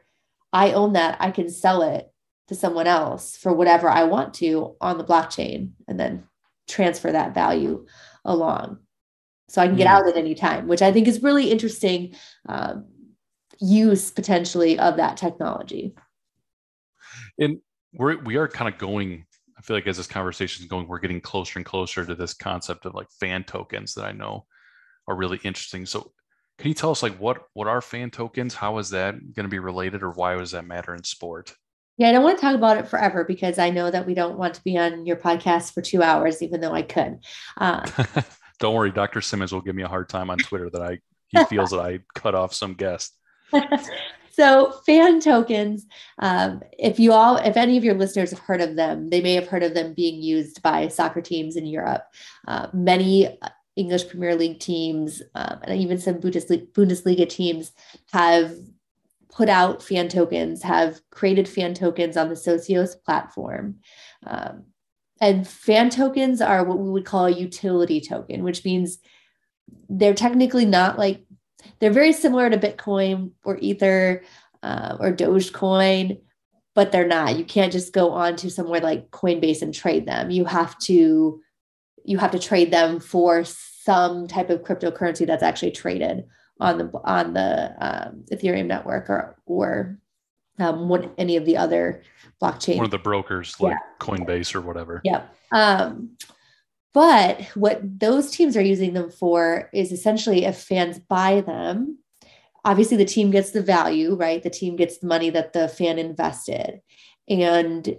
I 0.52 0.72
own 0.72 0.94
that. 0.94 1.16
I 1.20 1.30
can 1.30 1.48
sell 1.48 1.82
it 1.82 2.10
to 2.48 2.54
someone 2.54 2.86
else 2.86 3.36
for 3.36 3.52
whatever 3.52 3.88
I 3.88 4.04
want 4.04 4.34
to 4.34 4.76
on 4.80 4.98
the 4.98 5.04
blockchain 5.04 5.70
and 5.86 5.98
then 5.98 6.24
transfer 6.68 7.12
that 7.12 7.34
value 7.34 7.86
along. 8.24 8.78
So 9.48 9.60
I 9.60 9.66
can 9.66 9.76
get 9.76 9.86
mm. 9.86 9.90
out 9.90 10.08
at 10.08 10.16
any 10.16 10.34
time, 10.34 10.68
which 10.68 10.82
I 10.82 10.92
think 10.92 11.08
is 11.08 11.22
really 11.22 11.50
interesting. 11.50 12.14
Um, 12.48 12.86
use 13.60 14.10
potentially 14.10 14.78
of 14.78 14.96
that 14.96 15.16
technology. 15.16 15.94
And 17.38 17.58
we're 17.92 18.18
we 18.22 18.36
are 18.36 18.48
kind 18.48 18.72
of 18.72 18.78
going. 18.78 19.26
I 19.58 19.62
feel 19.62 19.76
like 19.76 19.86
as 19.86 19.98
this 19.98 20.06
conversation 20.06 20.62
is 20.62 20.70
going, 20.70 20.88
we're 20.88 21.00
getting 21.00 21.20
closer 21.20 21.58
and 21.58 21.66
closer 21.66 22.06
to 22.06 22.14
this 22.14 22.32
concept 22.32 22.86
of 22.86 22.94
like 22.94 23.10
fan 23.10 23.44
tokens 23.44 23.94
that 23.94 24.06
I 24.06 24.12
know 24.12 24.46
are 25.06 25.16
really 25.16 25.38
interesting. 25.42 25.84
So, 25.84 26.12
can 26.60 26.68
you 26.68 26.74
tell 26.74 26.90
us 26.90 27.02
like 27.02 27.16
what 27.16 27.42
what 27.54 27.66
are 27.66 27.80
fan 27.80 28.10
tokens? 28.10 28.54
How 28.54 28.76
is 28.78 28.90
that 28.90 29.14
going 29.34 29.44
to 29.44 29.48
be 29.48 29.58
related, 29.58 30.02
or 30.02 30.10
why 30.10 30.36
does 30.36 30.50
that 30.50 30.66
matter 30.66 30.94
in 30.94 31.02
sport? 31.04 31.54
Yeah, 31.96 32.10
I 32.10 32.12
don't 32.12 32.22
want 32.22 32.38
to 32.38 32.42
talk 32.42 32.54
about 32.54 32.76
it 32.76 32.88
forever 32.88 33.24
because 33.24 33.58
I 33.58 33.70
know 33.70 33.90
that 33.90 34.06
we 34.06 34.14
don't 34.14 34.38
want 34.38 34.54
to 34.54 34.62
be 34.62 34.78
on 34.78 35.06
your 35.06 35.16
podcast 35.16 35.72
for 35.72 35.82
two 35.82 36.02
hours, 36.02 36.42
even 36.42 36.60
though 36.60 36.72
I 36.72 36.82
could. 36.82 37.18
Uh, 37.56 37.86
don't 38.58 38.74
worry, 38.74 38.90
Dr. 38.90 39.20
Simmons 39.20 39.52
will 39.52 39.60
give 39.62 39.74
me 39.74 39.82
a 39.82 39.88
hard 39.88 40.08
time 40.08 40.30
on 40.30 40.38
Twitter 40.38 40.70
that 40.70 40.82
I 40.82 40.98
he 41.28 41.42
feels 41.48 41.70
that 41.70 41.80
I 41.80 42.00
cut 42.14 42.34
off 42.34 42.52
some 42.52 42.74
guest. 42.74 43.16
so 44.30 44.72
fan 44.86 45.20
tokens 45.20 45.86
um, 46.20 46.62
if 46.78 47.00
you 47.00 47.12
all 47.12 47.36
if 47.36 47.56
any 47.56 47.76
of 47.76 47.84
your 47.84 47.94
listeners 47.94 48.30
have 48.30 48.38
heard 48.38 48.60
of 48.60 48.76
them 48.76 49.10
they 49.10 49.20
may 49.20 49.34
have 49.34 49.48
heard 49.48 49.64
of 49.64 49.74
them 49.74 49.92
being 49.92 50.22
used 50.22 50.62
by 50.62 50.86
soccer 50.86 51.20
teams 51.20 51.56
in 51.56 51.66
europe 51.66 52.04
uh, 52.46 52.68
many 52.72 53.36
english 53.76 54.08
premier 54.08 54.34
league 54.34 54.60
teams 54.60 55.22
um, 55.34 55.60
and 55.64 55.80
even 55.80 55.98
some 55.98 56.16
bundesliga 56.16 57.28
teams 57.28 57.72
have 58.12 58.54
put 59.30 59.48
out 59.48 59.82
fan 59.82 60.08
tokens 60.08 60.62
have 60.62 61.00
created 61.10 61.48
fan 61.48 61.74
tokens 61.74 62.16
on 62.16 62.28
the 62.28 62.34
socios 62.34 63.00
platform 63.04 63.76
um, 64.26 64.64
and 65.20 65.46
fan 65.46 65.88
tokens 65.90 66.40
are 66.40 66.64
what 66.64 66.78
we 66.78 66.90
would 66.90 67.04
call 67.04 67.26
a 67.26 67.30
utility 67.30 68.00
token 68.00 68.42
which 68.42 68.64
means 68.64 68.98
they're 69.88 70.14
technically 70.14 70.64
not 70.64 70.98
like 70.98 71.24
they're 71.78 71.92
very 71.92 72.12
similar 72.12 72.50
to 72.50 72.58
Bitcoin 72.58 73.32
or 73.44 73.58
Ether 73.58 74.22
uh, 74.62 74.96
or 75.00 75.12
Dogecoin, 75.12 76.20
but 76.74 76.92
they're 76.92 77.06
not. 77.06 77.36
You 77.36 77.44
can't 77.44 77.72
just 77.72 77.92
go 77.92 78.12
on 78.12 78.36
to 78.36 78.50
somewhere 78.50 78.80
like 78.80 79.10
Coinbase 79.10 79.62
and 79.62 79.74
trade 79.74 80.06
them. 80.06 80.30
You 80.30 80.44
have 80.44 80.78
to 80.80 81.40
you 82.04 82.18
have 82.18 82.30
to 82.32 82.38
trade 82.38 82.72
them 82.72 83.00
for 83.00 83.44
some 83.44 84.28
type 84.28 84.50
of 84.50 84.62
cryptocurrency 84.62 85.26
that's 85.26 85.42
actually 85.42 85.70
traded 85.72 86.24
on 86.60 86.78
the 86.78 86.90
on 87.04 87.34
the 87.34 87.74
um, 87.80 88.24
Ethereum 88.30 88.66
network 88.66 89.08
or 89.08 89.36
or 89.46 89.98
um, 90.58 90.88
what 90.88 91.12
any 91.18 91.36
of 91.36 91.44
the 91.44 91.56
other 91.56 92.02
blockchain. 92.42 92.76
One 92.76 92.84
of 92.84 92.90
the 92.90 92.98
brokers 92.98 93.58
like 93.60 93.72
yeah. 93.72 94.06
Coinbase 94.06 94.54
or 94.54 94.60
whatever. 94.60 95.00
Yep. 95.04 95.34
Um, 95.52 96.16
but 96.92 97.42
what 97.54 97.80
those 97.82 98.30
teams 98.30 98.56
are 98.56 98.62
using 98.62 98.94
them 98.94 99.10
for 99.10 99.70
is 99.72 99.92
essentially 99.92 100.44
if 100.44 100.58
fans 100.58 100.98
buy 100.98 101.40
them, 101.40 101.98
obviously 102.64 102.96
the 102.96 103.04
team 103.04 103.30
gets 103.30 103.52
the 103.52 103.62
value, 103.62 104.14
right? 104.14 104.42
The 104.42 104.50
team 104.50 104.76
gets 104.76 104.98
the 104.98 105.06
money 105.06 105.30
that 105.30 105.52
the 105.52 105.68
fan 105.68 105.98
invested. 105.98 106.80
And 107.28 107.96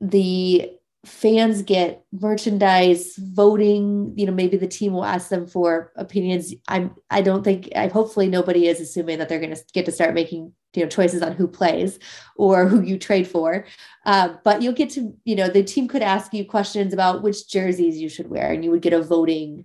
the 0.00 0.70
fans 1.06 1.62
get 1.62 2.04
merchandise 2.12 3.14
voting 3.16 4.12
you 4.16 4.26
know 4.26 4.32
maybe 4.32 4.56
the 4.56 4.66
team 4.66 4.92
will 4.92 5.04
ask 5.04 5.28
them 5.28 5.46
for 5.46 5.92
opinions. 5.96 6.54
I'm 6.66 6.94
i 7.10 7.22
don't 7.22 7.44
think 7.44 7.68
i 7.76 7.86
hopefully 7.86 8.28
nobody 8.28 8.66
is 8.66 8.80
assuming 8.80 9.18
that 9.18 9.28
they're 9.28 9.40
going 9.40 9.54
to 9.54 9.62
get 9.72 9.86
to 9.86 9.92
start 9.92 10.14
making 10.14 10.52
you 10.74 10.82
know 10.82 10.88
choices 10.88 11.22
on 11.22 11.32
who 11.32 11.46
plays 11.46 11.98
or 12.36 12.66
who 12.66 12.82
you 12.82 12.98
trade 12.98 13.26
for. 13.26 13.64
Uh, 14.04 14.34
but 14.44 14.60
you'll 14.60 14.72
get 14.72 14.90
to 14.90 15.14
you 15.24 15.36
know 15.36 15.48
the 15.48 15.62
team 15.62 15.88
could 15.88 16.02
ask 16.02 16.34
you 16.34 16.44
questions 16.44 16.92
about 16.92 17.22
which 17.22 17.48
jerseys 17.48 17.98
you 17.98 18.08
should 18.08 18.28
wear 18.28 18.52
and 18.52 18.64
you 18.64 18.70
would 18.70 18.82
get 18.82 18.92
a 18.92 19.02
voting 19.02 19.64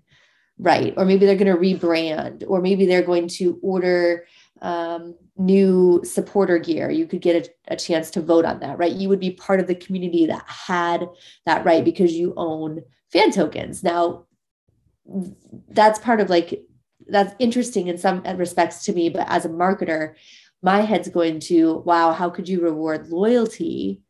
right. 0.57 0.93
Or 0.97 1.05
maybe 1.05 1.25
they're 1.25 1.35
going 1.35 1.53
to 1.53 1.59
rebrand 1.59 2.43
or 2.47 2.61
maybe 2.61 2.85
they're 2.85 3.03
going 3.03 3.27
to 3.29 3.59
order 3.61 4.25
um, 4.61 5.15
new 5.37 6.01
supporter 6.03 6.57
gear, 6.59 6.89
you 6.91 7.07
could 7.07 7.21
get 7.21 7.47
a, 7.67 7.73
a, 7.73 7.75
chance 7.75 8.11
to 8.11 8.21
vote 8.21 8.45
on 8.45 8.59
that, 8.59 8.77
right? 8.77 8.91
You 8.91 9.09
would 9.09 9.19
be 9.19 9.31
part 9.31 9.59
of 9.59 9.67
the 9.67 9.75
community 9.75 10.27
that 10.27 10.43
had 10.47 11.09
that 11.45 11.65
right 11.65 11.83
because 11.83 12.13
you 12.13 12.33
own 12.37 12.81
fan 13.11 13.31
tokens. 13.31 13.83
Now, 13.83 14.25
that's 15.69 15.99
part 15.99 16.21
of 16.21 16.29
like, 16.29 16.63
that's 17.07 17.33
interesting 17.39 17.87
in 17.87 17.97
some 17.97 18.21
respects 18.37 18.85
to 18.85 18.93
me, 18.93 19.09
but 19.09 19.27
as 19.27 19.45
a 19.45 19.49
marketer, 19.49 20.13
my 20.61 20.81
head's 20.81 21.09
going 21.09 21.39
to, 21.41 21.77
wow, 21.79 22.13
how 22.13 22.29
could 22.29 22.47
you 22.47 22.61
reward 22.61 23.09
loyalty 23.09 24.01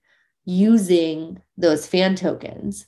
using 0.46 1.42
those 1.58 1.88
fan 1.88 2.16
tokens? 2.16 2.86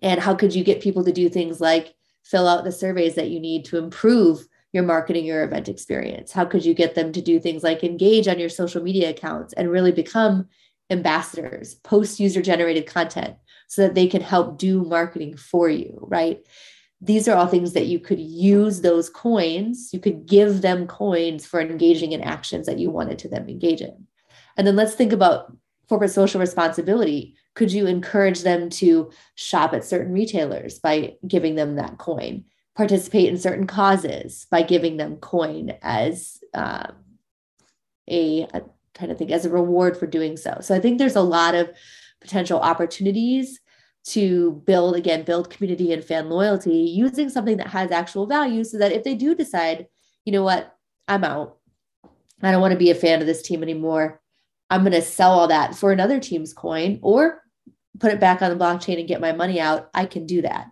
And 0.00 0.20
how 0.20 0.34
could 0.34 0.54
you 0.54 0.64
get 0.64 0.82
people 0.82 1.04
to 1.04 1.12
do 1.12 1.28
things 1.28 1.60
like 1.60 1.94
fill 2.24 2.48
out 2.48 2.64
the 2.64 2.72
surveys 2.72 3.14
that 3.14 3.30
you 3.30 3.38
need 3.38 3.64
to 3.66 3.78
improve 3.78 4.46
your 4.72 4.82
marketing 4.82 5.24
your 5.24 5.44
event 5.44 5.68
experience? 5.68 6.32
How 6.32 6.44
could 6.44 6.64
you 6.64 6.74
get 6.74 6.94
them 6.94 7.12
to 7.12 7.22
do 7.22 7.40
things 7.40 7.62
like 7.62 7.82
engage 7.82 8.28
on 8.28 8.38
your 8.38 8.48
social 8.48 8.82
media 8.82 9.10
accounts 9.10 9.52
and 9.54 9.70
really 9.70 9.92
become 9.92 10.48
ambassadors, 10.90 11.74
post 11.76 12.18
user 12.20 12.42
generated 12.42 12.86
content 12.86 13.36
so 13.68 13.82
that 13.82 13.94
they 13.94 14.06
can 14.06 14.22
help 14.22 14.58
do 14.58 14.84
marketing 14.84 15.36
for 15.36 15.68
you, 15.68 15.98
right? 16.02 16.40
These 17.00 17.28
are 17.28 17.36
all 17.36 17.46
things 17.46 17.74
that 17.74 17.86
you 17.86 18.00
could 18.00 18.18
use 18.18 18.80
those 18.80 19.08
coins, 19.08 19.90
you 19.92 20.00
could 20.00 20.26
give 20.26 20.62
them 20.62 20.86
coins 20.86 21.46
for 21.46 21.60
engaging 21.60 22.12
in 22.12 22.22
actions 22.22 22.66
that 22.66 22.78
you 22.78 22.90
wanted 22.90 23.18
to 23.20 23.28
them 23.28 23.48
engage 23.48 23.80
in. 23.80 24.06
And 24.56 24.66
then 24.66 24.74
let's 24.74 24.94
think 24.94 25.12
about 25.12 25.52
corporate 25.88 26.10
social 26.10 26.40
responsibility. 26.40 27.36
Could 27.54 27.72
you 27.72 27.86
encourage 27.86 28.42
them 28.42 28.68
to 28.70 29.10
shop 29.36 29.72
at 29.74 29.84
certain 29.84 30.12
retailers 30.12 30.78
by 30.80 31.14
giving 31.26 31.54
them 31.54 31.76
that 31.76 31.98
coin? 31.98 32.44
Participate 32.78 33.28
in 33.28 33.36
certain 33.36 33.66
causes 33.66 34.46
by 34.52 34.62
giving 34.62 34.96
them 34.96 35.16
coin 35.16 35.76
as 35.82 36.38
um, 36.54 36.94
a, 38.08 38.42
a 38.54 38.62
kind 38.94 39.10
of 39.10 39.18
thing 39.18 39.32
as 39.32 39.44
a 39.44 39.50
reward 39.50 39.96
for 39.96 40.06
doing 40.06 40.36
so. 40.36 40.58
So 40.60 40.76
I 40.76 40.78
think 40.78 40.98
there's 40.98 41.16
a 41.16 41.20
lot 41.20 41.56
of 41.56 41.68
potential 42.20 42.60
opportunities 42.60 43.58
to 44.04 44.62
build 44.64 44.94
again 44.94 45.24
build 45.24 45.50
community 45.50 45.92
and 45.92 46.04
fan 46.04 46.30
loyalty 46.30 46.76
using 46.76 47.28
something 47.28 47.56
that 47.56 47.66
has 47.66 47.90
actual 47.90 48.26
value 48.26 48.62
so 48.62 48.78
that 48.78 48.92
if 48.92 49.02
they 49.02 49.16
do 49.16 49.34
decide 49.34 49.88
you 50.24 50.32
know 50.32 50.44
what? 50.44 50.76
I'm 51.08 51.24
out. 51.24 51.56
I 52.42 52.52
don't 52.52 52.60
want 52.60 52.72
to 52.72 52.78
be 52.78 52.90
a 52.90 52.94
fan 52.94 53.20
of 53.20 53.26
this 53.26 53.42
team 53.42 53.62
anymore. 53.62 54.20
I'm 54.70 54.82
going 54.82 54.92
to 54.92 55.02
sell 55.02 55.32
all 55.32 55.48
that 55.48 55.74
for 55.74 55.90
another 55.90 56.20
team's 56.20 56.52
coin 56.52 56.98
or 57.02 57.42
put 57.98 58.12
it 58.12 58.20
back 58.20 58.42
on 58.42 58.50
the 58.50 58.62
blockchain 58.62 58.98
and 58.98 59.08
get 59.08 59.22
my 59.22 59.32
money 59.32 59.58
out 59.58 59.88
i 59.94 60.06
can 60.06 60.26
do 60.26 60.42
that. 60.42 60.66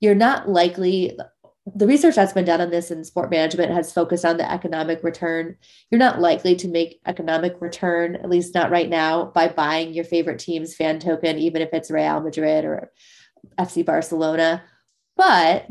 You're 0.00 0.14
not 0.14 0.48
likely 0.48 1.18
the 1.66 1.86
research 1.86 2.16
that's 2.16 2.32
been 2.32 2.44
done 2.44 2.60
on 2.60 2.70
this 2.70 2.90
in 2.90 3.04
sport 3.04 3.30
management 3.30 3.70
has 3.70 3.92
focused 3.92 4.24
on 4.24 4.36
the 4.36 4.50
economic 4.50 5.04
return. 5.04 5.56
You're 5.90 5.98
not 5.98 6.20
likely 6.20 6.56
to 6.56 6.68
make 6.68 7.00
economic 7.06 7.60
return, 7.60 8.16
at 8.16 8.28
least 8.28 8.54
not 8.54 8.70
right 8.70 8.88
now, 8.88 9.26
by 9.26 9.48
buying 9.48 9.94
your 9.94 10.04
favorite 10.04 10.40
team's 10.40 10.74
fan 10.74 10.98
token, 10.98 11.38
even 11.38 11.62
if 11.62 11.70
it's 11.72 11.90
Real 11.90 12.20
Madrid 12.20 12.64
or 12.64 12.90
FC 13.58 13.86
Barcelona. 13.86 14.64
But 15.16 15.68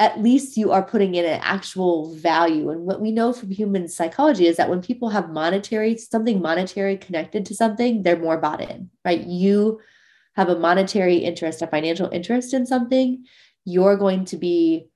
at 0.00 0.20
least 0.20 0.56
you 0.56 0.72
are 0.72 0.82
putting 0.82 1.14
in 1.14 1.24
an 1.24 1.40
actual 1.42 2.12
value. 2.16 2.70
And 2.70 2.80
what 2.80 3.00
we 3.00 3.12
know 3.12 3.32
from 3.32 3.52
human 3.52 3.86
psychology 3.86 4.48
is 4.48 4.56
that 4.56 4.68
when 4.68 4.82
people 4.82 5.10
have 5.10 5.30
monetary, 5.30 5.96
something 5.96 6.42
monetary 6.42 6.96
connected 6.96 7.46
to 7.46 7.54
something, 7.54 8.02
they're 8.02 8.18
more 8.18 8.38
bought 8.38 8.60
in, 8.60 8.90
right? 9.04 9.20
You 9.20 9.80
have 10.34 10.48
a 10.48 10.58
monetary 10.58 11.18
interest, 11.18 11.62
a 11.62 11.68
financial 11.68 12.10
interest 12.10 12.54
in 12.54 12.66
something 12.66 13.24
you're 13.64 13.96
going 13.96 14.24
to 14.26 14.36
be 14.36 14.88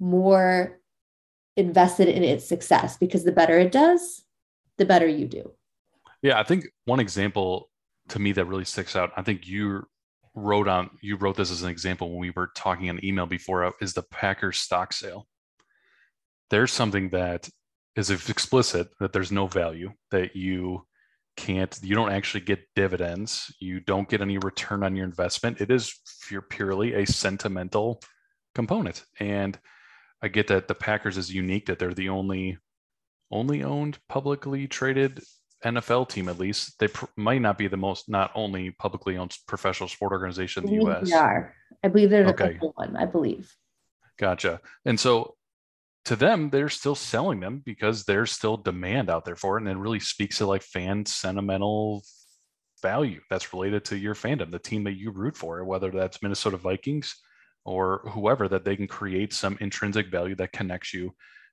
more 0.00 0.80
invested 1.56 2.08
in 2.08 2.22
its 2.22 2.46
success 2.46 2.96
because 2.96 3.24
the 3.24 3.32
better 3.32 3.58
it 3.58 3.72
does, 3.72 4.22
the 4.76 4.84
better 4.84 5.06
you 5.06 5.26
do. 5.26 5.52
Yeah, 6.22 6.38
I 6.38 6.44
think 6.44 6.66
one 6.84 7.00
example 7.00 7.70
to 8.08 8.18
me 8.18 8.32
that 8.32 8.46
really 8.46 8.64
sticks 8.64 8.96
out, 8.96 9.12
I 9.16 9.22
think 9.22 9.46
you 9.46 9.84
wrote 10.34 10.68
on 10.68 10.90
you 11.00 11.16
wrote 11.16 11.36
this 11.36 11.50
as 11.50 11.62
an 11.62 11.70
example 11.70 12.10
when 12.10 12.20
we 12.20 12.30
were 12.30 12.52
talking 12.54 12.86
in 12.86 13.04
email 13.04 13.26
before 13.26 13.64
uh, 13.64 13.72
is 13.80 13.92
the 13.92 14.02
Packers 14.02 14.58
stock 14.58 14.92
sale. 14.92 15.26
There's 16.50 16.72
something 16.72 17.10
that 17.10 17.48
is 17.96 18.10
explicit 18.10 18.88
that 19.00 19.12
there's 19.12 19.32
no 19.32 19.46
value 19.46 19.92
that 20.10 20.36
you 20.36 20.86
can't 21.38 21.78
you 21.82 21.94
don't 21.94 22.10
actually 22.10 22.40
get 22.40 22.66
dividends. 22.74 23.54
You 23.60 23.78
don't 23.78 24.08
get 24.08 24.20
any 24.20 24.38
return 24.38 24.82
on 24.82 24.96
your 24.96 25.04
investment. 25.06 25.60
It 25.60 25.70
is 25.70 25.94
purely 26.50 26.94
a 26.94 27.06
sentimental 27.06 28.02
component. 28.54 29.04
And 29.20 29.56
i 30.20 30.26
get 30.26 30.48
that 30.48 30.66
the 30.66 30.74
packers 30.74 31.16
is 31.16 31.32
unique 31.32 31.66
that 31.66 31.78
they're 31.78 31.94
the 31.94 32.08
only 32.08 32.58
only 33.30 33.62
owned 33.62 33.96
publicly 34.08 34.66
traded 34.66 35.22
nfl 35.64 36.08
team 36.08 36.28
at 36.28 36.40
least. 36.40 36.76
They 36.80 36.88
pr- 36.88 37.06
might 37.16 37.40
not 37.40 37.56
be 37.56 37.68
the 37.68 37.76
most 37.76 38.08
not 38.08 38.32
only 38.34 38.72
publicly 38.72 39.16
owned 39.16 39.36
professional 39.46 39.88
sport 39.88 40.10
organization 40.10 40.68
in 40.68 40.80
the 40.80 40.90
us 40.90 41.08
they 41.08 41.16
are. 41.16 41.54
I 41.84 41.88
believe 41.88 42.10
they're 42.10 42.24
the 42.24 42.32
okay. 42.32 42.58
one 42.74 42.96
i 42.96 43.04
believe. 43.04 43.54
Gotcha. 44.18 44.60
And 44.84 44.98
so 44.98 45.36
to 46.06 46.16
them, 46.16 46.50
they're 46.50 46.68
still 46.68 46.94
selling 46.94 47.40
them 47.40 47.62
because 47.64 48.04
there's 48.04 48.32
still 48.32 48.56
demand 48.56 49.10
out 49.10 49.24
there 49.24 49.36
for 49.36 49.58
it. 49.58 49.62
And 49.62 49.70
it 49.70 49.76
really 49.76 50.00
speaks 50.00 50.38
to 50.38 50.46
like 50.46 50.62
fan 50.62 51.04
sentimental 51.06 52.02
value 52.82 53.20
that's 53.28 53.52
related 53.52 53.84
to 53.86 53.98
your 53.98 54.14
fandom, 54.14 54.50
the 54.50 54.58
team 54.58 54.84
that 54.84 54.96
you 54.96 55.10
root 55.10 55.36
for, 55.36 55.64
whether 55.64 55.90
that's 55.90 56.22
Minnesota 56.22 56.56
Vikings 56.56 57.16
or 57.64 58.08
whoever, 58.12 58.48
that 58.48 58.64
they 58.64 58.76
can 58.76 58.86
create 58.86 59.32
some 59.32 59.58
intrinsic 59.60 60.10
value 60.10 60.34
that 60.36 60.52
connects 60.52 60.94
you 60.94 61.12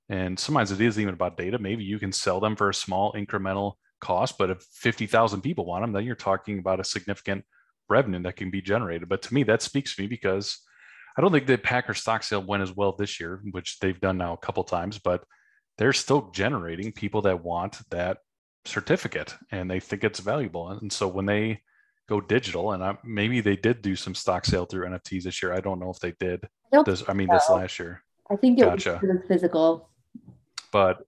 And 0.09 0.37
sometimes 0.37 0.71
it 0.71 0.81
isn't 0.81 1.01
even 1.01 1.13
about 1.13 1.37
data. 1.37 1.57
Maybe 1.57 1.83
you 1.83 1.99
can 1.99 2.11
sell 2.11 2.39
them 2.39 2.55
for 2.55 2.69
a 2.69 2.73
small 2.73 3.13
incremental 3.13 3.73
cost, 4.01 4.37
but 4.37 4.49
if 4.51 4.61
50,000 4.73 5.41
people 5.41 5.65
want 5.65 5.83
them, 5.83 5.93
then 5.93 6.03
you're 6.03 6.15
talking 6.15 6.59
about 6.59 6.79
a 6.79 6.83
significant 6.83 7.43
revenue 7.89 8.21
that 8.23 8.35
can 8.35 8.51
be 8.51 8.61
generated. 8.61 9.09
But 9.09 9.21
to 9.23 9.33
me, 9.33 9.43
that 9.43 9.61
speaks 9.61 9.95
to 9.95 10.01
me 10.01 10.07
because 10.07 10.59
I 11.17 11.21
don't 11.21 11.31
think 11.31 11.47
the 11.47 11.57
Packer 11.57 11.93
stock 11.93 12.23
sale 12.23 12.43
went 12.43 12.63
as 12.63 12.75
well 12.75 12.91
this 12.91 13.19
year, 13.19 13.41
which 13.51 13.79
they've 13.79 13.99
done 13.99 14.17
now 14.17 14.33
a 14.33 14.37
couple 14.37 14.63
times, 14.63 14.99
but 14.99 15.23
they're 15.77 15.93
still 15.93 16.29
generating 16.31 16.91
people 16.91 17.21
that 17.23 17.43
want 17.43 17.77
that 17.89 18.17
certificate 18.65 19.35
and 19.51 19.69
they 19.69 19.79
think 19.79 20.03
it's 20.03 20.19
valuable. 20.19 20.69
And 20.69 20.91
so 20.91 21.07
when 21.07 21.25
they 21.25 21.61
go 22.07 22.21
digital, 22.21 22.73
and 22.73 22.83
I, 22.83 22.97
maybe 23.03 23.41
they 23.41 23.55
did 23.55 23.81
do 23.81 23.95
some 23.95 24.15
stock 24.15 24.45
sale 24.45 24.65
through 24.65 24.87
NFTs 24.87 25.23
this 25.23 25.41
year. 25.41 25.53
I 25.53 25.61
don't 25.61 25.79
know 25.79 25.89
if 25.89 25.99
they 25.99 26.13
did. 26.19 26.47
I, 26.73 26.83
this, 26.83 27.03
I 27.07 27.13
mean, 27.13 27.27
so. 27.27 27.33
this 27.33 27.49
last 27.49 27.79
year. 27.79 28.01
I 28.29 28.35
think 28.35 28.59
it 28.59 28.63
gotcha. 28.63 28.99
was 29.01 29.21
physical. 29.27 29.89
But 30.71 31.05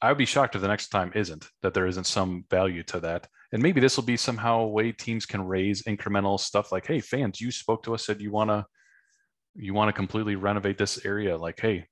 I 0.00 0.08
would 0.08 0.18
be 0.18 0.26
shocked 0.26 0.54
if 0.54 0.62
the 0.62 0.68
next 0.68 0.88
time 0.88 1.12
isn't 1.14 1.48
that 1.62 1.74
there 1.74 1.86
isn't 1.86 2.04
some 2.04 2.44
value 2.50 2.82
to 2.84 3.00
that. 3.00 3.28
And 3.52 3.62
maybe 3.62 3.80
this 3.80 3.96
will 3.96 4.04
be 4.04 4.16
somehow 4.16 4.60
a 4.60 4.68
way 4.68 4.92
teams 4.92 5.26
can 5.26 5.44
raise 5.44 5.82
incremental 5.84 6.38
stuff 6.38 6.70
like, 6.70 6.86
hey, 6.86 7.00
fans, 7.00 7.40
you 7.40 7.50
spoke 7.50 7.82
to 7.84 7.94
us, 7.94 8.04
said 8.04 8.20
you 8.20 8.30
want 8.30 8.50
to 8.50 8.66
you 9.58 9.74
want 9.74 9.88
to 9.88 9.92
completely 9.92 10.36
renovate 10.36 10.78
this 10.78 11.04
area. 11.04 11.36
Like, 11.36 11.60
hey, 11.60 11.86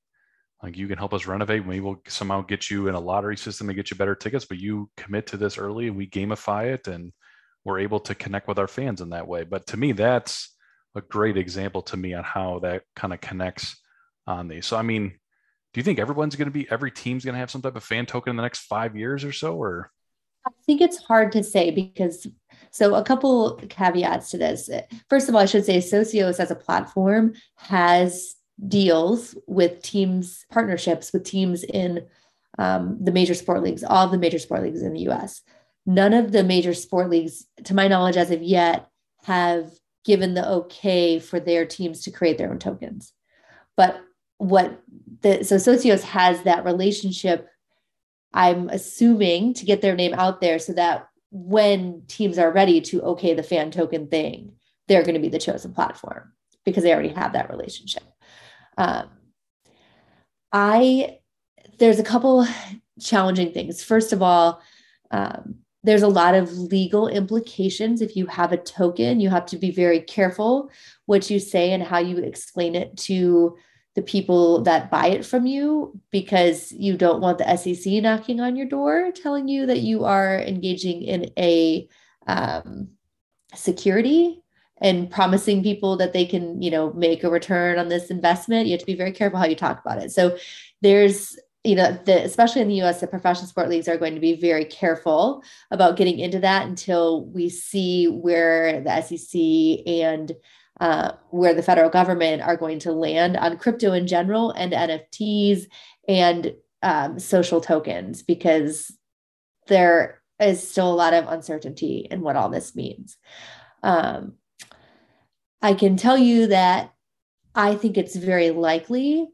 like 0.62 0.76
you 0.76 0.88
can 0.88 0.98
help 0.98 1.12
us 1.12 1.26
renovate. 1.26 1.66
Maybe 1.66 1.80
we'll 1.80 2.02
somehow 2.06 2.42
get 2.42 2.70
you 2.70 2.88
in 2.88 2.94
a 2.94 3.00
lottery 3.00 3.36
system 3.36 3.68
and 3.68 3.76
get 3.76 3.90
you 3.90 3.96
better 3.96 4.14
tickets, 4.14 4.44
but 4.44 4.58
you 4.58 4.90
commit 4.96 5.26
to 5.28 5.36
this 5.36 5.58
early 5.58 5.88
and 5.88 5.96
we 5.96 6.08
gamify 6.08 6.72
it 6.72 6.88
and 6.88 7.12
we're 7.64 7.80
able 7.80 8.00
to 8.00 8.14
connect 8.14 8.48
with 8.48 8.58
our 8.58 8.68
fans 8.68 9.00
in 9.00 9.10
that 9.10 9.26
way. 9.26 9.44
But 9.44 9.66
to 9.68 9.76
me, 9.76 9.92
that's 9.92 10.54
a 10.94 11.00
great 11.00 11.36
example 11.36 11.82
to 11.82 11.96
me 11.96 12.14
on 12.14 12.24
how 12.24 12.60
that 12.60 12.84
kind 12.94 13.12
of 13.12 13.20
connects 13.20 13.76
on 14.26 14.48
these. 14.48 14.66
So 14.66 14.76
I 14.76 14.82
mean, 14.82 15.08
do 15.74 15.80
you 15.80 15.82
think 15.82 15.98
everyone's 15.98 16.36
going 16.36 16.46
to 16.46 16.52
be 16.52 16.70
every 16.70 16.90
team's 16.90 17.24
going 17.24 17.34
to 17.34 17.40
have 17.40 17.50
some 17.50 17.62
type 17.62 17.76
of 17.76 17.84
fan 17.84 18.06
token 18.06 18.30
in 18.30 18.36
the 18.36 18.42
next 18.42 18.60
five 18.60 18.96
years 18.96 19.24
or 19.24 19.32
so, 19.32 19.56
or? 19.56 19.90
I 20.46 20.50
think 20.64 20.80
it's 20.80 20.98
hard 20.98 21.32
to 21.32 21.42
say 21.42 21.70
because 21.70 22.26
so 22.70 22.94
a 22.94 23.02
couple 23.02 23.60
caveats 23.68 24.30
to 24.30 24.38
this. 24.38 24.70
First 25.08 25.28
of 25.28 25.34
all, 25.34 25.40
I 25.40 25.46
should 25.46 25.64
say 25.64 25.78
Socios 25.78 26.38
as 26.38 26.50
a 26.50 26.56
platform 26.56 27.34
has 27.56 28.36
deals 28.68 29.36
with 29.46 29.82
teams, 29.82 30.44
partnerships 30.50 31.12
with 31.12 31.24
teams 31.24 31.64
in 31.64 32.06
um, 32.58 32.96
the 33.00 33.12
major 33.12 33.34
sport 33.34 33.62
leagues, 33.62 33.84
all 33.84 34.08
the 34.08 34.18
major 34.18 34.38
sport 34.38 34.62
leagues 34.62 34.82
in 34.82 34.92
the 34.92 35.08
US. 35.10 35.42
None 35.84 36.14
of 36.14 36.32
the 36.32 36.44
major 36.44 36.74
sport 36.74 37.10
leagues, 37.10 37.46
to 37.64 37.74
my 37.74 37.88
knowledge, 37.88 38.16
as 38.16 38.30
of 38.30 38.42
yet, 38.42 38.88
have 39.24 39.70
given 40.04 40.34
the 40.34 40.48
okay 40.48 41.18
for 41.18 41.40
their 41.40 41.66
teams 41.66 42.02
to 42.02 42.10
create 42.10 42.38
their 42.38 42.50
own 42.50 42.58
tokens. 42.58 43.12
But 43.76 44.00
what 44.38 44.82
the 45.22 45.44
so 45.44 45.56
Socios 45.56 46.02
has 46.02 46.42
that 46.42 46.64
relationship, 46.64 47.48
I'm 48.32 48.68
assuming, 48.68 49.54
to 49.54 49.64
get 49.64 49.80
their 49.80 49.94
name 49.94 50.14
out 50.14 50.40
there 50.40 50.58
so 50.58 50.72
that 50.74 51.08
when 51.30 52.02
teams 52.08 52.38
are 52.38 52.52
ready 52.52 52.80
to 52.80 53.02
okay 53.02 53.34
the 53.34 53.42
fan 53.42 53.70
token 53.70 54.08
thing, 54.08 54.52
they're 54.88 55.02
going 55.02 55.14
to 55.14 55.20
be 55.20 55.28
the 55.28 55.38
chosen 55.38 55.72
platform 55.72 56.32
because 56.64 56.82
they 56.82 56.92
already 56.92 57.08
have 57.10 57.32
that 57.32 57.50
relationship. 57.50 58.04
Um, 58.76 59.08
I 60.52 61.18
there's 61.78 61.98
a 61.98 62.04
couple 62.04 62.46
challenging 63.00 63.52
things. 63.52 63.82
First 63.82 64.12
of 64.12 64.22
all, 64.22 64.62
um, 65.10 65.56
there's 65.82 66.02
a 66.02 66.08
lot 66.08 66.34
of 66.34 66.52
legal 66.56 67.08
implications. 67.08 68.00
If 68.00 68.16
you 68.16 68.26
have 68.26 68.52
a 68.52 68.56
token, 68.56 69.20
you 69.20 69.28
have 69.30 69.46
to 69.46 69.58
be 69.58 69.70
very 69.70 70.00
careful 70.00 70.70
what 71.06 71.30
you 71.30 71.38
say 71.38 71.72
and 71.72 71.82
how 71.82 71.98
you 71.98 72.18
explain 72.18 72.74
it 72.74 72.96
to 72.98 73.56
the 73.96 74.02
people 74.02 74.62
that 74.62 74.90
buy 74.90 75.08
it 75.08 75.24
from 75.24 75.46
you 75.46 75.98
because 76.12 76.70
you 76.70 76.96
don't 76.96 77.22
want 77.22 77.38
the 77.38 77.56
SEC 77.56 77.94
knocking 77.94 78.40
on 78.40 78.54
your 78.54 78.66
door 78.66 79.10
telling 79.10 79.48
you 79.48 79.66
that 79.66 79.80
you 79.80 80.04
are 80.04 80.38
engaging 80.38 81.02
in 81.02 81.32
a 81.38 81.88
um, 82.26 82.88
security 83.54 84.42
and 84.82 85.10
promising 85.10 85.62
people 85.62 85.96
that 85.96 86.12
they 86.12 86.26
can, 86.26 86.60
you 86.60 86.70
know, 86.70 86.92
make 86.92 87.24
a 87.24 87.30
return 87.30 87.78
on 87.78 87.88
this 87.88 88.10
investment. 88.10 88.66
You 88.66 88.72
have 88.72 88.80
to 88.80 88.86
be 88.86 88.94
very 88.94 89.12
careful 89.12 89.38
how 89.38 89.46
you 89.46 89.56
talk 89.56 89.80
about 89.80 90.02
it. 90.02 90.12
So 90.12 90.36
there's 90.82 91.34
you 91.64 91.74
know, 91.74 91.98
the, 92.04 92.22
especially 92.22 92.60
in 92.60 92.68
the 92.68 92.80
US, 92.82 93.00
the 93.00 93.08
professional 93.08 93.48
sport 93.48 93.68
leagues 93.68 93.88
are 93.88 93.96
going 93.96 94.14
to 94.14 94.20
be 94.20 94.36
very 94.36 94.64
careful 94.64 95.42
about 95.72 95.96
getting 95.96 96.20
into 96.20 96.38
that 96.38 96.68
until 96.68 97.24
we 97.24 97.48
see 97.48 98.06
where 98.06 98.80
the 98.82 99.02
SEC 99.02 99.84
and 99.84 100.32
uh, 100.80 101.12
where 101.30 101.54
the 101.54 101.62
federal 101.62 101.90
government 101.90 102.42
are 102.42 102.56
going 102.56 102.78
to 102.80 102.92
land 102.92 103.36
on 103.36 103.58
crypto 103.58 103.92
in 103.92 104.06
general 104.06 104.50
and 104.50 104.72
NFTs 104.72 105.66
and 106.08 106.54
um, 106.82 107.18
social 107.18 107.60
tokens, 107.60 108.22
because 108.22 108.94
there 109.68 110.20
is 110.38 110.68
still 110.68 110.92
a 110.92 110.94
lot 110.94 111.14
of 111.14 111.26
uncertainty 111.28 112.06
in 112.10 112.20
what 112.20 112.36
all 112.36 112.50
this 112.50 112.76
means. 112.76 113.16
Um, 113.82 114.34
I 115.62 115.74
can 115.74 115.96
tell 115.96 116.18
you 116.18 116.48
that 116.48 116.92
I 117.54 117.74
think 117.74 117.96
it's 117.96 118.16
very 118.16 118.50
likely 118.50 119.28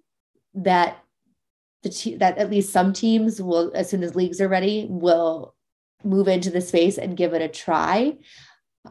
that 0.54 0.98
the 1.82 2.16
that 2.18 2.38
at 2.38 2.50
least 2.50 2.72
some 2.72 2.92
teams 2.92 3.42
will, 3.42 3.72
as 3.74 3.90
soon 3.90 4.04
as 4.04 4.14
leagues 4.14 4.40
are 4.40 4.48
ready, 4.48 4.86
will 4.88 5.54
move 6.04 6.28
into 6.28 6.50
the 6.50 6.60
space 6.60 6.98
and 6.98 7.16
give 7.16 7.34
it 7.34 7.42
a 7.42 7.48
try. 7.48 8.16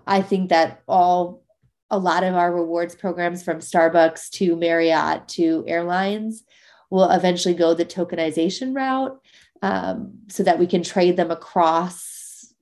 I 0.05 0.21
think 0.21 0.49
that 0.49 0.81
all 0.87 1.43
a 1.91 1.99
lot 1.99 2.23
of 2.23 2.35
our 2.35 2.53
rewards 2.53 2.95
programs 2.95 3.43
from 3.43 3.59
Starbucks 3.59 4.29
to 4.31 4.55
Marriott 4.55 5.27
to 5.29 5.63
airlines 5.67 6.43
will 6.89 7.09
eventually 7.09 7.53
go 7.53 7.73
the 7.73 7.85
tokenization 7.85 8.75
route 8.75 9.19
um, 9.61 10.13
so 10.27 10.43
that 10.43 10.57
we 10.57 10.65
can 10.65 10.81
trade 10.81 11.17
them 11.17 11.29
across 11.29 12.53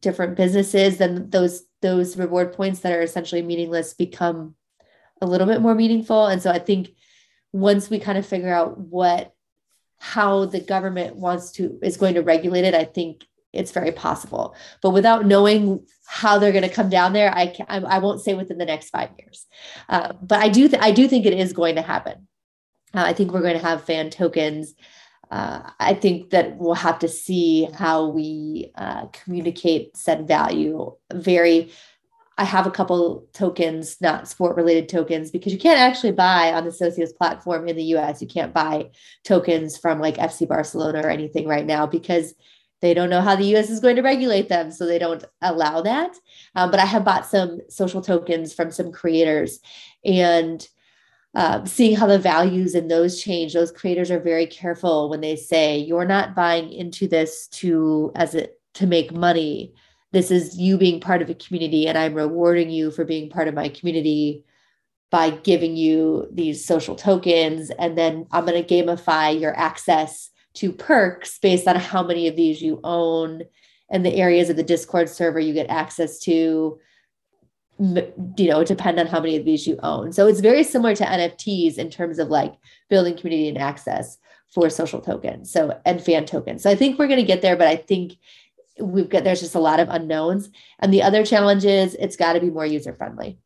different 0.00 0.36
businesses. 0.36 0.96
Then 0.96 1.28
those 1.30 1.64
those 1.82 2.16
reward 2.16 2.52
points 2.52 2.80
that 2.80 2.92
are 2.92 3.02
essentially 3.02 3.42
meaningless 3.42 3.92
become 3.92 4.54
a 5.20 5.26
little 5.26 5.46
bit 5.46 5.60
more 5.60 5.74
meaningful. 5.74 6.26
And 6.26 6.42
so 6.42 6.50
i 6.50 6.58
think 6.58 6.90
once 7.52 7.88
we 7.88 7.98
kind 7.98 8.18
of 8.18 8.26
figure 8.26 8.52
out 8.52 8.78
what 8.78 9.32
how 9.98 10.44
the 10.44 10.60
government 10.60 11.16
wants 11.16 11.52
to 11.52 11.78
is 11.82 11.96
going 11.96 12.14
to 12.14 12.22
regulate 12.22 12.64
it 12.64 12.74
i 12.74 12.84
think 12.84 13.24
it's 13.56 13.72
very 13.72 13.92
possible. 13.92 14.54
But 14.82 14.90
without 14.90 15.26
knowing 15.26 15.86
how 16.06 16.38
they're 16.38 16.52
going 16.52 16.62
to 16.62 16.74
come 16.74 16.88
down 16.88 17.12
there 17.12 17.32
i 17.34 17.48
can, 17.48 17.66
I, 17.68 17.98
won't 17.98 18.20
say 18.20 18.34
within 18.34 18.58
the 18.58 18.64
next 18.64 18.90
five 18.90 19.10
years. 19.18 19.46
Uh, 19.88 20.12
but 20.22 20.38
i 20.40 20.48
do 20.48 20.68
th- 20.68 20.82
i 20.82 20.90
do 20.92 21.08
think 21.08 21.26
it 21.26 21.32
is 21.32 21.52
going 21.52 21.74
to 21.74 21.82
happen. 21.82 22.28
Uh, 22.94 23.02
i 23.02 23.12
think 23.12 23.32
we're 23.32 23.42
going 23.42 23.58
to 23.58 23.66
have 23.66 23.84
fan 23.84 24.10
tokens. 24.10 24.74
Uh, 25.30 25.68
i 25.80 25.92
think 25.94 26.30
that 26.30 26.56
we'll 26.56 26.74
have 26.74 26.98
to 27.00 27.08
see 27.08 27.68
how 27.74 28.06
we 28.06 28.70
uh, 28.76 29.06
communicate 29.06 29.96
said 29.96 30.28
value. 30.28 30.94
Very 31.12 31.72
I 32.38 32.44
have 32.44 32.66
a 32.66 32.70
couple 32.70 33.26
tokens, 33.32 33.98
not 34.02 34.28
sport 34.28 34.56
related 34.56 34.90
tokens, 34.90 35.30
because 35.30 35.54
you 35.54 35.58
can't 35.58 35.80
actually 35.80 36.12
buy 36.12 36.52
on 36.52 36.64
the 36.64 36.70
Socios 36.70 37.16
platform 37.16 37.66
in 37.66 37.76
the 37.76 37.94
US. 37.96 38.20
You 38.20 38.28
can't 38.28 38.52
buy 38.52 38.90
tokens 39.24 39.78
from 39.78 40.00
like 40.00 40.18
FC 40.18 40.46
Barcelona 40.46 41.00
or 41.00 41.08
anything 41.08 41.48
right 41.48 41.64
now 41.64 41.86
because 41.86 42.34
they 42.86 42.94
don't 42.94 43.10
know 43.10 43.20
how 43.20 43.34
the 43.34 43.56
US 43.56 43.68
is 43.68 43.80
going 43.80 43.96
to 43.96 44.02
regulate 44.02 44.48
them. 44.48 44.70
So 44.70 44.86
they 44.86 44.98
don't 44.98 45.24
allow 45.42 45.82
that. 45.82 46.16
Um, 46.54 46.70
but 46.70 46.78
I 46.78 46.86
have 46.86 47.04
bought 47.04 47.26
some 47.26 47.60
social 47.68 48.00
tokens 48.00 48.54
from 48.54 48.70
some 48.70 48.92
creators 48.92 49.58
and 50.04 50.66
um, 51.34 51.66
seeing 51.66 51.96
how 51.96 52.06
the 52.06 52.18
values 52.18 52.74
in 52.74 52.88
those 52.88 53.20
change. 53.20 53.52
Those 53.52 53.72
creators 53.72 54.10
are 54.10 54.20
very 54.20 54.46
careful 54.46 55.10
when 55.10 55.20
they 55.20 55.34
say, 55.34 55.78
you're 55.78 56.06
not 56.06 56.36
buying 56.36 56.72
into 56.72 57.08
this 57.08 57.48
to 57.48 58.12
as 58.14 58.34
it 58.34 58.60
to 58.74 58.86
make 58.86 59.12
money 59.12 59.74
this 60.12 60.30
is 60.30 60.56
you 60.56 60.78
being 60.78 61.00
part 61.00 61.22
of 61.22 61.30
a 61.30 61.34
community 61.34 61.86
and 61.86 61.98
i'm 61.98 62.14
rewarding 62.14 62.70
you 62.70 62.90
for 62.90 63.04
being 63.04 63.28
part 63.28 63.48
of 63.48 63.54
my 63.54 63.68
community 63.68 64.44
by 65.10 65.30
giving 65.30 65.76
you 65.76 66.28
these 66.32 66.64
social 66.64 66.94
tokens 66.94 67.70
and 67.70 67.98
then 67.98 68.26
i'm 68.30 68.46
going 68.46 68.62
to 68.62 68.74
gamify 68.74 69.38
your 69.38 69.56
access 69.56 70.30
to 70.56 70.72
perks 70.72 71.38
based 71.38 71.68
on 71.68 71.76
how 71.76 72.02
many 72.02 72.28
of 72.28 72.36
these 72.36 72.60
you 72.60 72.80
own 72.84 73.42
and 73.90 74.04
the 74.04 74.14
areas 74.14 74.50
of 74.50 74.56
the 74.56 74.62
discord 74.62 75.08
server 75.08 75.38
you 75.38 75.54
get 75.54 75.68
access 75.68 76.18
to 76.20 76.78
you 77.78 78.48
know 78.48 78.64
depend 78.64 78.98
on 78.98 79.06
how 79.06 79.20
many 79.20 79.36
of 79.36 79.44
these 79.44 79.66
you 79.66 79.78
own. 79.82 80.12
So 80.12 80.26
it's 80.26 80.40
very 80.40 80.64
similar 80.64 80.94
to 80.96 81.04
nfts 81.04 81.76
in 81.76 81.90
terms 81.90 82.18
of 82.18 82.28
like 82.28 82.54
building 82.88 83.16
community 83.16 83.48
and 83.48 83.58
access 83.58 84.18
for 84.48 84.70
social 84.70 85.00
tokens 85.00 85.52
so 85.52 85.78
and 85.84 86.02
fan 86.02 86.24
tokens. 86.24 86.62
So 86.62 86.70
i 86.70 86.74
think 86.74 86.98
we're 86.98 87.08
going 87.08 87.20
to 87.20 87.26
get 87.26 87.42
there 87.42 87.56
but 87.56 87.68
i 87.68 87.76
think 87.76 88.16
we've 88.80 89.08
got 89.08 89.24
there's 89.24 89.40
just 89.40 89.54
a 89.54 89.60
lot 89.60 89.80
of 89.80 89.88
unknowns. 89.88 90.50
And 90.78 90.92
the 90.92 91.02
other 91.02 91.24
challenge 91.24 91.64
is 91.64 91.94
it's 91.94 92.16
got 92.16 92.34
to 92.34 92.40
be 92.40 92.50
more 92.50 92.66
user 92.66 92.94
friendly 92.94 93.38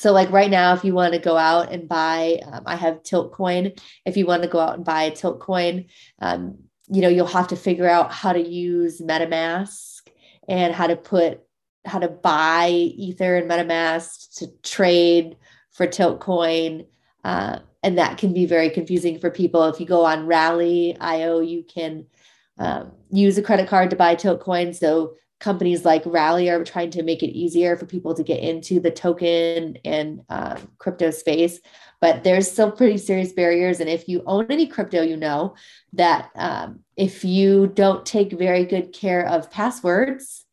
so 0.00 0.12
like 0.12 0.30
right 0.30 0.50
now 0.50 0.72
if 0.72 0.84
you 0.84 0.94
want 0.94 1.12
to 1.12 1.18
go 1.18 1.36
out 1.36 1.70
and 1.72 1.88
buy 1.88 2.38
um, 2.50 2.62
i 2.66 2.74
have 2.74 3.02
tilt 3.02 3.32
coin 3.32 3.72
if 4.06 4.16
you 4.16 4.24
want 4.24 4.42
to 4.42 4.48
go 4.48 4.58
out 4.58 4.74
and 4.74 4.84
buy 4.84 5.02
a 5.02 5.10
tilt 5.10 5.40
coin 5.40 5.84
um, 6.20 6.56
you 6.88 7.02
know 7.02 7.08
you'll 7.08 7.26
have 7.26 7.48
to 7.48 7.56
figure 7.56 7.88
out 7.88 8.10
how 8.10 8.32
to 8.32 8.40
use 8.40 9.00
metamask 9.00 10.00
and 10.48 10.74
how 10.74 10.86
to 10.86 10.96
put 10.96 11.40
how 11.84 11.98
to 11.98 12.08
buy 12.08 12.68
ether 12.70 13.36
and 13.36 13.50
metamask 13.50 14.34
to 14.38 14.46
trade 14.62 15.36
for 15.70 15.86
tilt 15.86 16.20
coin 16.20 16.86
uh, 17.24 17.58
and 17.82 17.98
that 17.98 18.18
can 18.18 18.32
be 18.32 18.46
very 18.46 18.70
confusing 18.70 19.18
for 19.18 19.30
people. 19.30 19.64
If 19.64 19.80
you 19.80 19.86
go 19.86 20.04
on 20.04 20.26
Rally.io, 20.26 21.40
you 21.40 21.64
can 21.64 22.06
um, 22.58 22.92
use 23.10 23.38
a 23.38 23.42
credit 23.42 23.68
card 23.68 23.90
to 23.90 23.96
buy 23.96 24.14
Tilt 24.14 24.40
Coin. 24.40 24.72
So 24.74 25.14
companies 25.40 25.84
like 25.84 26.02
Rally 26.04 26.48
are 26.50 26.62
trying 26.64 26.90
to 26.90 27.02
make 27.02 27.22
it 27.22 27.36
easier 27.36 27.76
for 27.76 27.86
people 27.86 28.14
to 28.14 28.22
get 28.22 28.40
into 28.40 28.78
the 28.78 28.90
token 28.90 29.78
and 29.84 30.20
um, 30.28 30.70
crypto 30.78 31.10
space. 31.10 31.60
But 32.00 32.22
there's 32.24 32.50
still 32.50 32.70
pretty 32.70 32.98
serious 32.98 33.32
barriers. 33.32 33.80
And 33.80 33.88
if 33.88 34.08
you 34.08 34.22
own 34.26 34.46
any 34.50 34.66
crypto, 34.66 35.02
you 35.02 35.16
know 35.16 35.56
that 35.94 36.30
um, 36.34 36.80
if 36.96 37.24
you 37.24 37.66
don't 37.66 38.06
take 38.06 38.32
very 38.32 38.64
good 38.64 38.92
care 38.92 39.26
of 39.26 39.50
passwords, 39.50 40.44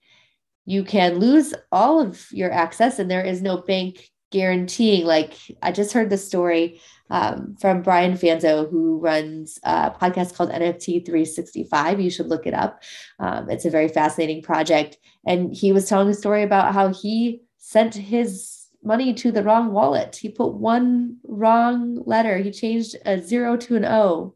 you 0.66 0.84
can 0.84 1.20
lose 1.20 1.54
all 1.72 2.02
of 2.02 2.26
your 2.32 2.52
access, 2.52 3.00
and 3.00 3.10
there 3.10 3.24
is 3.24 3.42
no 3.42 3.58
bank 3.58 4.10
guaranteeing. 4.32 5.06
Like 5.06 5.34
I 5.62 5.72
just 5.72 5.94
heard 5.94 6.10
the 6.10 6.18
story 6.18 6.82
um, 7.10 7.56
from 7.60 7.82
Brian 7.82 8.14
Fanzo, 8.14 8.70
who 8.70 9.00
runs 9.00 9.60
a 9.64 9.92
podcast 9.92 10.36
called 10.36 10.52
NFT 10.52 11.06
365. 11.06 12.02
You 12.02 12.10
should 12.10 12.28
look 12.28 12.46
it 12.46 12.54
up. 12.54 12.84
Um, 13.20 13.50
it's 13.50 13.66
a 13.66 13.70
very 13.70 13.88
fascinating 13.88 14.42
project. 14.42 14.98
And 15.26 15.54
he 15.54 15.72
was 15.72 15.88
telling 15.88 16.10
a 16.10 16.14
story 16.14 16.44
about 16.44 16.74
how 16.74 16.94
he 16.94 17.42
sent 17.58 17.96
his 17.96 18.68
money 18.84 19.14
to 19.14 19.32
the 19.32 19.44
wrong 19.44 19.72
wallet. 19.72 20.16
He 20.16 20.30
put 20.30 20.54
one 20.54 21.18
wrong 21.24 22.02
letter, 22.06 22.38
he 22.38 22.52
changed 22.52 22.96
a 23.06 23.20
zero 23.20 23.58
to 23.58 23.76
an 23.76 23.86
O, 23.86 24.36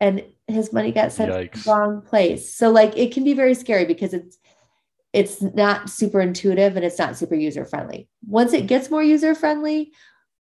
and 0.00 0.24
his 0.46 0.72
money 0.72 0.92
got 0.92 1.12
sent 1.12 1.32
Yikes. 1.32 1.52
to 1.52 1.58
the 1.58 1.70
wrong 1.70 2.02
place. 2.02 2.54
So, 2.54 2.70
like, 2.70 2.96
it 2.96 3.12
can 3.12 3.24
be 3.24 3.34
very 3.34 3.54
scary 3.54 3.84
because 3.84 4.14
it's 4.14 4.38
it's 5.12 5.42
not 5.42 5.90
super 5.90 6.20
intuitive 6.20 6.76
and 6.76 6.84
it's 6.84 6.98
not 6.98 7.16
super 7.16 7.34
user 7.34 7.64
friendly. 7.64 8.08
Once 8.26 8.52
it 8.52 8.66
gets 8.66 8.90
more 8.90 9.02
user 9.02 9.34
friendly, 9.34 9.92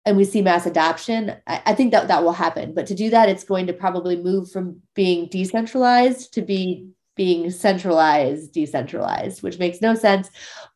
and 0.05 0.17
we 0.17 0.25
see 0.25 0.41
mass 0.41 0.65
adoption, 0.65 1.37
I, 1.47 1.63
I, 1.67 1.75
think 1.75 1.93
that 1.93 2.09
that 2.09 2.25
will 2.25 2.33
happen. 2.33 2.73
But 2.73 2.87
to 2.87 2.95
do 2.95 3.11
that, 3.11 3.29
it's 3.29 3.45
going 3.45 3.67
to 3.67 3.75
probably 3.75 4.17
move 4.17 4.51
from 4.51 4.81
being 4.95 5.29
decentralized 5.29 6.33
to 6.33 6.41
be 6.41 6.89
being 7.15 7.51
centralized, 7.51 8.53
decentralized, 8.53 9.43
which 9.43 9.59
makes 9.59 9.83
no 9.83 9.95
sense. 9.95 10.31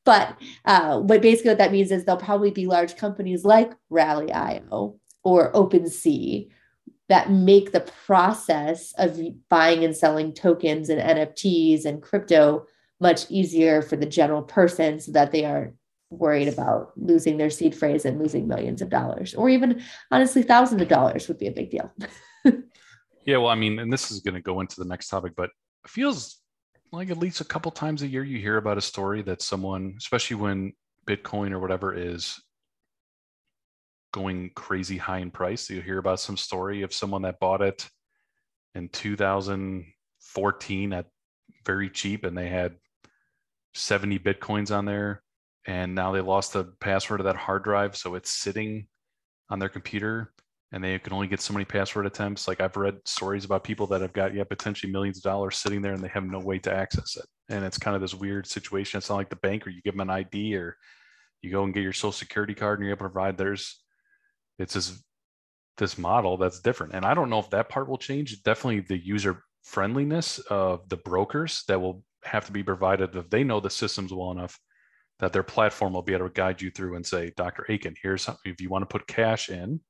But 0.05 0.37
uh, 0.67 1.01
but 1.01 1.23
basically, 1.23 1.53
what 1.53 1.59
that 1.59 1.73
means 1.73 1.91
is 1.91 2.05
there'll 2.05 2.21
probably 2.21 2.51
be 2.51 2.67
large 2.67 2.97
companies 2.97 3.45
like 3.45 3.73
Rally.io 3.89 4.99
or 5.25 5.53
OpenSea 5.53 6.49
that 7.09 7.31
make 7.31 7.73
the 7.73 7.89
process 8.07 8.93
of 8.99 9.19
buying 9.49 9.85
and 9.85 9.97
selling 9.97 10.35
tokens 10.35 10.91
and 10.91 11.01
NFTs 11.01 11.87
and 11.87 12.03
crypto 12.03 12.67
much 13.03 13.31
easier 13.31 13.83
for 13.83 13.97
the 13.97 14.07
general 14.07 14.43
person 14.43 15.01
so 15.01 15.13
that 15.13 15.33
they 15.33 15.45
aren't 15.45 15.75
worried 16.09 16.49
about 16.49 16.93
losing 16.97 17.37
their 17.37 17.51
seed 17.51 17.75
phrase 17.75 18.05
and 18.05 18.19
losing 18.19 18.47
millions 18.47 18.81
of 18.81 18.89
dollars 18.89 19.35
or 19.35 19.49
even 19.49 19.83
honestly 20.11 20.43
thousands 20.43 20.81
of 20.81 20.89
dollars 20.89 21.27
would 21.27 21.39
be 21.39 21.49
a 21.49 21.53
big 21.53 21.71
deal. 21.71 21.93
Yeah 23.25 23.37
well 23.37 23.51
i 23.51 23.55
mean 23.55 23.79
and 23.79 23.93
this 23.93 24.11
is 24.11 24.19
going 24.19 24.35
to 24.35 24.41
go 24.41 24.59
into 24.59 24.81
the 24.81 24.85
next 24.85 25.07
topic 25.07 25.35
but 25.37 25.51
it 25.85 25.91
feels 25.91 26.41
like 26.91 27.09
at 27.09 27.19
least 27.19 27.41
a 27.41 27.45
couple 27.45 27.71
times 27.71 28.03
a 28.03 28.09
year 28.09 28.25
you 28.25 28.39
hear 28.39 28.57
about 28.57 28.79
a 28.79 28.81
story 28.81 29.23
that 29.23 29.43
someone 29.43 29.95
especially 29.97 30.39
when 30.39 30.73
bitcoin 31.07 31.53
or 31.53 31.61
whatever 31.61 31.95
is 31.95 32.43
going 34.13 34.51
crazy 34.57 34.97
high 34.97 35.21
in 35.21 35.31
price 35.31 35.71
you 35.71 35.81
hear 35.81 35.99
about 35.99 36.19
some 36.19 36.37
story 36.37 36.83
of 36.83 36.93
someone 36.93 37.23
that 37.23 37.39
bought 37.39 37.63
it 37.63 37.89
in 38.75 38.89
2014 38.89 40.93
at 40.93 41.07
very 41.65 41.91
cheap 41.91 42.25
and 42.25 42.37
they 42.37 42.49
had 42.49 42.75
70 43.75 44.19
bitcoins 44.19 44.75
on 44.77 44.85
there 44.85 45.23
and 45.67 45.95
now 45.95 46.13
they 46.13 46.21
lost 46.21 46.53
the 46.53 46.65
password 46.81 47.21
of 47.21 47.25
that 47.25 47.37
hard 47.37 47.65
drive 47.65 47.97
so 47.97 48.15
it's 48.15 48.31
sitting 48.31 48.87
on 49.51 49.59
their 49.59 49.69
computer 49.69 50.33
and 50.73 50.83
they 50.83 50.99
can 50.99 51.13
only 51.13 51.27
get 51.27 51.41
so 51.41 51.53
many 51.53 51.65
password 51.65 52.07
attempts. 52.07 52.49
Like 52.49 52.61
i've 52.61 52.77
read 52.77 52.97
stories 53.05 53.45
about 53.45 53.63
people 53.63 53.87
that 53.89 54.01
have 54.01 54.13
got 54.13 54.35
yeah 54.35 54.45
potentially 54.45 54.91
millions 54.91 55.19
of 55.19 55.23
dollars 55.23 55.59
sitting 55.59 55.83
there 55.83 55.93
and 55.93 56.03
they 56.03 56.09
have 56.09 56.25
no 56.25 56.41
way 56.41 56.59
to 56.61 56.75
access 56.75 57.17
it. 57.17 57.27
And 57.49 57.65
it's 57.65 57.79
kind 57.79 57.95
of 57.95 58.01
this 58.01 58.15
weird 58.15 58.47
situation. 58.47 58.99
It's 58.99 59.11
not 59.11 59.17
like 59.17 59.29
the 59.29 59.37
bank 59.37 59.67
or 59.67 59.71
you 59.71 59.83
give 59.83 59.95
them 59.95 60.09
an 60.09 60.11
id 60.11 60.55
or 60.55 60.77
you 61.43 61.51
go 61.51 61.65
and 61.65 61.75
get 61.75 61.83
your 61.83 61.93
social 61.93 62.13
security 62.13 62.55
card 62.55 62.79
and 62.79 62.87
you're 62.87 62.97
able 62.97 63.07
to 63.07 63.11
provide 63.11 63.37
there's 63.37 63.83
it's 64.59 64.75
this 64.75 65.03
this 65.77 65.99
model 65.99 66.37
that's 66.37 66.61
different. 66.61 66.95
And 66.95 67.05
i 67.05 67.15
don't 67.15 67.31
know 67.31 67.39
if 67.39 67.51
that 67.51 67.69
part 67.69 67.89
will 67.89 67.99
change. 67.99 68.43
Definitely 68.43 68.81
the 68.81 69.05
user 69.05 69.43
friendliness 69.63 70.39
of 70.39 70.89
the 70.89 70.97
brokers 70.97 71.65
that 71.69 71.81
will 71.81 72.03
have 72.25 72.47
to 72.47 72.53
be 72.53 72.63
provided 72.63 73.15
if 73.17 73.31
they 73.31 73.45
know 73.45 73.61
the 73.61 73.71
systems 73.71 74.13
well 74.13 74.31
enough 74.31 74.59
that 75.19 75.33
their 75.33 75.43
platform 75.43 75.93
will 75.93 76.03
be 76.03 76.15
able 76.15 76.29
to 76.29 76.35
guide 76.35 76.61
you 76.61 76.71
through 76.71 76.97
and 76.97 77.07
say, 77.07 77.33
Dr. 77.37 77.65
Achen, 77.69 77.95
here's 78.03 78.23
something. 78.23 78.53
If 78.53 78.61
you 78.61 78.69
want 78.69 78.83
to 78.83 78.87
put 78.87 79.07
cash 79.07 79.51
in 79.51 79.81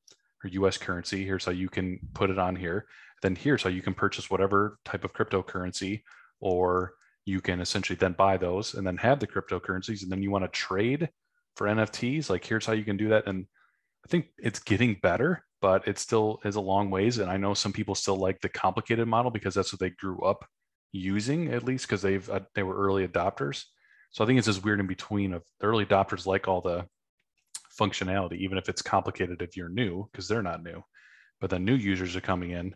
or 0.43 0.49
US 0.49 0.77
currency, 0.77 1.25
here's 1.25 1.45
how 1.45 1.51
you 1.51 1.69
can 1.69 1.99
put 2.13 2.29
it 2.29 2.37
on 2.37 2.55
here. 2.55 2.85
Then 3.23 3.35
here's 3.35 3.63
how 3.63 3.69
you 3.69 3.81
can 3.81 3.95
purchase 3.95 4.29
whatever 4.29 4.77
type 4.85 5.03
of 5.03 5.13
cryptocurrency, 5.13 6.03
or 6.39 6.93
you 7.25 7.41
can 7.41 7.61
essentially 7.61 7.95
then 7.95 8.13
buy 8.13 8.37
those 8.37 8.75
and 8.75 8.85
then 8.85 8.97
have 8.97 9.19
the 9.19 9.27
cryptocurrencies. 9.27 10.03
And 10.03 10.11
then 10.11 10.21
you 10.21 10.29
want 10.29 10.43
to 10.43 10.49
trade 10.49 11.09
for 11.55 11.67
NFTs. 11.67 12.29
Like 12.29 12.45
here's 12.45 12.65
how 12.65 12.73
you 12.73 12.83
can 12.83 12.97
do 12.97 13.09
that. 13.09 13.27
And 13.27 13.47
I 14.05 14.09
think 14.09 14.27
it's 14.37 14.59
getting 14.59 14.99
better, 15.01 15.43
but 15.61 15.87
it 15.87 15.97
still 15.97 16.41
is 16.43 16.57
a 16.57 16.61
long 16.61 16.91
ways. 16.91 17.17
And 17.17 17.31
I 17.31 17.37
know 17.37 17.53
some 17.53 17.73
people 17.73 17.95
still 17.95 18.17
like 18.17 18.41
the 18.41 18.49
complicated 18.49 19.07
model 19.07 19.31
because 19.31 19.55
that's 19.55 19.73
what 19.73 19.79
they 19.79 19.91
grew 19.91 20.19
up 20.19 20.45
using, 20.93 21.49
at 21.49 21.63
least 21.63 21.87
because 21.87 22.01
they've 22.01 22.29
uh, 22.29 22.41
they 22.55 22.63
were 22.63 22.77
early 22.77 23.05
adopters. 23.05 23.65
So 24.11 24.23
I 24.23 24.27
think 24.27 24.37
it's 24.37 24.47
this 24.47 24.63
weird 24.63 24.79
in 24.79 24.87
between 24.87 25.33
of 25.33 25.43
the 25.59 25.67
early 25.67 25.85
adopters 25.85 26.25
like 26.25 26.47
all 26.47 26.61
the 26.61 26.85
functionality, 27.77 28.37
even 28.37 28.57
if 28.57 28.69
it's 28.69 28.81
complicated 28.81 29.41
if 29.41 29.57
you're 29.57 29.69
new, 29.69 30.07
because 30.11 30.27
they're 30.27 30.43
not 30.43 30.63
new. 30.63 30.83
But 31.41 31.49
the 31.49 31.59
new 31.59 31.75
users 31.75 32.15
are 32.15 32.21
coming 32.21 32.51
in 32.51 32.75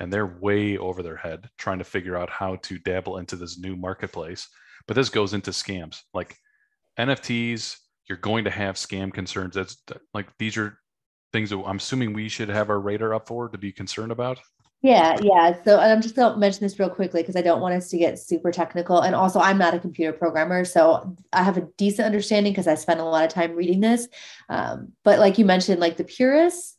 and 0.00 0.12
they're 0.12 0.38
way 0.40 0.76
over 0.76 1.02
their 1.02 1.16
head 1.16 1.48
trying 1.56 1.78
to 1.78 1.84
figure 1.84 2.16
out 2.16 2.28
how 2.28 2.56
to 2.56 2.78
dabble 2.78 3.18
into 3.18 3.36
this 3.36 3.58
new 3.58 3.76
marketplace. 3.76 4.48
But 4.88 4.96
this 4.96 5.08
goes 5.08 5.32
into 5.32 5.52
scams 5.52 6.00
like 6.12 6.36
NFTs. 6.98 7.76
You're 8.08 8.18
going 8.18 8.44
to 8.44 8.50
have 8.50 8.74
scam 8.74 9.14
concerns. 9.14 9.54
That's 9.54 9.80
like 10.12 10.26
these 10.38 10.56
are 10.56 10.76
things 11.32 11.50
that 11.50 11.58
I'm 11.58 11.76
assuming 11.76 12.12
we 12.12 12.28
should 12.28 12.48
have 12.48 12.68
our 12.68 12.80
radar 12.80 13.14
up 13.14 13.28
for 13.28 13.48
to 13.48 13.58
be 13.58 13.70
concerned 13.70 14.10
about. 14.10 14.40
Yeah, 14.82 15.16
yeah. 15.22 15.62
So 15.62 15.78
I'm 15.78 16.02
just 16.02 16.16
going 16.16 16.32
to 16.32 16.38
mention 16.38 16.60
this 16.62 16.76
real 16.76 16.90
quickly 16.90 17.22
because 17.22 17.36
I 17.36 17.42
don't 17.42 17.60
want 17.60 17.74
us 17.74 17.88
to 17.90 17.98
get 17.98 18.18
super 18.18 18.50
technical. 18.50 19.00
And 19.00 19.14
also, 19.14 19.38
I'm 19.38 19.56
not 19.56 19.74
a 19.74 19.78
computer 19.78 20.12
programmer, 20.12 20.64
so 20.64 21.16
I 21.32 21.44
have 21.44 21.56
a 21.56 21.68
decent 21.76 22.04
understanding 22.04 22.52
because 22.52 22.66
I 22.66 22.74
spent 22.74 22.98
a 22.98 23.04
lot 23.04 23.24
of 23.24 23.30
time 23.30 23.54
reading 23.54 23.78
this. 23.78 24.08
Um, 24.48 24.92
but 25.04 25.20
like 25.20 25.38
you 25.38 25.44
mentioned, 25.44 25.78
like 25.78 25.98
the 25.98 26.04
purists, 26.04 26.76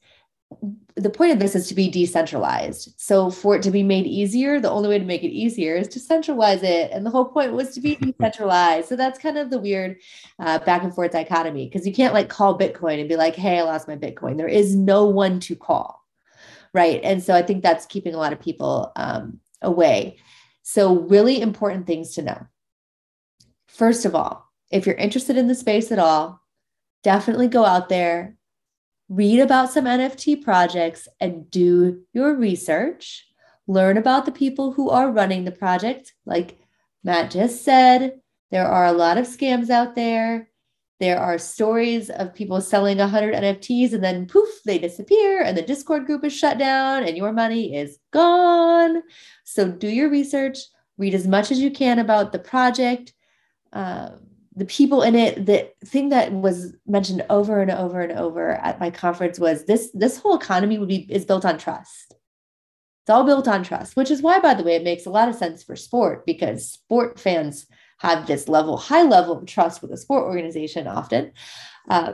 the 0.96 1.10
point 1.10 1.32
of 1.32 1.40
this 1.40 1.56
is 1.56 1.70
to 1.70 1.76
be 1.76 1.90
decentralized. 1.90 2.94
So 2.98 3.32
for 3.32 3.56
it 3.56 3.64
to 3.64 3.72
be 3.72 3.84
made 3.84 4.06
easier, 4.06 4.60
the 4.60 4.70
only 4.70 4.90
way 4.90 5.00
to 5.00 5.06
make 5.06 5.24
it 5.24 5.32
easier 5.32 5.78
is 5.78 5.88
to 5.88 6.00
centralize 6.02 6.62
it. 6.62 6.92
And 6.92 7.06
the 7.06 7.10
whole 7.10 7.26
point 7.26 7.54
was 7.54 7.74
to 7.76 7.80
be 7.80 7.96
decentralized. 8.02 8.90
So 8.90 8.98
that's 8.98 9.18
kind 9.18 9.38
of 9.38 9.50
the 9.50 9.60
weird 9.60 9.96
uh, 10.40 10.60
back 10.60 10.84
and 10.84 10.94
forth 10.94 11.14
dichotomy 11.14 11.70
because 11.70 11.88
you 11.88 11.94
can't 11.94 12.14
like 12.14 12.28
call 12.28 12.60
Bitcoin 12.60 13.00
and 13.00 13.08
be 13.08 13.16
like, 13.16 13.36
hey, 13.36 13.60
I 13.60 13.64
lost 13.64 13.88
my 13.88 13.96
Bitcoin. 13.96 14.36
There 14.36 14.48
is 14.50 14.76
no 14.76 15.06
one 15.06 15.40
to 15.40 15.56
call 15.56 16.03
right. 16.74 17.00
And 17.04 17.24
so 17.24 17.34
i 17.34 17.42
think 17.42 17.64
that's 17.64 17.86
keeping 17.86 18.14
a 18.14 18.18
lot 18.18 18.34
of 18.34 18.40
people 18.40 18.92
um, 18.96 19.40
away. 19.62 20.18
So 20.64 21.00
really 21.00 21.42
important 21.42 21.88
things 21.88 22.16
to 22.16 22.22
know. 22.22 22.48
First 23.68 24.06
of 24.06 24.16
all 24.16 24.50
if 24.72 24.86
you're 24.86 24.96
interested 24.96 25.38
in 25.38 25.48
the 25.48 25.56
space 25.56 25.92
at 25.92 26.00
all 26.00 26.42
definitely 27.04 27.48
go 27.48 27.66
out 27.66 27.90
there 27.90 28.36
read 29.10 29.40
about 29.40 29.72
some 29.72 29.86
nft 29.86 30.44
projects 30.44 31.08
and 31.20 31.50
do 31.52 32.02
your 32.14 32.36
research. 32.36 33.28
Learn 33.68 33.98
about 33.98 34.26
the 34.26 34.32
people 34.32 34.74
who 34.74 34.90
are 34.90 35.12
running 35.12 35.46
the 35.46 35.52
project. 35.52 36.14
Like 36.26 36.60
matt 37.04 37.32
just 37.32 37.64
said 37.64 38.20
there 38.52 38.68
are 38.68 38.86
a 38.86 38.94
lot 38.94 39.18
of 39.18 39.26
scams 39.26 39.70
out 39.70 39.96
there 39.96 40.50
there 41.00 41.20
are 41.20 41.38
stories 41.38 42.10
of 42.10 42.34
people 42.34 42.62
selling 42.62 42.98
100 42.98 43.34
NFTs 43.36 43.94
and 43.94 44.04
then 44.04 44.28
poof, 44.28 44.50
they 44.66 44.78
disappear 44.78 45.42
and 45.42 45.58
the 45.58 45.62
Discord 45.62 46.06
group 46.06 46.24
is 46.24 46.34
shut 46.34 46.58
down 46.58 47.04
and 47.04 47.18
your 47.18 47.34
money 47.34 47.76
is 47.76 47.98
gone. 48.12 49.02
So 49.44 49.72
do 49.72 49.88
your 49.88 50.10
research, 50.10 50.60
read 50.98 51.14
as 51.14 51.28
much 51.28 51.52
as 51.52 51.60
you 51.60 51.72
can 51.72 52.00
about 52.00 52.32
the 52.32 52.40
project, 52.40 53.14
uh, 53.74 54.12
the 54.56 54.66
people 54.66 55.02
in 55.02 55.16
it. 55.16 55.46
The 55.46 55.70
thing 55.84 56.10
that 56.10 56.32
was 56.32 56.74
mentioned 56.86 57.26
over 57.30 57.60
and 57.60 57.72
over 57.72 58.02
and 58.02 58.12
over 58.12 58.52
at 58.52 58.80
my 58.80 58.92
conference 58.92 59.40
was 59.40 59.66
this: 59.66 59.90
this 59.94 60.18
whole 60.20 60.36
economy 60.36 60.78
would 60.78 60.90
be 60.90 61.12
is 61.12 61.26
built 61.26 61.44
on 61.44 61.58
trust. 61.58 62.14
It's 63.04 63.10
all 63.10 63.26
built 63.26 63.48
on 63.48 63.64
trust, 63.64 63.96
which 63.96 64.12
is 64.12 64.22
why, 64.22 64.40
by 64.40 64.54
the 64.54 64.64
way, 64.64 64.76
it 64.76 64.84
makes 64.84 65.06
a 65.06 65.10
lot 65.10 65.28
of 65.28 65.36
sense 65.36 65.64
for 65.64 65.76
sport 65.76 66.26
because 66.26 66.72
sport 66.72 67.20
fans 67.20 67.66
have 68.00 68.28
this 68.28 68.48
level, 68.48 68.78
high 68.78 69.04
level 69.04 69.38
of 69.38 69.46
trust 69.46 69.82
with 69.82 69.92
a 69.92 69.98
sport 69.98 70.24
organization 70.26 70.88
often. 70.88 71.32
Uh, 71.90 72.14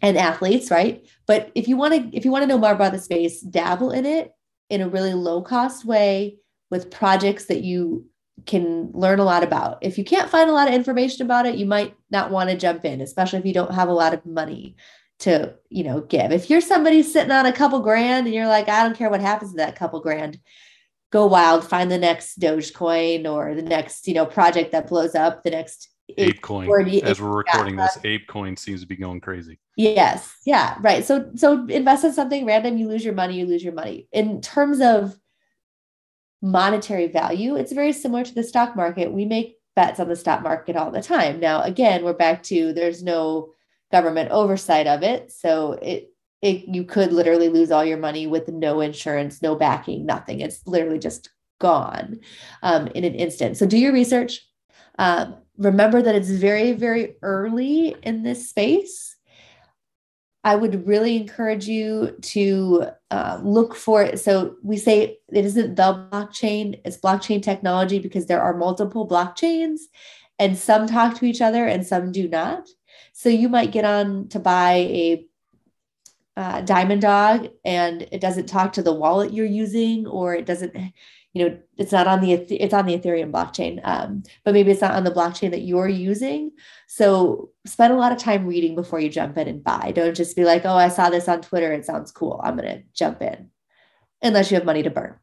and 0.00 0.16
athletes, 0.16 0.70
right? 0.70 1.04
But 1.26 1.50
if 1.56 1.66
you 1.66 1.76
want 1.76 1.94
to, 1.94 2.16
if 2.16 2.24
you 2.24 2.30
want 2.30 2.44
to 2.44 2.46
know 2.46 2.58
more 2.58 2.70
about 2.70 2.92
the 2.92 3.00
space, 3.00 3.40
dabble 3.40 3.90
in 3.90 4.06
it 4.06 4.32
in 4.70 4.80
a 4.80 4.88
really 4.88 5.12
low 5.12 5.42
cost 5.42 5.84
way 5.84 6.38
with 6.70 6.90
projects 6.90 7.46
that 7.46 7.62
you 7.62 8.06
can 8.46 8.92
learn 8.92 9.18
a 9.18 9.24
lot 9.24 9.42
about. 9.42 9.78
If 9.80 9.98
you 9.98 10.04
can't 10.04 10.30
find 10.30 10.48
a 10.48 10.52
lot 10.52 10.68
of 10.68 10.74
information 10.74 11.24
about 11.26 11.46
it, 11.46 11.56
you 11.56 11.66
might 11.66 11.96
not 12.10 12.30
want 12.30 12.50
to 12.50 12.56
jump 12.56 12.84
in, 12.84 13.00
especially 13.00 13.40
if 13.40 13.44
you 13.46 13.52
don't 13.52 13.74
have 13.74 13.88
a 13.88 13.92
lot 13.92 14.14
of 14.14 14.24
money. 14.24 14.76
to 15.20 15.52
you 15.68 15.82
know 15.82 16.00
give 16.02 16.30
if 16.30 16.48
you're 16.48 16.60
somebody 16.60 17.02
sitting 17.02 17.32
on 17.32 17.44
a 17.44 17.52
couple 17.52 17.80
grand 17.80 18.26
and 18.26 18.34
you're 18.34 18.46
like 18.46 18.68
i 18.68 18.84
don't 18.84 18.96
care 18.96 19.10
what 19.10 19.20
happens 19.20 19.50
to 19.50 19.56
that 19.56 19.74
couple 19.74 20.00
grand 20.00 20.38
go 21.10 21.26
wild 21.26 21.66
find 21.66 21.90
the 21.90 21.98
next 21.98 22.38
dogecoin 22.38 23.26
or 23.26 23.54
the 23.54 23.62
next 23.62 24.06
you 24.06 24.14
know 24.14 24.26
project 24.26 24.72
that 24.72 24.88
blows 24.88 25.14
up 25.14 25.42
the 25.42 25.50
next 25.50 25.88
ApeCoin. 26.16 27.02
As 27.02 27.20
we're 27.20 27.36
recording 27.36 27.78
yeah. 27.78 27.86
this, 27.86 27.98
ApeCoin 27.98 28.58
seems 28.58 28.80
to 28.80 28.86
be 28.86 28.96
going 28.96 29.20
crazy. 29.20 29.58
Yes. 29.76 30.34
Yeah. 30.46 30.76
Right. 30.80 31.04
So 31.04 31.30
so 31.34 31.66
invest 31.66 32.04
in 32.04 32.12
something 32.12 32.46
random, 32.46 32.78
you 32.78 32.88
lose 32.88 33.04
your 33.04 33.14
money, 33.14 33.38
you 33.38 33.46
lose 33.46 33.62
your 33.62 33.74
money. 33.74 34.08
In 34.12 34.40
terms 34.40 34.80
of 34.80 35.16
monetary 36.40 37.08
value, 37.08 37.56
it's 37.56 37.72
very 37.72 37.92
similar 37.92 38.24
to 38.24 38.34
the 38.34 38.42
stock 38.42 38.76
market. 38.76 39.12
We 39.12 39.24
make 39.24 39.56
bets 39.76 40.00
on 40.00 40.08
the 40.08 40.16
stock 40.16 40.42
market 40.42 40.76
all 40.76 40.90
the 40.90 41.02
time. 41.02 41.40
Now, 41.40 41.62
again, 41.62 42.04
we're 42.04 42.12
back 42.14 42.42
to 42.44 42.72
there's 42.72 43.02
no 43.02 43.52
government 43.92 44.30
oversight 44.30 44.86
of 44.86 45.02
it. 45.02 45.30
So 45.30 45.72
it 45.72 46.12
it 46.42 46.68
you 46.68 46.84
could 46.84 47.12
literally 47.12 47.48
lose 47.48 47.70
all 47.70 47.84
your 47.84 47.98
money 47.98 48.26
with 48.26 48.48
no 48.48 48.80
insurance, 48.80 49.42
no 49.42 49.54
backing, 49.54 50.06
nothing. 50.06 50.40
It's 50.40 50.66
literally 50.66 50.98
just 50.98 51.30
gone 51.60 52.20
um, 52.62 52.86
in 52.88 53.04
an 53.04 53.14
instant. 53.14 53.56
So 53.56 53.66
do 53.66 53.78
your 53.78 53.92
research. 53.92 54.46
Um, 54.98 55.36
remember 55.56 56.02
that 56.02 56.14
it's 56.14 56.30
very, 56.30 56.72
very 56.72 57.16
early 57.22 57.96
in 58.02 58.22
this 58.22 58.48
space. 58.48 59.16
I 60.44 60.54
would 60.54 60.86
really 60.86 61.16
encourage 61.16 61.66
you 61.66 62.16
to 62.22 62.86
uh, 63.10 63.40
look 63.42 63.74
for 63.74 64.02
it. 64.02 64.20
So 64.20 64.54
we 64.62 64.76
say 64.76 65.18
it 65.32 65.44
isn't 65.44 65.74
the 65.74 66.08
blockchain, 66.12 66.80
it's 66.84 66.96
blockchain 66.96 67.42
technology 67.42 67.98
because 67.98 68.26
there 68.26 68.40
are 68.40 68.56
multiple 68.56 69.06
blockchains 69.06 69.80
and 70.38 70.56
some 70.56 70.86
talk 70.86 71.18
to 71.18 71.26
each 71.26 71.40
other 71.40 71.66
and 71.66 71.84
some 71.84 72.12
do 72.12 72.28
not. 72.28 72.68
So 73.12 73.28
you 73.28 73.48
might 73.48 73.72
get 73.72 73.84
on 73.84 74.28
to 74.28 74.38
buy 74.38 74.74
a 74.74 75.26
uh, 76.38 76.60
Diamond 76.60 77.02
Dog 77.02 77.48
and 77.64 78.02
it 78.12 78.20
doesn't 78.20 78.46
talk 78.46 78.72
to 78.74 78.82
the 78.82 78.92
wallet 78.92 79.32
you're 79.32 79.44
using 79.44 80.06
or 80.06 80.36
it 80.36 80.46
doesn't 80.46 80.72
you 81.32 81.44
know 81.44 81.58
it's 81.76 81.90
not 81.90 82.06
on 82.06 82.20
the 82.20 82.32
it's 82.32 82.72
on 82.72 82.86
the 82.86 82.96
ethereum 82.96 83.32
blockchain 83.32 83.80
um, 83.82 84.22
but 84.44 84.54
maybe 84.54 84.70
it's 84.70 84.80
not 84.80 84.94
on 84.94 85.02
the 85.02 85.10
blockchain 85.10 85.50
that 85.50 85.62
you're 85.62 85.88
using. 85.88 86.52
So 86.86 87.50
spend 87.66 87.92
a 87.92 87.96
lot 87.96 88.12
of 88.12 88.18
time 88.18 88.46
reading 88.46 88.76
before 88.76 89.00
you 89.00 89.08
jump 89.08 89.36
in 89.36 89.48
and 89.48 89.64
buy. 89.64 89.90
Don't 89.92 90.14
just 90.14 90.36
be 90.36 90.44
like 90.44 90.64
oh 90.64 90.76
i 90.76 90.88
saw 90.88 91.10
this 91.10 91.26
on 91.26 91.42
twitter. 91.42 91.72
It 91.72 91.84
sounds 91.84 92.12
cool. 92.12 92.40
I'm 92.44 92.56
going 92.56 92.68
to 92.68 92.84
jump 92.94 93.20
in 93.20 93.50
unless 94.22 94.52
you 94.52 94.54
have 94.54 94.64
money 94.64 94.84
to 94.84 94.90
burn. 94.90 95.16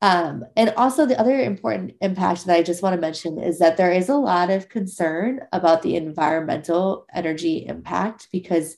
Um, 0.00 0.42
and 0.56 0.72
also 0.78 1.04
the 1.04 1.20
other 1.20 1.38
important 1.38 1.94
impact 2.00 2.46
that 2.46 2.56
i 2.56 2.62
just 2.62 2.82
want 2.82 2.94
to 2.94 3.00
mention 3.00 3.38
is 3.38 3.58
that 3.58 3.76
there 3.76 3.92
is 3.92 4.08
a 4.08 4.16
lot 4.16 4.50
of 4.50 4.68
concern 4.68 5.40
about 5.52 5.82
the 5.82 5.96
environmental 5.96 7.06
energy 7.14 7.66
impact 7.66 8.28
because 8.30 8.76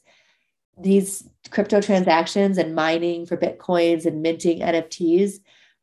these 0.82 1.28
crypto 1.50 1.80
transactions 1.80 2.58
and 2.58 2.74
mining 2.74 3.26
for 3.26 3.36
bitcoins 3.36 4.04
and 4.04 4.22
minting 4.22 4.60
nfts 4.60 5.38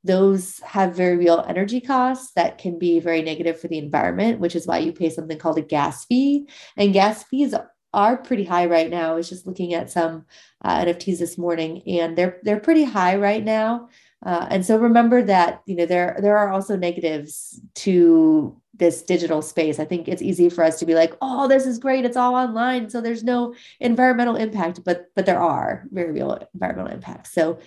those 0.05 0.59
have 0.59 0.95
very 0.95 1.17
real 1.17 1.43
energy 1.47 1.81
costs 1.81 2.31
that 2.33 2.59
can 2.59 2.77
be 2.77 2.99
very 2.99 3.23
negative 3.23 3.59
for 3.59 3.67
the 3.67 3.79
environment, 3.79 4.39
which 4.39 4.55
is 4.55 4.67
why 4.67 4.77
you 4.77 4.93
pay 4.93 5.09
something 5.09 5.39
called 5.39 5.57
a 5.57 5.63
gas 5.63 6.05
fee. 6.05 6.47
And 6.77 6.93
gas 6.93 7.23
fees 7.23 7.55
are 7.91 8.17
pretty 8.17 8.43
high 8.43 8.67
right 8.67 8.89
now. 8.89 9.11
I 9.11 9.15
was 9.15 9.27
just 9.27 9.47
looking 9.47 9.73
at 9.73 9.89
some 9.89 10.25
uh, 10.63 10.85
NFTs 10.85 11.17
this 11.17 11.39
morning, 11.39 11.81
and 11.87 12.15
they're 12.15 12.39
they're 12.43 12.59
pretty 12.59 12.83
high 12.83 13.15
right 13.15 13.43
now. 13.43 13.89
Uh, 14.25 14.47
and 14.49 14.65
so 14.65 14.77
remember 14.77 15.21
that 15.21 15.61
you 15.67 15.75
know 15.75 15.85
there 15.85 16.17
there 16.19 16.37
are 16.37 16.51
also 16.51 16.75
negatives 16.75 17.61
to 17.75 18.59
this 18.73 19.03
digital 19.03 19.41
space. 19.41 19.79
I 19.79 19.85
think 19.85 20.07
it's 20.07 20.21
easy 20.21 20.49
for 20.49 20.63
us 20.63 20.79
to 20.79 20.85
be 20.85 20.95
like, 20.95 21.13
oh, 21.21 21.47
this 21.47 21.65
is 21.65 21.77
great, 21.79 22.05
it's 22.05 22.17
all 22.17 22.35
online, 22.35 22.89
so 22.89 22.99
there's 22.99 23.23
no 23.23 23.53
environmental 23.79 24.35
impact, 24.35 24.83
but 24.83 25.11
but 25.15 25.25
there 25.25 25.39
are 25.39 25.85
very 25.91 26.11
real 26.11 26.39
environmental 26.53 26.91
impacts. 26.91 27.31
So 27.31 27.59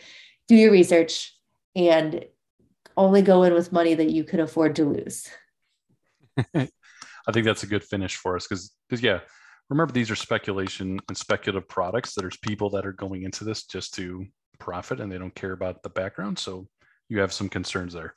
do 0.48 0.56
your 0.56 0.72
research 0.72 1.32
and 1.76 2.24
only 2.96 3.22
go 3.22 3.44
in 3.44 3.54
with 3.54 3.72
money 3.72 3.94
that 3.94 4.10
you 4.10 4.24
can 4.24 4.40
afford 4.40 4.74
to 4.76 4.84
lose. 4.84 5.28
I 6.54 7.32
think 7.32 7.46
that's 7.46 7.62
a 7.62 7.68
good 7.68 7.84
finish 7.84 8.16
for 8.16 8.34
us 8.34 8.48
because 8.48 8.72
because 8.88 9.02
yeah, 9.02 9.20
remember 9.70 9.92
these 9.92 10.10
are 10.10 10.16
speculation 10.16 10.98
and 11.08 11.16
speculative 11.16 11.68
products. 11.68 12.14
There's 12.14 12.36
people 12.38 12.70
that 12.70 12.84
are 12.84 12.92
going 12.92 13.22
into 13.22 13.44
this 13.44 13.64
just 13.64 13.94
to 13.94 14.26
profit 14.58 15.00
and 15.00 15.10
they 15.10 15.18
don't 15.18 15.34
care 15.34 15.52
about 15.52 15.82
the 15.82 15.88
background. 15.88 16.38
So 16.38 16.68
you 17.08 17.20
have 17.20 17.32
some 17.32 17.48
concerns 17.48 17.94
there. 17.94 18.14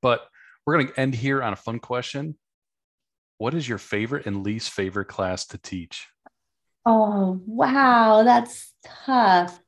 But 0.00 0.26
we're 0.66 0.74
going 0.74 0.88
to 0.88 1.00
end 1.00 1.14
here 1.14 1.42
on 1.42 1.52
a 1.52 1.56
fun 1.56 1.78
question. 1.78 2.36
What 3.38 3.54
is 3.54 3.68
your 3.68 3.78
favorite 3.78 4.26
and 4.26 4.44
least 4.44 4.70
favorite 4.70 5.08
class 5.08 5.46
to 5.48 5.58
teach? 5.58 6.06
Oh, 6.86 7.40
wow. 7.46 8.22
That's 8.22 8.72
tough. 8.84 9.60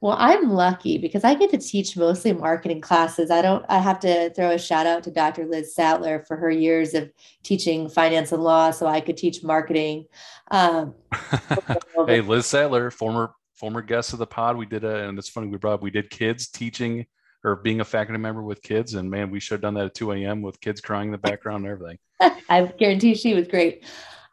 Well, 0.00 0.16
I'm 0.16 0.50
lucky 0.50 0.96
because 0.98 1.24
I 1.24 1.34
get 1.34 1.50
to 1.50 1.58
teach 1.58 1.96
mostly 1.96 2.32
marketing 2.32 2.80
classes. 2.80 3.32
I 3.32 3.42
don't, 3.42 3.64
I 3.68 3.78
have 3.78 3.98
to 4.00 4.30
throw 4.30 4.50
a 4.50 4.58
shout 4.58 4.86
out 4.86 5.02
to 5.04 5.10
Dr. 5.10 5.46
Liz 5.46 5.74
Sattler 5.74 6.24
for 6.26 6.36
her 6.36 6.50
years 6.50 6.94
of 6.94 7.10
teaching 7.42 7.88
finance 7.88 8.30
and 8.30 8.42
law. 8.42 8.70
So 8.70 8.86
I 8.86 9.00
could 9.00 9.16
teach 9.16 9.42
marketing. 9.42 10.06
Um, 10.52 10.94
hey, 12.06 12.20
Liz 12.20 12.46
Sattler, 12.46 12.92
former, 12.92 13.34
former 13.58 13.82
guests 13.82 14.12
of 14.12 14.18
the 14.18 14.26
pod. 14.26 14.56
We 14.56 14.66
did 14.66 14.84
a, 14.84 15.08
and 15.08 15.18
it's 15.18 15.28
funny, 15.28 15.48
we 15.48 15.58
brought, 15.58 15.82
we 15.82 15.90
did 15.90 16.10
kids 16.10 16.48
teaching 16.48 17.06
or 17.44 17.56
being 17.56 17.80
a 17.80 17.84
faculty 17.84 18.18
member 18.18 18.42
with 18.42 18.62
kids. 18.62 18.94
And 18.94 19.10
man, 19.10 19.30
we 19.30 19.40
should 19.40 19.54
have 19.54 19.60
done 19.62 19.74
that 19.74 19.86
at 19.86 19.94
2 19.94 20.12
a.m. 20.12 20.42
with 20.42 20.60
kids 20.60 20.80
crying 20.80 21.08
in 21.08 21.12
the 21.12 21.18
background 21.18 21.64
and 21.64 21.72
everything. 21.72 21.98
I 22.48 22.62
guarantee 22.78 23.14
she 23.14 23.34
was 23.34 23.48
great 23.48 23.84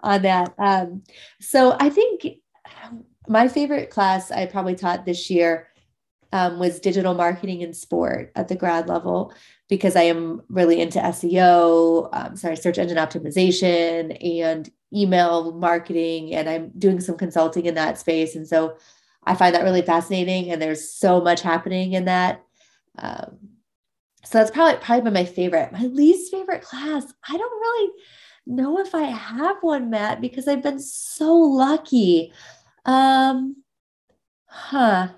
on 0.02 0.22
that. 0.24 0.54
Um, 0.58 1.04
so 1.40 1.76
I 1.80 1.90
think 1.90 2.26
my 3.28 3.48
favorite 3.48 3.90
class 3.90 4.32
I 4.32 4.46
probably 4.46 4.76
taught 4.76 5.06
this 5.06 5.30
year 5.30 5.68
um, 6.32 6.60
was 6.60 6.80
digital 6.80 7.14
marketing 7.14 7.64
and 7.64 7.76
sport 7.76 8.32
at 8.36 8.48
the 8.48 8.56
grad 8.56 8.90
level 8.90 9.34
because 9.70 9.96
I 9.96 10.04
am 10.04 10.42
really 10.50 10.82
into 10.82 11.00
SEO, 11.00 12.10
um, 12.12 12.36
sorry, 12.36 12.58
search 12.58 12.78
engine 12.78 12.98
optimization 12.98 14.18
and 14.42 14.70
email 14.94 15.54
marketing, 15.54 16.36
and 16.36 16.50
I'm 16.50 16.72
doing 16.78 17.00
some 17.00 17.18
consulting 17.18 17.66
in 17.66 17.76
that 17.76 17.98
space. 17.98 18.36
And 18.36 18.48
so 18.48 18.78
I 19.26 19.36
find 19.36 19.56
that 19.56 19.64
really 19.64 19.82
fascinating, 19.82 20.52
and 20.52 20.62
there's 20.62 20.92
so 20.92 21.22
much 21.22 21.42
happening 21.42 21.94
in 21.94 22.06
that. 22.06 22.44
Um, 22.98 23.38
so 24.24 24.38
that's 24.38 24.52
probably 24.52 24.80
probably 24.82 25.04
been 25.04 25.14
my 25.14 25.26
favorite. 25.26 25.72
My 25.72 25.86
least 25.86 26.32
favorite 26.32 26.62
class, 26.62 27.06
I 27.28 27.38
don't 27.38 27.62
really 27.62 27.92
know 28.48 28.80
if 28.80 28.94
I 28.96 29.04
have 29.04 29.58
one, 29.62 29.90
Matt, 29.90 30.22
because 30.22 30.48
I've 30.48 30.64
been 30.64 30.80
so 30.80 31.36
lucky. 31.36 32.32
Um, 32.86 33.64
huh. 34.46 35.10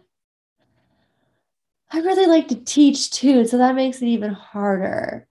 I 1.89 1.99
really 1.99 2.25
like 2.25 2.49
to 2.49 2.55
teach 2.55 3.11
too, 3.11 3.45
so 3.45 3.57
that 3.57 3.75
makes 3.75 4.01
it 4.01 4.07
even 4.07 4.33
harder. 4.33 5.26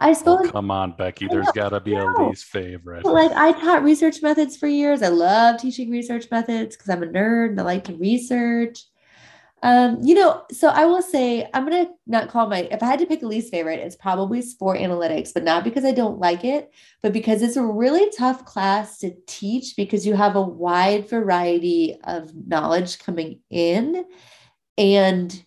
I 0.00 0.14
suppose. 0.14 0.46
Oh, 0.46 0.50
come 0.50 0.70
on, 0.70 0.92
Becky. 0.96 1.28
There's 1.28 1.50
got 1.52 1.68
to 1.68 1.80
be 1.80 1.94
a 1.94 2.04
least 2.04 2.46
favorite. 2.46 3.04
like 3.04 3.32
I 3.32 3.52
taught 3.52 3.84
research 3.84 4.22
methods 4.22 4.56
for 4.56 4.66
years. 4.66 5.02
I 5.02 5.08
love 5.08 5.60
teaching 5.60 5.90
research 5.90 6.26
methods 6.30 6.74
because 6.74 6.88
I'm 6.88 7.02
a 7.02 7.06
nerd 7.06 7.50
and 7.50 7.60
I 7.60 7.64
like 7.64 7.84
to 7.84 7.94
research. 7.94 8.84
Um, 9.62 9.98
you 10.00 10.14
know, 10.14 10.42
so 10.50 10.68
I 10.68 10.86
will 10.86 11.02
say 11.02 11.46
I'm 11.52 11.68
gonna 11.68 11.90
not 12.06 12.30
call 12.30 12.48
my 12.48 12.60
if 12.70 12.82
I 12.82 12.86
had 12.86 12.98
to 13.00 13.06
pick 13.06 13.22
a 13.22 13.26
least 13.26 13.50
favorite, 13.50 13.78
it's 13.78 13.94
probably 13.94 14.40
sport 14.40 14.78
analytics, 14.80 15.34
but 15.34 15.44
not 15.44 15.64
because 15.64 15.84
I 15.84 15.92
don't 15.92 16.18
like 16.18 16.44
it, 16.44 16.72
but 17.02 17.12
because 17.12 17.42
it's 17.42 17.56
a 17.56 17.62
really 17.62 18.10
tough 18.16 18.46
class 18.46 18.98
to 19.00 19.14
teach 19.26 19.76
because 19.76 20.06
you 20.06 20.14
have 20.14 20.34
a 20.34 20.40
wide 20.40 21.10
variety 21.10 21.98
of 22.04 22.32
knowledge 22.46 23.00
coming 23.00 23.40
in. 23.50 24.06
And 24.78 25.44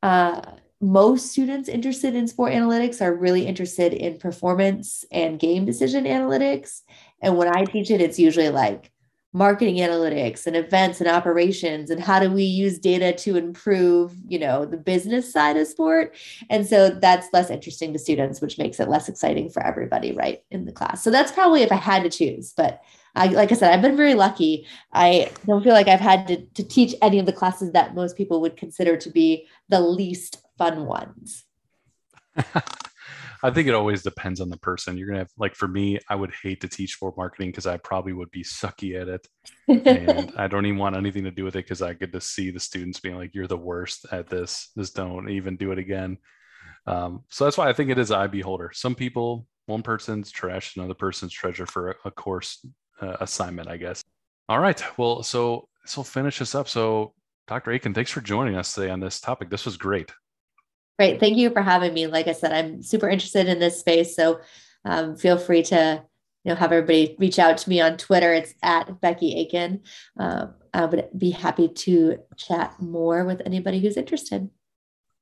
uh, 0.00 0.42
most 0.80 1.30
students 1.30 1.68
interested 1.68 2.14
in 2.14 2.26
sport 2.26 2.52
analytics 2.52 3.02
are 3.02 3.14
really 3.14 3.46
interested 3.46 3.92
in 3.92 4.18
performance 4.18 5.04
and 5.12 5.38
game 5.38 5.66
decision 5.66 6.04
analytics. 6.04 6.82
And 7.20 7.36
when 7.36 7.48
I 7.48 7.64
teach 7.64 7.90
it, 7.90 8.00
it's 8.00 8.18
usually 8.18 8.48
like 8.48 8.90
marketing 9.32 9.76
analytics 9.76 10.46
and 10.46 10.56
events 10.56 11.00
and 11.00 11.08
operations 11.08 11.90
and 11.90 12.02
how 12.02 12.18
do 12.18 12.30
we 12.30 12.42
use 12.42 12.80
data 12.80 13.12
to 13.12 13.36
improve 13.36 14.12
you 14.26 14.38
know 14.38 14.64
the 14.64 14.76
business 14.76 15.32
side 15.32 15.56
of 15.56 15.68
sport. 15.68 16.16
And 16.48 16.66
so 16.66 16.90
that's 16.90 17.28
less 17.32 17.50
interesting 17.50 17.92
to 17.92 17.98
students 17.98 18.40
which 18.40 18.58
makes 18.58 18.80
it 18.80 18.88
less 18.88 19.08
exciting 19.08 19.50
for 19.50 19.64
everybody 19.64 20.12
right 20.12 20.42
in 20.50 20.64
the 20.64 20.72
class. 20.72 21.04
So 21.04 21.10
that's 21.10 21.30
probably 21.30 21.62
if 21.62 21.70
i 21.70 21.76
had 21.76 22.02
to 22.02 22.10
choose 22.10 22.52
but 22.56 22.80
I, 23.14 23.26
like 23.26 23.52
i 23.52 23.54
said 23.54 23.72
i've 23.72 23.82
been 23.82 23.96
very 23.96 24.14
lucky. 24.14 24.66
I 24.92 25.30
don't 25.46 25.62
feel 25.62 25.74
like 25.74 25.88
i've 25.88 26.00
had 26.00 26.26
to, 26.26 26.36
to 26.44 26.64
teach 26.64 26.94
any 27.00 27.20
of 27.20 27.26
the 27.26 27.32
classes 27.32 27.70
that 27.72 27.94
most 27.94 28.16
people 28.16 28.40
would 28.40 28.56
consider 28.56 28.96
to 28.96 29.10
be 29.10 29.46
the 29.68 29.80
least 29.80 30.42
fun 30.60 30.86
ones 30.86 31.44
I 33.42 33.50
think 33.50 33.68
it 33.68 33.74
always 33.74 34.02
depends 34.02 34.40
on 34.40 34.50
the 34.50 34.58
person. 34.58 34.98
You're 34.98 35.08
gonna 35.08 35.20
have 35.20 35.30
like 35.38 35.54
for 35.54 35.66
me, 35.66 35.98
I 36.08 36.14
would 36.14 36.32
hate 36.42 36.60
to 36.60 36.68
teach 36.68 36.94
sport 36.94 37.16
marketing 37.16 37.50
because 37.50 37.66
I 37.66 37.78
probably 37.78 38.12
would 38.12 38.30
be 38.30 38.44
sucky 38.44 39.00
at 39.00 39.08
it, 39.08 39.26
and 39.66 40.32
I 40.36 40.46
don't 40.46 40.66
even 40.66 40.78
want 40.78 40.96
anything 40.96 41.24
to 41.24 41.30
do 41.30 41.44
with 41.44 41.56
it 41.56 41.64
because 41.64 41.80
I 41.80 41.94
get 41.94 42.12
to 42.12 42.20
see 42.20 42.50
the 42.50 42.60
students 42.60 43.00
being 43.00 43.16
like, 43.16 43.34
"You're 43.34 43.46
the 43.46 43.56
worst 43.56 44.04
at 44.12 44.28
this. 44.28 44.70
Just 44.76 44.94
don't 44.94 45.30
even 45.30 45.56
do 45.56 45.72
it 45.72 45.78
again." 45.78 46.18
Um, 46.86 47.24
so 47.28 47.44
that's 47.44 47.56
why 47.56 47.68
I 47.68 47.72
think 47.72 47.90
it 47.90 47.98
is 47.98 48.10
eye 48.10 48.26
beholder. 48.26 48.72
Some 48.74 48.94
people, 48.94 49.46
one 49.66 49.82
person's 49.82 50.30
trash, 50.30 50.76
another 50.76 50.94
person's 50.94 51.32
treasure 51.32 51.66
for 51.66 51.96
a, 52.04 52.10
course 52.10 52.64
uh, 53.00 53.16
assignment, 53.20 53.68
I 53.68 53.76
guess. 53.76 54.02
All 54.48 54.58
right. 54.58 54.82
Well, 54.98 55.22
so 55.22 55.68
this 55.84 55.96
will 55.96 56.04
finish 56.04 56.40
us 56.42 56.54
up. 56.54 56.68
So, 56.68 57.14
Dr. 57.46 57.70
Achen, 57.72 57.94
thanks 57.94 58.10
for 58.10 58.20
joining 58.20 58.56
us 58.56 58.74
today 58.74 58.90
on 58.90 59.00
this 59.00 59.20
topic. 59.20 59.50
This 59.50 59.64
was 59.64 59.76
great. 59.76 60.10
Great. 61.00 61.18
Thank 61.18 61.38
you 61.38 61.48
for 61.48 61.62
having 61.62 61.94
me. 61.94 62.08
Like 62.08 62.28
I 62.28 62.32
said, 62.32 62.52
I'm 62.52 62.82
super 62.82 63.08
interested 63.08 63.48
in 63.48 63.58
this 63.58 63.80
space. 63.80 64.14
So 64.14 64.40
um, 64.84 65.16
feel 65.16 65.38
free 65.38 65.62
to 65.62 66.04
you 66.44 66.48
know 66.50 66.54
have 66.54 66.72
everybody 66.72 67.16
reach 67.18 67.38
out 67.38 67.56
to 67.56 67.70
me 67.70 67.80
on 67.80 67.96
Twitter. 67.96 68.34
It's 68.34 68.52
at 68.62 69.00
Becky 69.00 69.34
Achen. 69.40 69.80
Uh, 70.18 70.48
I 70.74 70.84
would 70.84 71.08
be 71.16 71.30
happy 71.30 71.68
to 71.68 72.18
chat 72.36 72.74
more 72.82 73.24
with 73.24 73.40
anybody 73.46 73.80
who's 73.80 73.96
interested. 73.96 74.50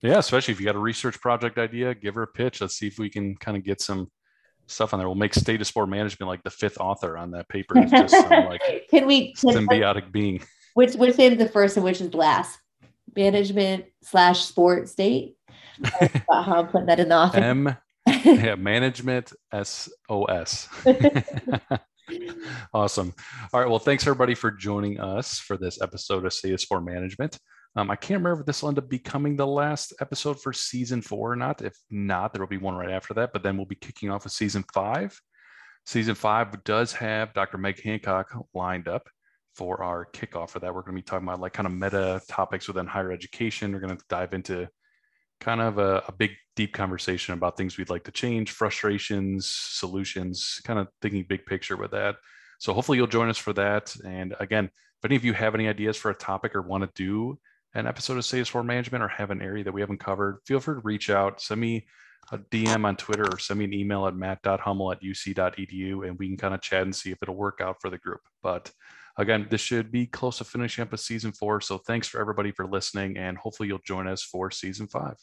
Yeah, 0.02 0.18
especially 0.18 0.50
if 0.50 0.58
you 0.58 0.66
got 0.66 0.74
a 0.74 0.80
research 0.80 1.20
project 1.20 1.58
idea, 1.58 1.94
give 1.94 2.16
her 2.16 2.24
a 2.24 2.26
pitch. 2.26 2.60
Let's 2.60 2.74
see 2.74 2.88
if 2.88 2.98
we 2.98 3.08
can 3.08 3.36
kind 3.36 3.56
of 3.56 3.62
get 3.62 3.80
some 3.80 4.10
stuff 4.66 4.92
on 4.92 4.98
there. 4.98 5.08
We'll 5.08 5.14
make 5.14 5.32
state 5.32 5.60
of 5.60 5.68
sport 5.68 5.88
management 5.88 6.28
like 6.28 6.42
the 6.42 6.50
fifth 6.50 6.78
author 6.80 7.16
on 7.16 7.30
that 7.30 7.48
paper. 7.48 7.76
just 7.84 8.16
some, 8.16 8.30
like 8.46 8.88
can 8.90 9.06
we 9.06 9.32
can, 9.32 9.54
symbiotic 9.54 10.10
being? 10.10 10.42
Which 10.74 10.94
which 10.94 11.16
is 11.20 11.38
the 11.38 11.48
first 11.48 11.76
and 11.76 11.84
which 11.84 12.00
is 12.00 12.10
the 12.10 12.16
last? 12.16 12.58
Management 13.14 13.84
slash 14.02 14.44
sport 14.44 14.88
state 14.88 15.36
how 16.30 16.60
I'm 16.60 16.68
putting 16.68 16.86
that 16.86 17.00
in 17.00 17.08
the 17.08 17.14
office. 17.14 17.40
M, 17.40 17.76
yeah, 18.24 18.54
management 18.54 19.32
SOS. 19.52 20.68
awesome. 22.72 23.14
All 23.52 23.60
right. 23.60 23.68
Well, 23.68 23.78
thanks 23.78 24.06
everybody 24.06 24.34
for 24.34 24.50
joining 24.50 25.00
us 25.00 25.38
for 25.38 25.56
this 25.56 25.80
episode 25.82 26.24
of 26.24 26.32
of 26.44 26.60
Sport 26.60 26.84
Management. 26.84 27.38
Um, 27.76 27.90
I 27.90 27.96
can't 27.96 28.18
remember 28.18 28.40
if 28.40 28.46
this 28.46 28.62
will 28.62 28.70
end 28.70 28.78
up 28.78 28.88
becoming 28.88 29.36
the 29.36 29.46
last 29.46 29.92
episode 30.00 30.40
for 30.40 30.52
season 30.52 31.02
four 31.02 31.32
or 31.32 31.36
not. 31.36 31.62
If 31.62 31.76
not, 31.90 32.32
there 32.32 32.40
will 32.40 32.48
be 32.48 32.56
one 32.56 32.74
right 32.74 32.90
after 32.90 33.14
that. 33.14 33.32
But 33.32 33.42
then 33.42 33.56
we'll 33.56 33.66
be 33.66 33.76
kicking 33.76 34.10
off 34.10 34.24
with 34.24 34.32
season 34.32 34.64
five. 34.72 35.18
Season 35.86 36.14
five 36.14 36.64
does 36.64 36.92
have 36.94 37.34
Dr. 37.34 37.58
Meg 37.58 37.80
Hancock 37.82 38.34
lined 38.54 38.88
up 38.88 39.08
for 39.54 39.82
our 39.82 40.06
kickoff 40.12 40.50
for 40.50 40.60
that. 40.60 40.74
We're 40.74 40.82
going 40.82 40.96
to 40.96 41.02
be 41.02 41.06
talking 41.06 41.26
about 41.26 41.40
like 41.40 41.52
kind 41.52 41.66
of 41.66 41.72
meta 41.72 42.20
topics 42.28 42.68
within 42.68 42.86
higher 42.86 43.12
education. 43.12 43.72
We're 43.72 43.80
going 43.80 43.96
to 43.96 44.04
dive 44.08 44.32
into 44.32 44.68
kind 45.40 45.60
of 45.60 45.78
a, 45.78 46.02
a, 46.08 46.12
big, 46.12 46.32
deep 46.56 46.72
conversation 46.72 47.34
about 47.34 47.56
things 47.56 47.78
we'd 47.78 47.90
like 47.90 48.04
to 48.04 48.10
change, 48.10 48.50
frustrations, 48.50 49.46
solutions, 49.46 50.60
kind 50.64 50.78
of 50.78 50.88
thinking 51.00 51.24
big 51.28 51.46
picture 51.46 51.76
with 51.76 51.92
that. 51.92 52.16
So 52.58 52.74
hopefully 52.74 52.98
you'll 52.98 53.06
join 53.06 53.28
us 53.28 53.38
for 53.38 53.52
that. 53.52 53.94
And 54.04 54.34
again, 54.40 54.64
if 54.66 55.04
any 55.04 55.16
of 55.16 55.24
you 55.24 55.32
have 55.32 55.54
any 55.54 55.68
ideas 55.68 55.96
for 55.96 56.10
a 56.10 56.14
topic 56.14 56.56
or 56.56 56.62
want 56.62 56.82
to 56.82 56.90
do 56.94 57.38
an 57.74 57.86
episode 57.86 58.18
of 58.18 58.48
of 58.54 58.66
Management 58.66 59.04
or 59.04 59.08
have 59.08 59.30
an 59.30 59.40
area 59.40 59.62
that 59.62 59.72
we 59.72 59.80
haven't 59.80 60.00
covered, 60.00 60.38
feel 60.44 60.58
free 60.58 60.74
to 60.74 60.80
reach 60.82 61.10
out. 61.10 61.40
Send 61.40 61.60
me 61.60 61.86
a 62.32 62.38
DM 62.38 62.84
on 62.84 62.96
Twitter 62.96 63.24
or 63.24 63.38
send 63.38 63.60
me 63.60 63.64
an 63.64 63.72
email 63.72 64.06
at 64.06 64.16
matt.hummel 64.16 64.92
at 64.92 65.02
uc.edu 65.02 66.06
and 66.06 66.18
we 66.18 66.28
can 66.28 66.36
kind 66.36 66.54
of 66.54 66.60
chat 66.60 66.82
and 66.82 66.94
see 66.94 67.10
if 67.10 67.18
it'll 67.22 67.36
work 67.36 67.60
out 67.62 67.80
for 67.80 67.90
the 67.90 67.98
group. 67.98 68.20
But 68.42 68.72
again, 69.18 69.46
this 69.50 69.60
should 69.60 69.92
be 69.92 70.06
close 70.06 70.38
to 70.38 70.44
finishing 70.44 70.82
up 70.82 70.92
a 70.92 70.98
season 70.98 71.32
four. 71.32 71.60
So 71.60 71.78
thanks 71.78 72.08
for 72.08 72.20
everybody 72.20 72.52
for 72.52 72.66
listening, 72.66 73.18
and 73.18 73.36
hopefully 73.36 73.68
you'll 73.68 73.80
join 73.84 74.08
us 74.08 74.22
for 74.22 74.50
season 74.50 74.86
five. 74.86 75.16